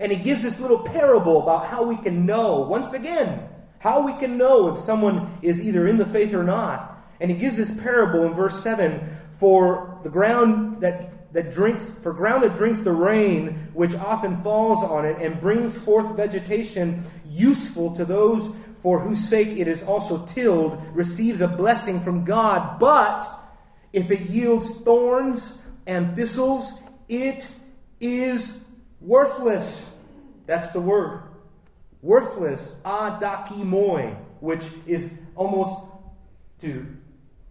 And 0.00 0.12
he 0.12 0.18
gives 0.18 0.42
this 0.42 0.60
little 0.60 0.80
parable 0.80 1.42
about 1.42 1.66
how 1.66 1.86
we 1.86 1.96
can 1.96 2.24
know, 2.26 2.60
once 2.60 2.94
again, 2.94 3.48
how 3.80 4.04
we 4.04 4.12
can 4.14 4.38
know 4.38 4.72
if 4.72 4.80
someone 4.80 5.28
is 5.42 5.66
either 5.66 5.86
in 5.86 5.98
the 5.98 6.06
faith 6.06 6.34
or 6.34 6.44
not. 6.44 6.96
And 7.20 7.30
he 7.30 7.36
gives 7.36 7.56
this 7.56 7.76
parable 7.80 8.24
in 8.24 8.34
verse 8.34 8.62
7 8.62 9.00
for 9.32 10.00
the 10.04 10.10
ground 10.10 10.80
that, 10.82 11.32
that 11.32 11.50
drinks, 11.50 11.90
for 11.90 12.12
ground 12.12 12.42
that 12.44 12.54
drinks 12.54 12.80
the 12.80 12.92
rain, 12.92 13.54
which 13.72 13.94
often 13.94 14.36
falls 14.38 14.82
on 14.84 15.04
it 15.04 15.20
and 15.20 15.40
brings 15.40 15.76
forth 15.76 16.16
vegetation 16.16 17.02
useful 17.26 17.94
to 17.96 18.04
those 18.04 18.52
for 18.80 19.00
whose 19.00 19.28
sake 19.28 19.48
it 19.48 19.66
is 19.66 19.82
also 19.82 20.24
tilled, 20.24 20.80
receives 20.94 21.40
a 21.40 21.48
blessing 21.48 22.00
from 22.00 22.24
God. 22.24 22.78
But 22.78 23.28
if 23.92 24.10
it 24.10 24.30
yields 24.30 24.74
thorns 24.74 25.58
and 25.86 26.14
thistles, 26.14 26.80
it 27.08 27.50
is 28.00 28.62
worthless. 29.00 29.90
That's 30.46 30.70
the 30.70 30.80
word. 30.80 31.22
Worthless, 32.02 32.74
adokimoi, 32.84 34.16
which 34.40 34.66
is 34.86 35.18
almost 35.34 35.84
to 36.60 36.86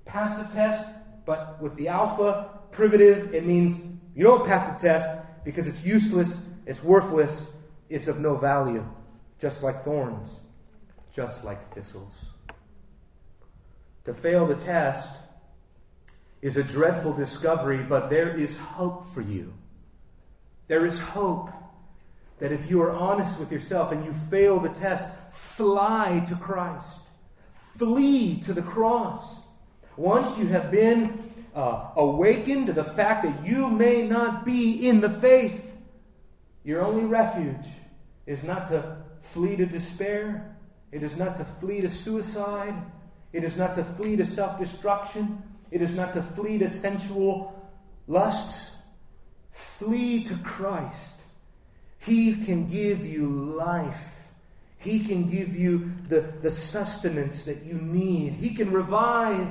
pass 0.05 0.37
the 0.37 0.53
test, 0.53 0.93
but 1.25 1.61
with 1.61 1.75
the 1.75 1.89
alpha 1.89 2.49
privative, 2.71 3.33
it 3.33 3.45
means 3.45 3.85
you 4.15 4.23
don't 4.23 4.45
pass 4.45 4.69
the 4.69 4.79
test 4.79 5.19
because 5.43 5.67
it's 5.67 5.85
useless, 5.85 6.47
it's 6.65 6.83
worthless, 6.83 7.53
it's 7.89 8.07
of 8.07 8.19
no 8.19 8.37
value, 8.37 8.85
just 9.39 9.63
like 9.63 9.81
thorns, 9.81 10.39
just 11.11 11.43
like 11.43 11.73
thistles. 11.73 12.29
To 14.05 14.13
fail 14.13 14.45
the 14.45 14.55
test 14.55 15.17
is 16.41 16.55
a 16.55 16.63
dreadful 16.63 17.13
discovery, 17.13 17.83
but 17.87 18.09
there 18.09 18.29
is 18.29 18.57
hope 18.57 19.05
for 19.05 19.21
you. 19.21 19.53
There 20.67 20.85
is 20.85 20.99
hope 20.99 21.49
that 22.39 22.51
if 22.51 22.69
you 22.69 22.81
are 22.81 22.91
honest 22.91 23.39
with 23.39 23.51
yourself 23.51 23.91
and 23.91 24.05
you 24.05 24.13
fail 24.13 24.59
the 24.59 24.69
test, 24.69 25.15
fly 25.31 26.23
to 26.27 26.35
Christ. 26.35 26.99
Flee 27.51 28.39
to 28.41 28.53
the 28.53 28.61
cross. 28.61 29.41
Once 29.95 30.37
you 30.37 30.47
have 30.47 30.71
been 30.71 31.19
uh, 31.55 31.89
awakened 31.95 32.67
to 32.67 32.73
the 32.73 32.83
fact 32.83 33.23
that 33.23 33.47
you 33.47 33.69
may 33.69 34.07
not 34.07 34.45
be 34.45 34.87
in 34.87 35.01
the 35.01 35.09
faith, 35.09 35.75
your 36.63 36.83
only 36.83 37.05
refuge 37.05 37.65
is 38.25 38.43
not 38.43 38.67
to 38.67 38.97
flee 39.21 39.55
to 39.55 39.65
despair, 39.65 40.55
it 40.91 41.01
is 41.01 41.17
not 41.17 41.37
to 41.37 41.45
flee 41.45 41.81
to 41.81 41.89
suicide, 41.89 42.75
it 43.33 43.43
is 43.43 43.57
not 43.57 43.73
to 43.73 43.83
flee 43.83 44.15
to 44.15 44.25
self 44.25 44.59
destruction, 44.59 45.41
it 45.71 45.81
is 45.81 45.93
not 45.95 46.13
to 46.13 46.21
flee 46.21 46.57
to 46.59 46.69
sensual 46.69 47.69
lusts. 48.07 48.76
Flee 49.57 50.23
to 50.25 50.35
Christ. 50.43 51.23
He 51.97 52.35
can 52.35 52.67
give 52.67 53.03
you 53.03 53.27
life. 53.27 54.29
He 54.77 54.99
can 54.99 55.27
give 55.27 55.55
you 55.55 55.93
the, 56.07 56.21
the 56.21 56.51
sustenance 56.51 57.43
that 57.45 57.63
you 57.63 57.73
need. 57.73 58.33
He 58.33 58.51
can 58.51 58.71
revive. 58.71 59.49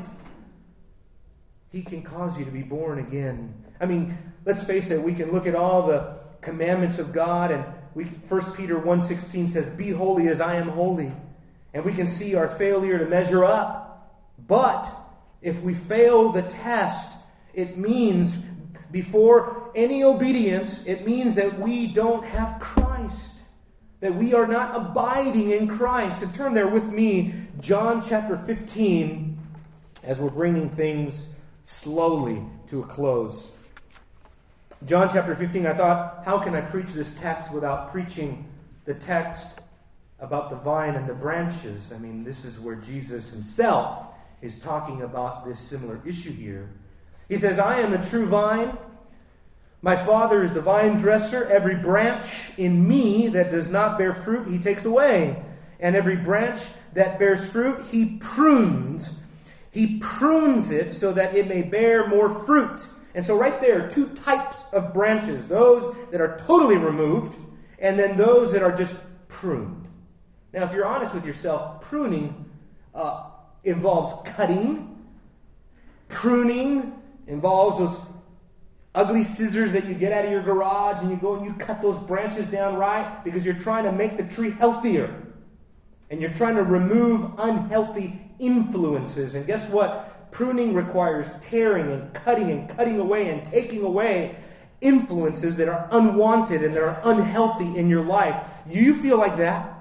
He 1.73 1.83
can 1.83 2.03
cause 2.03 2.39
you 2.39 2.45
to 2.45 2.53
be 2.53 2.63
born 2.63 3.01
again. 3.01 3.53
I 3.81 3.87
mean, 3.87 4.17
let's 4.45 4.63
face 4.63 4.93
it, 4.93 5.03
we 5.03 5.13
can 5.13 5.33
look 5.33 5.49
at 5.49 5.57
all 5.57 5.89
the 5.89 6.21
commandments 6.41 7.01
of 7.01 7.13
God 7.13 7.51
and 7.51 7.65
we 7.97 8.05
1 8.05 8.53
Peter 8.57 8.79
1:16 8.79 9.49
says, 9.49 9.71
"Be 9.71 9.91
holy 9.91 10.29
as 10.29 10.41
I 10.41 10.55
am 10.55 10.69
holy." 10.69 11.13
And 11.75 11.85
we 11.85 11.93
can 11.93 12.07
see 12.07 12.37
our 12.37 12.47
failure 12.47 12.97
to 12.97 13.07
measure 13.07 13.45
up. 13.45 14.23
But 14.47 14.89
if 15.43 15.63
we 15.65 15.75
fail 15.75 16.31
the 16.31 16.43
test, 16.43 17.19
it 17.55 17.77
means 17.77 18.39
before 18.91 19.66
any 19.77 20.03
obedience, 20.03 20.85
it 20.87 21.07
means 21.07 21.37
that 21.37 21.59
we 21.59 21.87
don't 21.87 22.25
have 22.25 22.59
Christ. 22.59 23.33
That 24.01 24.15
we 24.15 24.35
are 24.35 24.47
not 24.47 24.77
abiding 24.77 25.51
in 25.51 25.69
Christ. 25.69 26.23
And 26.23 26.33
turn 26.35 26.55
there 26.55 26.69
with 26.69 26.89
me, 26.93 27.35
John 27.61 28.03
chapter 28.07 28.37
15, 28.37 29.39
as 30.03 30.21
we're 30.21 30.31
bringing 30.31 30.69
things 30.69 31.29
slowly 31.65 32.43
to 32.69 32.81
a 32.81 32.87
close. 32.87 33.53
John 34.85 35.09
chapter 35.13 35.35
15, 35.35 35.67
I 35.67 35.73
thought, 35.73 36.23
how 36.25 36.39
can 36.39 36.55
I 36.55 36.61
preach 36.61 36.93
this 36.93 37.15
text 37.19 37.53
without 37.53 37.91
preaching 37.91 38.47
the 38.85 38.95
text 38.95 39.59
about 40.21 40.51
the 40.51 40.57
vine 40.57 40.95
and 40.95 41.09
the 41.09 41.15
branches? 41.15 41.93
I 41.93 41.99
mean, 41.99 42.25
this 42.25 42.45
is 42.45 42.61
where 42.61 42.77
Jesus 42.77 43.31
himself 43.31 44.09
is 44.43 44.59
talking 44.59 45.03
about 45.03 45.45
this 45.45 45.59
similar 45.59 46.01
issue 46.05 46.33
here. 46.33 46.69
He 47.29 47.37
says, 47.37 47.59
I 47.59 47.79
am 47.79 47.91
the 47.91 47.99
true 47.99 48.27
vine. 48.27 48.77
My 49.87 49.95
Father 49.95 50.43
is 50.43 50.53
the 50.53 50.63
vine 50.63 50.97
dresser. 50.97 51.45
Every 51.45 51.77
branch 51.77 52.51
in 52.57 52.89
me 52.89 53.29
that 53.29 53.53
does 53.53 53.71
not 53.71 53.99
bear 53.99 54.13
fruit, 54.13 54.49
he 54.49 54.59
takes 54.59 54.85
away. 54.85 55.41
And 55.79 55.95
every 55.95 56.17
branch 56.17 56.59
that 56.95 57.21
bears 57.21 57.49
fruit, 57.53 57.87
he 57.93 58.17
prunes. 58.17 59.21
He 59.71 59.99
prunes 60.01 60.73
it 60.73 60.91
so 60.91 61.13
that 61.13 61.37
it 61.37 61.47
may 61.47 61.63
bear 61.63 62.09
more 62.09 62.35
fruit. 62.35 62.85
And 63.15 63.25
so, 63.25 63.39
right 63.39 63.61
there, 63.61 63.89
two 63.89 64.09
types 64.09 64.65
of 64.73 64.93
branches 64.93 65.47
those 65.47 65.95
that 66.11 66.21
are 66.21 66.37
totally 66.37 66.79
removed, 66.79 67.39
and 67.79 67.97
then 67.97 68.17
those 68.17 68.53
that 68.55 68.65
are 68.65 68.73
just 68.73 68.97
pruned. 69.29 69.87
Now, 70.53 70.65
if 70.65 70.73
you're 70.73 70.85
honest 70.85 71.15
with 71.15 71.25
yourself, 71.25 71.81
pruning 71.81 72.51
uh, 72.93 73.23
involves 73.63 74.29
cutting, 74.29 75.07
pruning 76.09 77.01
involves 77.29 77.79
those 77.79 78.01
ugly 78.97 79.23
scissors 79.23 79.73
that 79.73 79.85
you 79.85 79.95
get 79.95 80.11
out 80.11 80.25
of 80.25 80.31
your 80.31 80.43
garage 80.43 81.01
and 81.03 81.11
you 81.11 81.17
go 81.17 81.37
and 81.37 81.45
you 81.45 81.53
cut 81.53 81.83
those 81.83 81.99
branches 82.01 82.47
down 82.47 82.75
right 82.75 83.23
because 83.23 83.45
you're 83.45 83.55
trying 83.55 83.85
to 83.85 83.93
make 83.93 84.17
the 84.17 84.25
tree 84.25 84.51
healthier. 84.51 85.23
And 86.11 86.21
you're 86.21 86.33
trying 86.33 86.57
to 86.57 86.63
remove 86.63 87.33
unhealthy 87.39 88.19
influences. 88.39 89.35
And 89.35 89.47
guess 89.47 89.69
what? 89.69 90.31
Pruning 90.31 90.73
requires 90.73 91.29
tearing 91.41 91.91
and 91.93 92.13
cutting 92.15 92.51
and 92.51 92.69
cutting 92.69 92.99
away 92.99 93.29
and 93.29 93.45
taking 93.45 93.85
away 93.85 94.37
influences 94.81 95.57
that 95.57 95.69
are 95.69 95.89
unwanted 95.93 96.63
and 96.63 96.75
that 96.75 96.83
are 96.83 97.01
unhealthy 97.05 97.77
in 97.77 97.89
your 97.89 98.05
life. 98.05 98.63
Do 98.71 98.79
you 98.79 98.95
feel 98.95 99.19
like 99.19 99.37
that? 99.37 99.75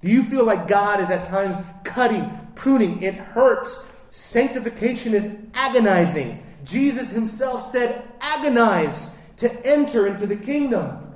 Do 0.00 0.08
you 0.08 0.22
feel 0.22 0.46
like 0.46 0.66
God 0.66 1.00
is 1.00 1.10
at 1.10 1.24
times 1.24 1.56
cutting, 1.84 2.30
pruning? 2.54 3.02
It 3.02 3.14
hurts. 3.14 3.86
Sanctification 4.10 5.12
is 5.12 5.28
agonizing. 5.54 6.42
Jesus 6.64 7.10
himself 7.10 7.62
said, 7.62 8.04
agonize 8.20 9.10
to 9.36 9.66
enter 9.66 10.06
into 10.06 10.26
the 10.26 10.36
kingdom. 10.36 11.14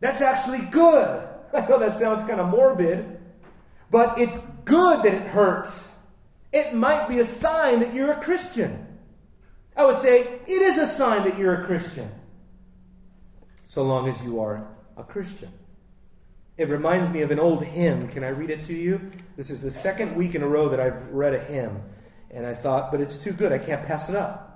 That's 0.00 0.20
actually 0.20 0.62
good. 0.62 1.28
I 1.54 1.66
know 1.66 1.78
that 1.78 1.94
sounds 1.94 2.26
kind 2.28 2.40
of 2.40 2.48
morbid, 2.48 3.20
but 3.90 4.18
it's 4.18 4.38
good 4.64 5.02
that 5.02 5.14
it 5.14 5.26
hurts. 5.28 5.94
It 6.52 6.74
might 6.74 7.08
be 7.08 7.18
a 7.18 7.24
sign 7.24 7.80
that 7.80 7.94
you're 7.94 8.10
a 8.10 8.20
Christian. 8.20 8.86
I 9.76 9.86
would 9.86 9.96
say 9.96 10.20
it 10.20 10.48
is 10.48 10.78
a 10.78 10.86
sign 10.86 11.24
that 11.24 11.38
you're 11.38 11.62
a 11.62 11.64
Christian, 11.64 12.10
so 13.66 13.82
long 13.82 14.08
as 14.08 14.22
you 14.24 14.40
are 14.40 14.66
a 14.96 15.04
Christian. 15.04 15.50
It 16.56 16.68
reminds 16.68 17.08
me 17.08 17.22
of 17.22 17.30
an 17.30 17.38
old 17.38 17.64
hymn. 17.64 18.08
Can 18.08 18.22
I 18.22 18.28
read 18.28 18.50
it 18.50 18.64
to 18.64 18.74
you? 18.74 19.10
This 19.36 19.48
is 19.48 19.62
the 19.62 19.70
second 19.70 20.14
week 20.16 20.34
in 20.34 20.42
a 20.42 20.46
row 20.46 20.68
that 20.68 20.80
I've 20.80 21.08
read 21.08 21.32
a 21.32 21.38
hymn. 21.38 21.80
And 22.30 22.46
I 22.46 22.54
thought, 22.54 22.90
but 22.90 23.00
it's 23.00 23.18
too 23.18 23.32
good. 23.32 23.52
I 23.52 23.58
can't 23.58 23.84
pass 23.84 24.08
it 24.08 24.14
up. 24.14 24.46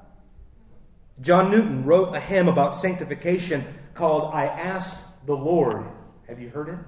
John 1.20 1.50
Newton 1.50 1.84
wrote 1.84 2.14
a 2.14 2.20
hymn 2.20 2.48
about 2.48 2.76
sanctification 2.76 3.64
called 3.94 4.34
I 4.34 4.46
Asked 4.46 5.04
the 5.26 5.36
Lord. 5.36 5.86
Have 6.28 6.40
you 6.40 6.48
heard 6.48 6.68
it? 6.68 6.78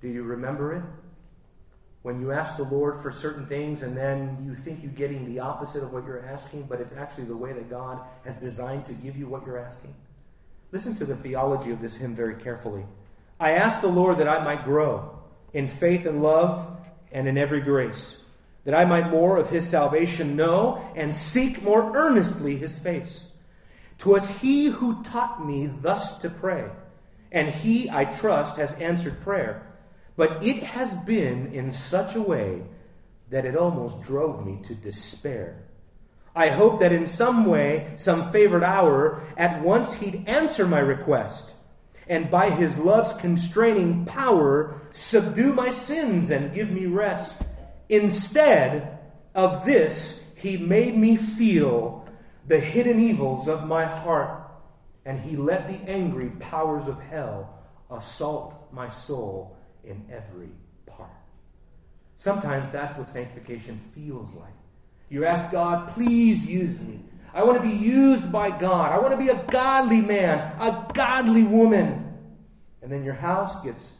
Do 0.00 0.08
you 0.08 0.22
remember 0.22 0.74
it? 0.74 0.82
When 2.02 2.20
you 2.20 2.30
ask 2.30 2.56
the 2.56 2.64
Lord 2.64 3.02
for 3.02 3.10
certain 3.10 3.46
things 3.46 3.82
and 3.82 3.96
then 3.96 4.38
you 4.42 4.54
think 4.54 4.82
you're 4.82 4.92
getting 4.92 5.26
the 5.26 5.40
opposite 5.40 5.82
of 5.82 5.92
what 5.92 6.04
you're 6.04 6.24
asking, 6.24 6.64
but 6.64 6.80
it's 6.80 6.94
actually 6.94 7.24
the 7.24 7.36
way 7.36 7.52
that 7.52 7.68
God 7.68 8.00
has 8.24 8.36
designed 8.36 8.84
to 8.86 8.92
give 8.94 9.16
you 9.16 9.26
what 9.26 9.44
you're 9.44 9.58
asking. 9.58 9.94
Listen 10.70 10.94
to 10.96 11.04
the 11.04 11.16
theology 11.16 11.70
of 11.72 11.80
this 11.80 11.96
hymn 11.96 12.14
very 12.14 12.36
carefully. 12.36 12.84
I 13.40 13.52
asked 13.52 13.82
the 13.82 13.88
Lord 13.88 14.18
that 14.18 14.28
I 14.28 14.44
might 14.44 14.64
grow 14.64 15.18
in 15.52 15.66
faith 15.66 16.06
and 16.06 16.22
love 16.22 16.76
and 17.10 17.26
in 17.26 17.36
every 17.36 17.60
grace, 17.60 18.17
that 18.68 18.78
I 18.78 18.84
might 18.84 19.08
more 19.08 19.38
of 19.38 19.48
his 19.48 19.66
salvation 19.66 20.36
know 20.36 20.78
and 20.94 21.14
seek 21.14 21.62
more 21.62 21.90
earnestly 21.96 22.56
his 22.56 22.78
face. 22.78 23.28
'Twas 23.96 24.42
he 24.42 24.66
who 24.66 25.02
taught 25.02 25.42
me 25.42 25.68
thus 25.68 26.18
to 26.18 26.28
pray, 26.28 26.68
and 27.32 27.48
he, 27.48 27.88
I 27.90 28.04
trust, 28.04 28.58
has 28.58 28.74
answered 28.74 29.22
prayer. 29.22 29.62
But 30.16 30.44
it 30.44 30.62
has 30.64 30.94
been 30.94 31.50
in 31.50 31.72
such 31.72 32.14
a 32.14 32.20
way 32.20 32.64
that 33.30 33.46
it 33.46 33.56
almost 33.56 34.02
drove 34.02 34.44
me 34.44 34.58
to 34.64 34.74
despair. 34.74 35.62
I 36.36 36.48
hope 36.48 36.78
that 36.80 36.92
in 36.92 37.06
some 37.06 37.46
way, 37.46 37.90
some 37.96 38.30
favored 38.32 38.64
hour, 38.64 39.22
at 39.38 39.62
once 39.62 39.94
he'd 39.94 40.28
answer 40.28 40.66
my 40.66 40.80
request 40.80 41.54
and 42.06 42.30
by 42.30 42.50
his 42.50 42.78
love's 42.78 43.14
constraining 43.14 44.04
power 44.04 44.78
subdue 44.90 45.54
my 45.54 45.70
sins 45.70 46.30
and 46.30 46.52
give 46.52 46.70
me 46.70 46.84
rest. 46.84 47.44
Instead 47.88 48.98
of 49.34 49.64
this, 49.64 50.22
he 50.36 50.56
made 50.56 50.94
me 50.94 51.16
feel 51.16 52.06
the 52.46 52.60
hidden 52.60 52.98
evils 52.98 53.48
of 53.48 53.66
my 53.66 53.84
heart, 53.84 54.50
and 55.04 55.18
he 55.20 55.36
let 55.36 55.68
the 55.68 55.90
angry 55.90 56.30
powers 56.38 56.86
of 56.86 57.00
hell 57.00 57.58
assault 57.90 58.68
my 58.72 58.88
soul 58.88 59.56
in 59.84 60.04
every 60.10 60.50
part. 60.86 61.10
Sometimes 62.16 62.70
that's 62.70 62.96
what 62.96 63.08
sanctification 63.08 63.78
feels 63.94 64.32
like. 64.34 64.52
You 65.08 65.24
ask 65.24 65.50
God, 65.50 65.88
please 65.88 66.46
use 66.50 66.78
me. 66.80 67.00
I 67.32 67.42
want 67.44 67.62
to 67.62 67.68
be 67.68 67.74
used 67.74 68.30
by 68.32 68.50
God. 68.50 68.92
I 68.92 68.98
want 68.98 69.12
to 69.12 69.16
be 69.18 69.28
a 69.28 69.42
godly 69.50 70.00
man, 70.00 70.38
a 70.60 70.90
godly 70.92 71.44
woman. 71.44 72.04
And 72.82 72.90
then 72.90 73.04
your 73.04 73.14
house 73.14 73.62
gets 73.62 73.92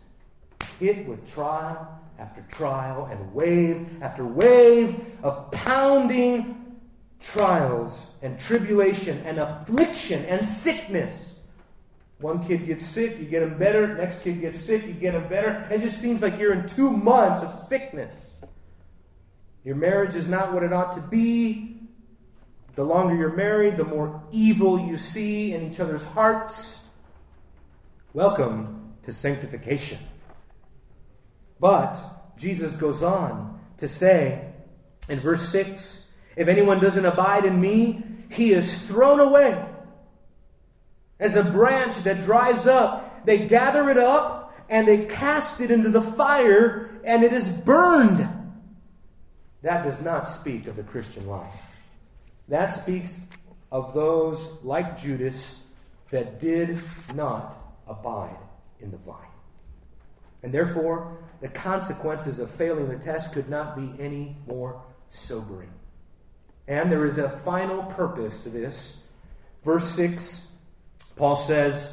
hit 0.78 1.06
with 1.06 1.32
trial 1.32 1.97
after 2.18 2.44
trial 2.50 3.06
and 3.06 3.32
wave 3.32 4.02
after 4.02 4.24
wave 4.24 5.18
of 5.22 5.50
pounding 5.50 6.76
trials 7.20 8.08
and 8.22 8.38
tribulation 8.38 9.18
and 9.24 9.38
affliction 9.38 10.24
and 10.26 10.44
sickness. 10.44 11.38
One 12.20 12.42
kid 12.42 12.66
gets 12.66 12.84
sick, 12.84 13.18
you 13.18 13.26
get 13.26 13.42
him 13.42 13.58
better. 13.58 13.94
Next 13.94 14.22
kid 14.22 14.40
gets 14.40 14.58
sick, 14.58 14.84
you 14.86 14.92
get 14.92 15.14
him 15.14 15.28
better. 15.28 15.68
It 15.70 15.80
just 15.80 15.98
seems 15.98 16.20
like 16.20 16.38
you're 16.38 16.52
in 16.52 16.66
two 16.66 16.90
months 16.90 17.42
of 17.42 17.52
sickness. 17.52 18.34
Your 19.64 19.76
marriage 19.76 20.16
is 20.16 20.28
not 20.28 20.52
what 20.52 20.62
it 20.62 20.72
ought 20.72 20.92
to 20.92 21.00
be. 21.00 21.76
The 22.74 22.84
longer 22.84 23.14
you're 23.14 23.36
married, 23.36 23.76
the 23.76 23.84
more 23.84 24.22
evil 24.30 24.78
you 24.78 24.96
see 24.96 25.52
in 25.52 25.62
each 25.62 25.80
other's 25.80 26.04
hearts. 26.04 26.82
Welcome 28.14 28.94
to 29.02 29.12
sanctification. 29.12 29.98
But 31.60 31.98
Jesus 32.36 32.74
goes 32.74 33.02
on 33.02 33.60
to 33.78 33.88
say, 33.88 34.52
In 35.08 35.20
verse 35.20 35.48
6, 35.48 36.02
if 36.36 36.48
anyone 36.48 36.80
doesn't 36.80 37.04
abide 37.04 37.44
in 37.44 37.60
me, 37.60 38.02
he 38.30 38.52
is 38.52 38.86
thrown 38.88 39.20
away. 39.20 39.64
As 41.18 41.34
a 41.34 41.42
branch 41.42 41.96
that 41.98 42.20
dries 42.20 42.66
up, 42.66 43.24
they 43.24 43.46
gather 43.46 43.90
it 43.90 43.98
up 43.98 44.54
and 44.68 44.86
they 44.86 45.06
cast 45.06 45.60
it 45.60 45.70
into 45.70 45.88
the 45.88 46.00
fire 46.00 47.00
and 47.04 47.24
it 47.24 47.32
is 47.32 47.50
burned. 47.50 48.28
That 49.62 49.82
does 49.82 50.00
not 50.00 50.28
speak 50.28 50.66
of 50.66 50.76
the 50.76 50.84
Christian 50.84 51.26
life. 51.26 51.72
That 52.48 52.68
speaks 52.68 53.18
of 53.72 53.92
those 53.94 54.52
like 54.62 54.96
Judas 54.96 55.56
that 56.10 56.38
did 56.38 56.78
not 57.14 57.58
abide 57.86 58.38
in 58.80 58.90
the 58.90 58.96
vine. 58.98 59.16
And 60.42 60.54
therefore, 60.54 61.18
the 61.40 61.48
consequences 61.48 62.38
of 62.38 62.50
failing 62.50 62.88
the 62.88 62.98
test 62.98 63.32
could 63.32 63.48
not 63.48 63.76
be 63.76 63.92
any 63.98 64.36
more 64.46 64.82
sobering. 65.08 65.70
And 66.66 66.90
there 66.90 67.04
is 67.04 67.18
a 67.18 67.30
final 67.30 67.84
purpose 67.84 68.40
to 68.40 68.50
this. 68.50 68.98
Verse 69.64 69.88
6, 69.90 70.48
Paul 71.16 71.36
says, 71.36 71.92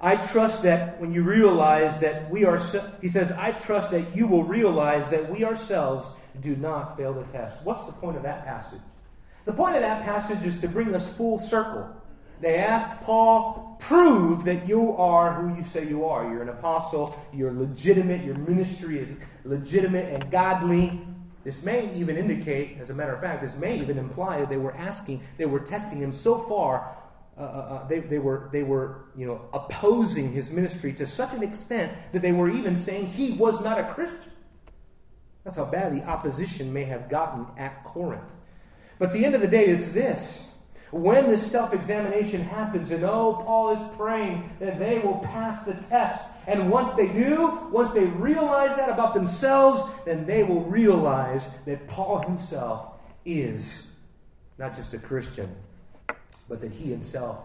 I 0.00 0.16
trust 0.16 0.62
that 0.62 1.00
when 1.00 1.12
you 1.12 1.22
realize 1.22 2.00
that 2.00 2.30
we 2.30 2.44
are, 2.44 2.58
he 3.00 3.08
says, 3.08 3.32
I 3.32 3.52
trust 3.52 3.90
that 3.90 4.16
you 4.16 4.26
will 4.26 4.44
realize 4.44 5.10
that 5.10 5.28
we 5.30 5.44
ourselves 5.44 6.12
do 6.40 6.56
not 6.56 6.96
fail 6.96 7.12
the 7.12 7.24
test. 7.24 7.62
What's 7.64 7.84
the 7.84 7.92
point 7.92 8.16
of 8.16 8.22
that 8.22 8.46
passage? 8.46 8.80
The 9.44 9.52
point 9.52 9.74
of 9.74 9.82
that 9.82 10.02
passage 10.02 10.44
is 10.46 10.58
to 10.60 10.68
bring 10.68 10.94
us 10.94 11.08
full 11.08 11.38
circle. 11.38 11.88
They 12.40 12.56
asked 12.56 13.02
Paul, 13.02 13.76
prove 13.80 14.44
that 14.44 14.66
you 14.66 14.96
are 14.96 15.34
who 15.34 15.56
you 15.56 15.64
say 15.64 15.86
you 15.86 16.06
are. 16.06 16.30
You're 16.30 16.42
an 16.42 16.48
apostle, 16.48 17.14
you're 17.32 17.52
legitimate, 17.52 18.24
your 18.24 18.36
ministry 18.36 18.98
is 18.98 19.18
legitimate 19.44 20.12
and 20.12 20.30
godly. 20.30 21.00
This 21.44 21.62
may 21.62 21.92
even 21.94 22.16
indicate, 22.16 22.78
as 22.78 22.90
a 22.90 22.94
matter 22.94 23.12
of 23.12 23.20
fact, 23.20 23.42
this 23.42 23.56
may 23.56 23.78
even 23.78 23.98
imply 23.98 24.38
that 24.38 24.48
they 24.48 24.56
were 24.56 24.74
asking, 24.74 25.22
they 25.38 25.46
were 25.46 25.60
testing 25.60 25.98
him 25.98 26.12
so 26.12 26.38
far, 26.38 26.96
uh, 27.36 27.40
uh, 27.40 27.44
uh, 27.44 27.88
they, 27.88 28.00
they, 28.00 28.18
were, 28.18 28.50
they 28.52 28.62
were 28.62 29.06
you 29.16 29.26
know, 29.26 29.48
opposing 29.54 30.30
his 30.30 30.52
ministry 30.52 30.92
to 30.92 31.06
such 31.06 31.32
an 31.32 31.42
extent 31.42 31.92
that 32.12 32.20
they 32.20 32.32
were 32.32 32.50
even 32.50 32.76
saying 32.76 33.06
he 33.06 33.32
was 33.32 33.62
not 33.62 33.78
a 33.78 33.84
Christian. 33.84 34.32
That's 35.44 35.56
how 35.56 35.64
bad 35.64 35.94
the 35.94 36.04
opposition 36.04 36.70
may 36.72 36.84
have 36.84 37.08
gotten 37.08 37.46
at 37.56 37.82
Corinth. 37.82 38.30
But 38.98 39.14
the 39.14 39.24
end 39.24 39.34
of 39.34 39.40
the 39.40 39.48
day, 39.48 39.64
it's 39.64 39.90
this. 39.92 40.49
When 40.90 41.28
this 41.28 41.48
self 41.48 41.72
examination 41.72 42.40
happens, 42.40 42.90
and 42.90 43.04
oh, 43.04 43.40
Paul 43.44 43.70
is 43.70 43.96
praying 43.96 44.50
that 44.58 44.78
they 44.78 44.98
will 44.98 45.18
pass 45.18 45.62
the 45.62 45.74
test. 45.74 46.28
And 46.46 46.70
once 46.70 46.94
they 46.94 47.06
do, 47.12 47.68
once 47.70 47.92
they 47.92 48.06
realize 48.06 48.74
that 48.76 48.88
about 48.88 49.14
themselves, 49.14 49.82
then 50.04 50.26
they 50.26 50.42
will 50.42 50.64
realize 50.64 51.48
that 51.66 51.86
Paul 51.86 52.18
himself 52.18 52.94
is 53.24 53.84
not 54.58 54.74
just 54.74 54.92
a 54.92 54.98
Christian, 54.98 55.54
but 56.48 56.60
that 56.60 56.72
he 56.72 56.90
himself 56.90 57.38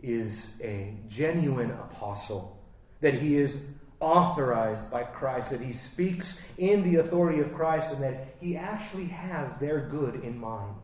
is 0.00 0.48
a 0.62 0.94
genuine 1.08 1.72
apostle, 1.72 2.56
that 3.00 3.14
he 3.14 3.36
is 3.36 3.64
authorized 3.98 4.90
by 4.90 5.02
Christ, 5.02 5.50
that 5.50 5.60
he 5.60 5.72
speaks 5.72 6.40
in 6.56 6.82
the 6.82 6.96
authority 6.96 7.40
of 7.40 7.52
Christ, 7.52 7.92
and 7.92 8.02
that 8.02 8.28
he 8.40 8.56
actually 8.56 9.06
has 9.06 9.58
their 9.58 9.80
good 9.80 10.22
in 10.22 10.38
mind. 10.38 10.76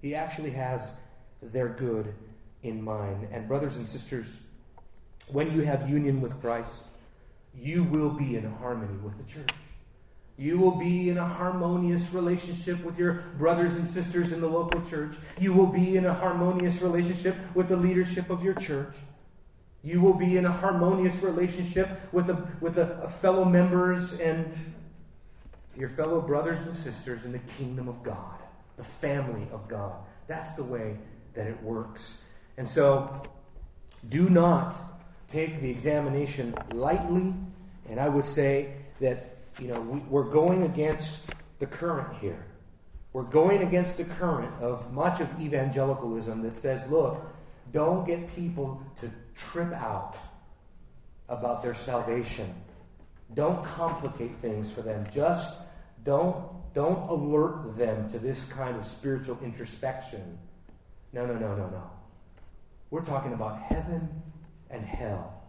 He 0.00 0.14
actually 0.14 0.50
has 0.50 0.94
their 1.42 1.68
good 1.68 2.14
in 2.62 2.82
mind. 2.82 3.28
And, 3.32 3.48
brothers 3.48 3.76
and 3.76 3.86
sisters, 3.86 4.40
when 5.28 5.52
you 5.52 5.62
have 5.62 5.88
union 5.88 6.20
with 6.20 6.40
Christ, 6.40 6.84
you 7.54 7.84
will 7.84 8.10
be 8.10 8.36
in 8.36 8.50
harmony 8.50 8.96
with 8.98 9.16
the 9.18 9.30
church. 9.30 9.50
You 10.38 10.58
will 10.58 10.78
be 10.78 11.10
in 11.10 11.18
a 11.18 11.26
harmonious 11.26 12.12
relationship 12.12 12.82
with 12.82 12.98
your 12.98 13.32
brothers 13.36 13.76
and 13.76 13.88
sisters 13.88 14.32
in 14.32 14.40
the 14.40 14.48
local 14.48 14.80
church. 14.82 15.16
You 15.38 15.52
will 15.52 15.66
be 15.66 15.96
in 15.96 16.06
a 16.06 16.14
harmonious 16.14 16.80
relationship 16.80 17.36
with 17.54 17.68
the 17.68 17.76
leadership 17.76 18.30
of 18.30 18.42
your 18.42 18.54
church. 18.54 18.96
You 19.82 20.00
will 20.00 20.14
be 20.14 20.36
in 20.36 20.46
a 20.46 20.52
harmonious 20.52 21.22
relationship 21.22 21.88
with 22.12 22.28
the, 22.28 22.46
with 22.60 22.76
the 22.76 22.94
uh, 22.94 23.08
fellow 23.08 23.44
members 23.44 24.14
and 24.14 24.52
your 25.76 25.88
fellow 25.88 26.20
brothers 26.20 26.64
and 26.64 26.74
sisters 26.74 27.24
in 27.24 27.32
the 27.32 27.40
kingdom 27.40 27.88
of 27.88 28.02
God, 28.02 28.38
the 28.76 28.84
family 28.84 29.48
of 29.52 29.68
God. 29.68 29.96
That's 30.28 30.52
the 30.54 30.64
way 30.64 30.96
that 31.34 31.46
it 31.46 31.62
works. 31.62 32.18
And 32.56 32.68
so, 32.68 33.22
do 34.08 34.28
not 34.28 34.76
take 35.28 35.60
the 35.60 35.70
examination 35.70 36.54
lightly. 36.72 37.34
And 37.88 37.98
I 37.98 38.08
would 38.08 38.24
say 38.24 38.74
that, 39.00 39.38
you 39.58 39.68
know, 39.68 39.80
we, 39.80 40.00
we're 40.00 40.30
going 40.30 40.62
against 40.62 41.34
the 41.58 41.66
current 41.66 42.16
here. 42.18 42.46
We're 43.12 43.24
going 43.24 43.62
against 43.62 43.98
the 43.98 44.04
current 44.04 44.52
of 44.60 44.92
much 44.92 45.20
of 45.20 45.40
evangelicalism 45.40 46.42
that 46.42 46.56
says, 46.56 46.88
look, 46.88 47.22
don't 47.70 48.06
get 48.06 48.34
people 48.34 48.82
to 49.00 49.10
trip 49.34 49.72
out 49.72 50.18
about 51.28 51.62
their 51.62 51.74
salvation. 51.74 52.54
Don't 53.34 53.64
complicate 53.64 54.36
things 54.36 54.70
for 54.70 54.82
them. 54.82 55.06
Just 55.12 55.60
don't, 56.04 56.44
don't 56.74 57.08
alert 57.08 57.76
them 57.76 58.08
to 58.10 58.18
this 58.18 58.44
kind 58.44 58.76
of 58.76 58.84
spiritual 58.84 59.38
introspection. 59.42 60.38
No, 61.12 61.26
no, 61.26 61.34
no, 61.34 61.54
no, 61.54 61.68
no. 61.68 61.90
We're 62.90 63.04
talking 63.04 63.32
about 63.32 63.60
heaven 63.60 64.08
and 64.70 64.84
hell. 64.84 65.42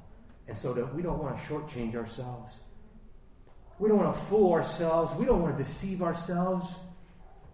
And 0.48 0.58
so 0.58 0.74
that 0.74 0.94
we 0.94 1.02
don't 1.02 1.20
want 1.20 1.38
to 1.38 1.44
shortchange 1.44 1.96
ourselves. 1.96 2.60
We 3.80 3.90
don't 3.90 3.98
want 3.98 4.14
to 4.14 4.22
fool 4.22 4.54
ourselves. 4.54 5.14
We 5.16 5.26
don't 5.26 5.42
want 5.42 5.56
to 5.56 5.58
deceive 5.58 6.02
ourselves. 6.02 6.78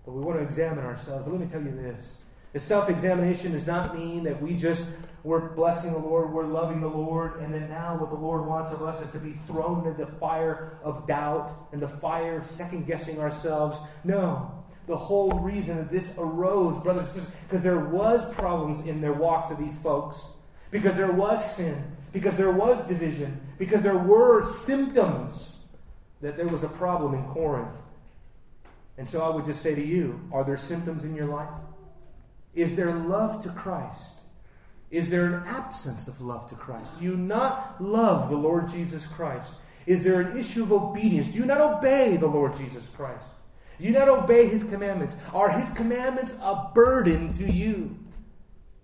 But 0.05 0.13
we 0.13 0.21
want 0.21 0.39
to 0.39 0.43
examine 0.43 0.85
ourselves. 0.85 1.23
But 1.23 1.31
let 1.31 1.39
me 1.39 1.47
tell 1.47 1.61
you 1.61 1.71
this 1.71 2.19
the 2.51 2.59
self 2.59 2.89
examination 2.89 3.51
does 3.51 3.67
not 3.67 3.95
mean 3.95 4.23
that 4.23 4.41
we 4.41 4.55
just, 4.55 4.91
we're 5.23 5.49
blessing 5.49 5.93
the 5.93 5.99
Lord, 5.99 6.31
we're 6.31 6.45
loving 6.45 6.81
the 6.81 6.87
Lord, 6.87 7.39
and 7.41 7.53
then 7.53 7.69
now 7.69 7.95
what 7.95 8.09
the 8.09 8.15
Lord 8.15 8.47
wants 8.47 8.71
of 8.71 8.81
us 8.81 9.03
is 9.03 9.11
to 9.11 9.19
be 9.19 9.33
thrown 9.45 9.85
into 9.85 10.03
the 10.03 10.11
fire 10.13 10.77
of 10.83 11.05
doubt 11.05 11.51
and 11.71 11.81
the 11.81 11.87
fire 11.87 12.37
of 12.37 12.45
second 12.45 12.87
guessing 12.87 13.19
ourselves. 13.19 13.79
No. 14.03 14.58
The 14.89 14.97
whole 14.97 15.33
reason 15.33 15.77
that 15.77 15.91
this 15.91 16.15
arose, 16.17 16.81
brothers 16.81 17.03
and 17.03 17.11
sisters, 17.11 17.35
because 17.43 17.61
there 17.61 17.77
was 17.77 18.27
problems 18.33 18.81
in 18.87 19.01
their 19.01 19.13
walks 19.13 19.51
of 19.51 19.59
these 19.59 19.77
folks, 19.77 20.31
because 20.71 20.95
there 20.95 21.11
was 21.11 21.55
sin, 21.55 21.95
because 22.11 22.35
there 22.37 22.51
was 22.51 22.87
division, 22.87 23.39
because 23.59 23.83
there 23.83 23.99
were 23.99 24.41
symptoms 24.41 25.59
that 26.21 26.37
there 26.37 26.47
was 26.47 26.63
a 26.63 26.67
problem 26.67 27.13
in 27.13 27.23
Corinth. 27.25 27.77
And 28.97 29.07
so 29.07 29.21
I 29.21 29.29
would 29.29 29.45
just 29.45 29.61
say 29.61 29.75
to 29.75 29.85
you, 29.85 30.27
are 30.33 30.43
there 30.43 30.57
symptoms 30.57 31.05
in 31.05 31.13
your 31.13 31.27
life? 31.27 31.53
Is 32.55 32.75
there 32.75 32.91
love 32.91 33.43
to 33.43 33.49
Christ? 33.49 34.21
Is 34.89 35.11
there 35.11 35.27
an 35.27 35.43
absence 35.45 36.07
of 36.07 36.19
love 36.19 36.47
to 36.47 36.55
Christ? 36.55 36.97
Do 36.97 37.05
you 37.05 37.15
not 37.15 37.79
love 37.79 38.31
the 38.31 38.37
Lord 38.37 38.67
Jesus 38.67 39.05
Christ? 39.05 39.53
Is 39.85 40.03
there 40.03 40.19
an 40.19 40.35
issue 40.35 40.63
of 40.63 40.71
obedience? 40.71 41.27
Do 41.27 41.37
you 41.37 41.45
not 41.45 41.61
obey 41.61 42.17
the 42.17 42.25
Lord 42.25 42.55
Jesus 42.55 42.89
Christ? 42.89 43.35
Do 43.79 43.85
you 43.85 43.91
not 43.91 44.09
obey 44.09 44.47
his 44.47 44.63
commandments? 44.63 45.17
Are 45.33 45.49
his 45.49 45.69
commandments 45.69 46.35
a 46.43 46.69
burden 46.75 47.31
to 47.33 47.49
you? 47.49 47.97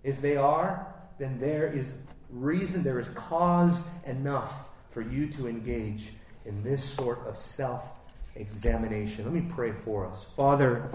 If 0.02 0.22
they 0.22 0.36
are, 0.36 0.86
then 1.18 1.38
there 1.38 1.66
is 1.66 1.96
reason, 2.30 2.82
there 2.82 2.98
is 2.98 3.08
cause 3.10 3.82
enough 4.06 4.68
for 4.88 5.02
you 5.02 5.28
to 5.28 5.46
engage 5.48 6.12
in 6.46 6.62
this 6.62 6.82
sort 6.82 7.26
of 7.26 7.36
self 7.36 7.92
examination. 8.36 9.24
Let 9.24 9.34
me 9.34 9.46
pray 9.54 9.72
for 9.72 10.06
us. 10.06 10.26
Father, 10.36 10.88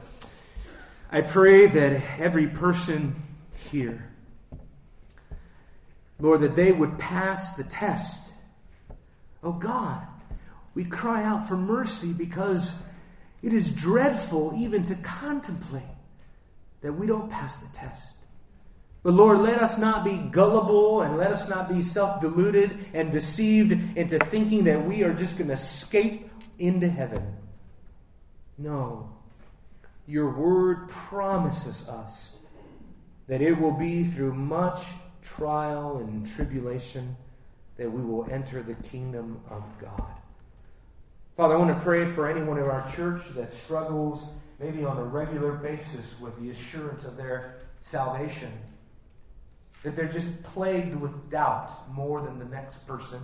I 1.12 1.22
pray 1.22 1.68
that 1.68 2.02
every 2.20 2.47
person 2.47 3.16
here, 3.56 4.10
Lord, 6.20 6.41
that 6.41 6.56
they 6.56 6.72
would 6.72 6.97
pass 6.97 7.56
the 7.56 7.64
test. 7.64 8.34
Oh 9.43 9.54
God, 9.54 10.08
we 10.74 10.86
cry 10.86 11.24
out 11.24 11.47
for 11.47 11.58
mercy 11.58 12.14
because 12.14 12.76
it 13.41 13.53
is 13.53 13.71
dreadful 13.71 14.53
even 14.55 14.83
to 14.85 14.95
contemplate 14.95 15.83
that 16.81 16.93
we 16.93 17.07
don't 17.07 17.29
pass 17.29 17.57
the 17.57 17.73
test. 17.75 18.17
But 19.03 19.13
Lord, 19.13 19.39
let 19.39 19.61
us 19.61 19.79
not 19.79 20.05
be 20.05 20.17
gullible 20.31 21.01
and 21.01 21.17
let 21.17 21.31
us 21.31 21.49
not 21.49 21.67
be 21.67 21.81
self 21.81 22.21
deluded 22.21 22.77
and 22.93 23.11
deceived 23.11 23.71
into 23.97 24.19
thinking 24.19 24.65
that 24.65 24.85
we 24.85 25.03
are 25.03 25.13
just 25.13 25.37
going 25.37 25.47
to 25.47 25.53
escape 25.53 26.29
into 26.59 26.87
heaven. 26.87 27.35
No. 28.57 29.09
Your 30.05 30.29
word 30.29 30.87
promises 30.89 31.87
us 31.87 32.33
that 33.27 33.41
it 33.41 33.57
will 33.57 33.71
be 33.71 34.03
through 34.03 34.33
much 34.33 34.85
trial 35.23 35.97
and 35.97 36.25
tribulation 36.25 37.15
that 37.77 37.89
we 37.89 38.03
will 38.03 38.29
enter 38.29 38.61
the 38.61 38.75
kingdom 38.75 39.41
of 39.49 39.65
God. 39.79 40.20
Father, 41.41 41.55
I 41.55 41.57
want 41.57 41.75
to 41.75 41.83
pray 41.83 42.05
for 42.05 42.29
anyone 42.29 42.59
in 42.59 42.65
our 42.65 42.87
church 42.91 43.29
that 43.29 43.51
struggles 43.51 44.29
maybe 44.59 44.85
on 44.85 44.95
a 44.99 45.03
regular 45.03 45.53
basis 45.53 46.13
with 46.19 46.39
the 46.39 46.51
assurance 46.51 47.03
of 47.03 47.17
their 47.17 47.55
salvation. 47.81 48.51
That 49.81 49.95
they're 49.95 50.05
just 50.07 50.43
plagued 50.43 50.95
with 50.95 51.31
doubt 51.31 51.91
more 51.91 52.21
than 52.21 52.37
the 52.37 52.45
next 52.45 52.85
person. 52.87 53.21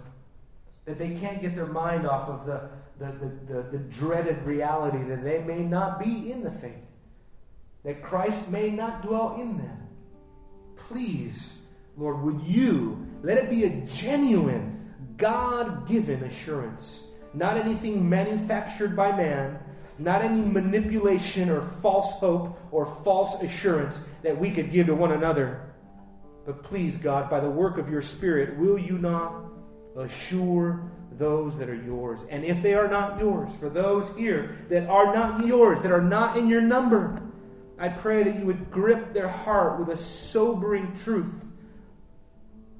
That 0.86 0.98
they 0.98 1.12
can't 1.14 1.44
get 1.44 1.56
their 1.56 1.68
mind 1.68 2.08
off 2.08 2.28
of 2.28 2.48
the 2.48 2.70
the, 2.98 3.12
the, 3.12 3.54
the, 3.54 3.62
the 3.74 3.78
dreaded 3.78 4.42
reality 4.42 5.04
that 5.04 5.24
they 5.24 5.44
may 5.44 5.62
not 5.62 6.00
be 6.00 6.32
in 6.32 6.42
the 6.42 6.50
faith. 6.50 6.88
that 7.88 8.04
Christ 8.04 8.50
may 8.50 8.70
not 8.70 9.02
dwell 9.02 9.40
in 9.40 9.58
them. 9.58 9.88
Please, 10.76 11.54
Lord, 11.96 12.20
would 12.22 12.42
you 12.42 13.08
let 13.22 13.38
it 13.38 13.50
be 13.50 13.64
a 13.64 13.86
genuine, 13.86 14.94
God 15.16 15.88
given 15.88 16.22
assurance, 16.24 17.06
not 17.38 17.56
anything 17.56 18.10
manufactured 18.10 18.96
by 18.96 19.16
man, 19.16 19.60
not 20.00 20.24
any 20.24 20.42
manipulation 20.42 21.50
or 21.50 21.62
false 21.62 22.14
hope 22.14 22.60
or 22.72 22.86
false 23.04 23.42
assurance 23.44 24.02
that 24.24 24.38
we 24.38 24.50
could 24.52 24.72
give 24.72 24.88
to 24.88 24.96
one 24.96 25.12
another. 25.12 25.62
But 26.46 26.64
please, 26.64 26.98
God, 26.98 27.30
by 27.30 27.40
the 27.40 27.50
work 27.50 27.78
of 27.78 27.90
your 27.90 28.02
Spirit, 28.02 28.58
will 28.58 28.80
you 28.80 28.98
not 28.98 29.46
assure 29.96 30.90
those 31.12 31.58
that 31.60 31.70
are 31.70 31.76
yours? 31.76 32.26
And 32.30 32.44
if 32.44 32.64
they 32.64 32.74
are 32.74 32.88
not 32.88 33.20
yours, 33.20 33.56
for 33.56 33.70
those 33.70 34.16
here 34.16 34.56
that 34.70 34.90
are 34.90 35.14
not 35.14 35.46
yours, 35.46 35.82
that 35.82 35.92
are 35.92 36.02
not 36.02 36.38
in 36.38 36.48
your 36.48 36.62
number, 36.62 37.22
I 37.78 37.90
pray 37.90 38.24
that 38.24 38.36
you 38.36 38.46
would 38.48 38.72
grip 38.72 39.14
their 39.14 39.28
heart 39.28 39.80
with 39.80 39.90
a 39.90 39.98
sobering 39.98 40.96
truth, 41.04 41.52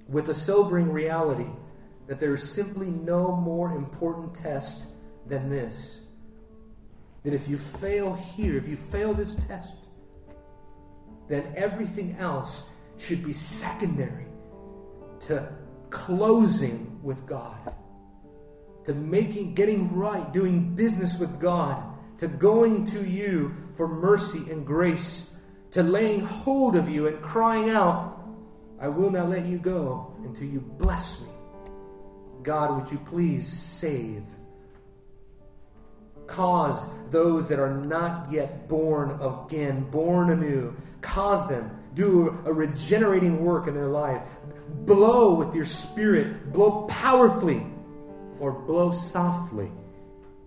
with 0.08 0.30
a 0.30 0.34
sobering 0.34 0.92
reality 0.92 1.50
that 2.08 2.20
there 2.20 2.34
is 2.34 2.50
simply 2.50 2.90
no 2.90 3.36
more 3.36 3.74
important 3.74 4.34
test 4.34 4.88
than 5.28 5.50
this. 5.50 6.02
That 7.24 7.34
if 7.34 7.48
you 7.48 7.58
fail 7.58 8.14
here, 8.14 8.58
if 8.58 8.68
you 8.68 8.78
fail 8.78 9.14
this 9.14 9.36
test, 9.36 9.76
then 11.28 11.54
everything 11.56 12.16
else 12.18 12.64
should 12.98 13.24
be 13.24 13.34
secondary 13.34 14.28
to 15.22 15.52
closing 15.90 17.00
with 17.04 17.26
God, 17.26 17.74
to 18.86 18.94
making, 18.94 19.54
getting 19.54 19.94
right, 19.94 20.32
doing 20.32 20.74
business 20.76 21.20
with 21.20 21.40
God, 21.40 21.84
to 22.20 22.28
going 22.28 22.86
to 22.86 23.06
you 23.06 23.56
for 23.74 23.88
mercy 23.88 24.50
and 24.50 24.66
grace, 24.66 25.32
to 25.72 25.84
laying 25.84 26.22
hold 26.22 26.76
of 26.76 26.90
you 26.90 27.08
and 27.08 27.22
crying 27.22 27.70
out, 27.70 28.18
I 28.80 28.88
will 28.88 29.12
not 29.12 29.30
let 29.30 29.46
you 29.46 29.60
go 29.60 30.16
until 30.24 30.48
you 30.48 30.62
bless 30.62 31.20
me. 31.20 31.27
God, 32.48 32.80
would 32.80 32.90
you 32.90 32.98
please 33.00 33.46
save? 33.46 34.24
Cause 36.28 36.88
those 37.10 37.50
that 37.50 37.60
are 37.60 37.76
not 37.76 38.32
yet 38.32 38.70
born 38.70 39.20
again, 39.20 39.84
born 39.92 40.30
anew, 40.30 40.74
cause 41.02 41.46
them, 41.50 41.70
do 41.94 42.30
a 42.46 42.54
regenerating 42.54 43.44
work 43.44 43.68
in 43.68 43.74
their 43.74 43.90
life. 43.90 44.40
Blow 44.86 45.36
with 45.36 45.54
your 45.54 45.66
spirit, 45.66 46.54
blow 46.54 46.84
powerfully 46.84 47.68
or 48.40 48.54
blow 48.54 48.92
softly. 48.92 49.70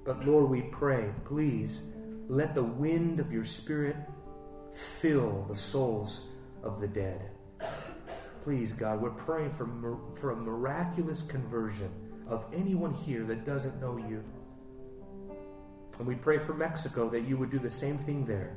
But 0.02 0.24
Lord, 0.24 0.48
we 0.48 0.62
pray, 0.62 1.12
please 1.26 1.82
let 2.28 2.54
the 2.54 2.64
wind 2.64 3.20
of 3.20 3.30
your 3.30 3.44
spirit 3.44 3.96
fill 4.72 5.44
the 5.50 5.56
souls 5.56 6.22
of 6.62 6.80
the 6.80 6.88
dead. 6.88 7.30
Please, 8.42 8.72
God, 8.72 9.00
we're 9.00 9.10
praying 9.10 9.50
for, 9.50 9.68
for 10.14 10.30
a 10.30 10.36
miraculous 10.36 11.22
conversion 11.22 11.90
of 12.26 12.46
anyone 12.52 12.92
here 12.92 13.24
that 13.24 13.44
doesn't 13.44 13.80
know 13.80 13.98
you. 13.98 14.24
And 15.98 16.06
we 16.06 16.14
pray 16.14 16.38
for 16.38 16.54
Mexico 16.54 17.10
that 17.10 17.22
you 17.22 17.36
would 17.36 17.50
do 17.50 17.58
the 17.58 17.68
same 17.68 17.98
thing 17.98 18.24
there. 18.24 18.56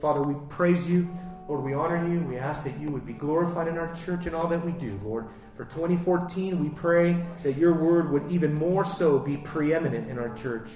Father, 0.00 0.22
we 0.22 0.34
praise 0.48 0.90
you. 0.90 1.08
Lord, 1.48 1.62
we 1.62 1.74
honor 1.74 2.08
you. 2.08 2.20
We 2.20 2.38
ask 2.38 2.64
that 2.64 2.78
you 2.80 2.90
would 2.90 3.06
be 3.06 3.12
glorified 3.12 3.68
in 3.68 3.78
our 3.78 3.94
church 3.94 4.26
and 4.26 4.34
all 4.34 4.48
that 4.48 4.64
we 4.64 4.72
do, 4.72 4.98
Lord. 5.04 5.28
For 5.54 5.64
2014, 5.64 6.60
we 6.60 6.70
pray 6.70 7.22
that 7.44 7.56
your 7.56 7.74
word 7.74 8.10
would 8.10 8.28
even 8.30 8.54
more 8.54 8.84
so 8.84 9.20
be 9.20 9.36
preeminent 9.36 10.10
in 10.10 10.18
our 10.18 10.34
church. 10.34 10.68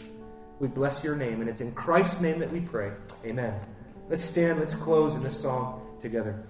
We 0.61 0.69
bless 0.69 1.03
your 1.03 1.17
name, 1.17 1.41
and 1.41 1.51
it's 1.51 1.61
in 1.61 1.73
Christ's 1.73 2.21
name 2.21 2.39
that 2.39 2.53
we 2.53 2.61
pray. 2.61 2.93
Amen. 3.25 3.59
Let's 4.09 4.25
stand, 4.25 4.61
let's 4.61 4.75
close 4.75 5.17
in 5.17 5.25
this 5.25 5.41
song 5.41 5.97
together. 6.01 6.47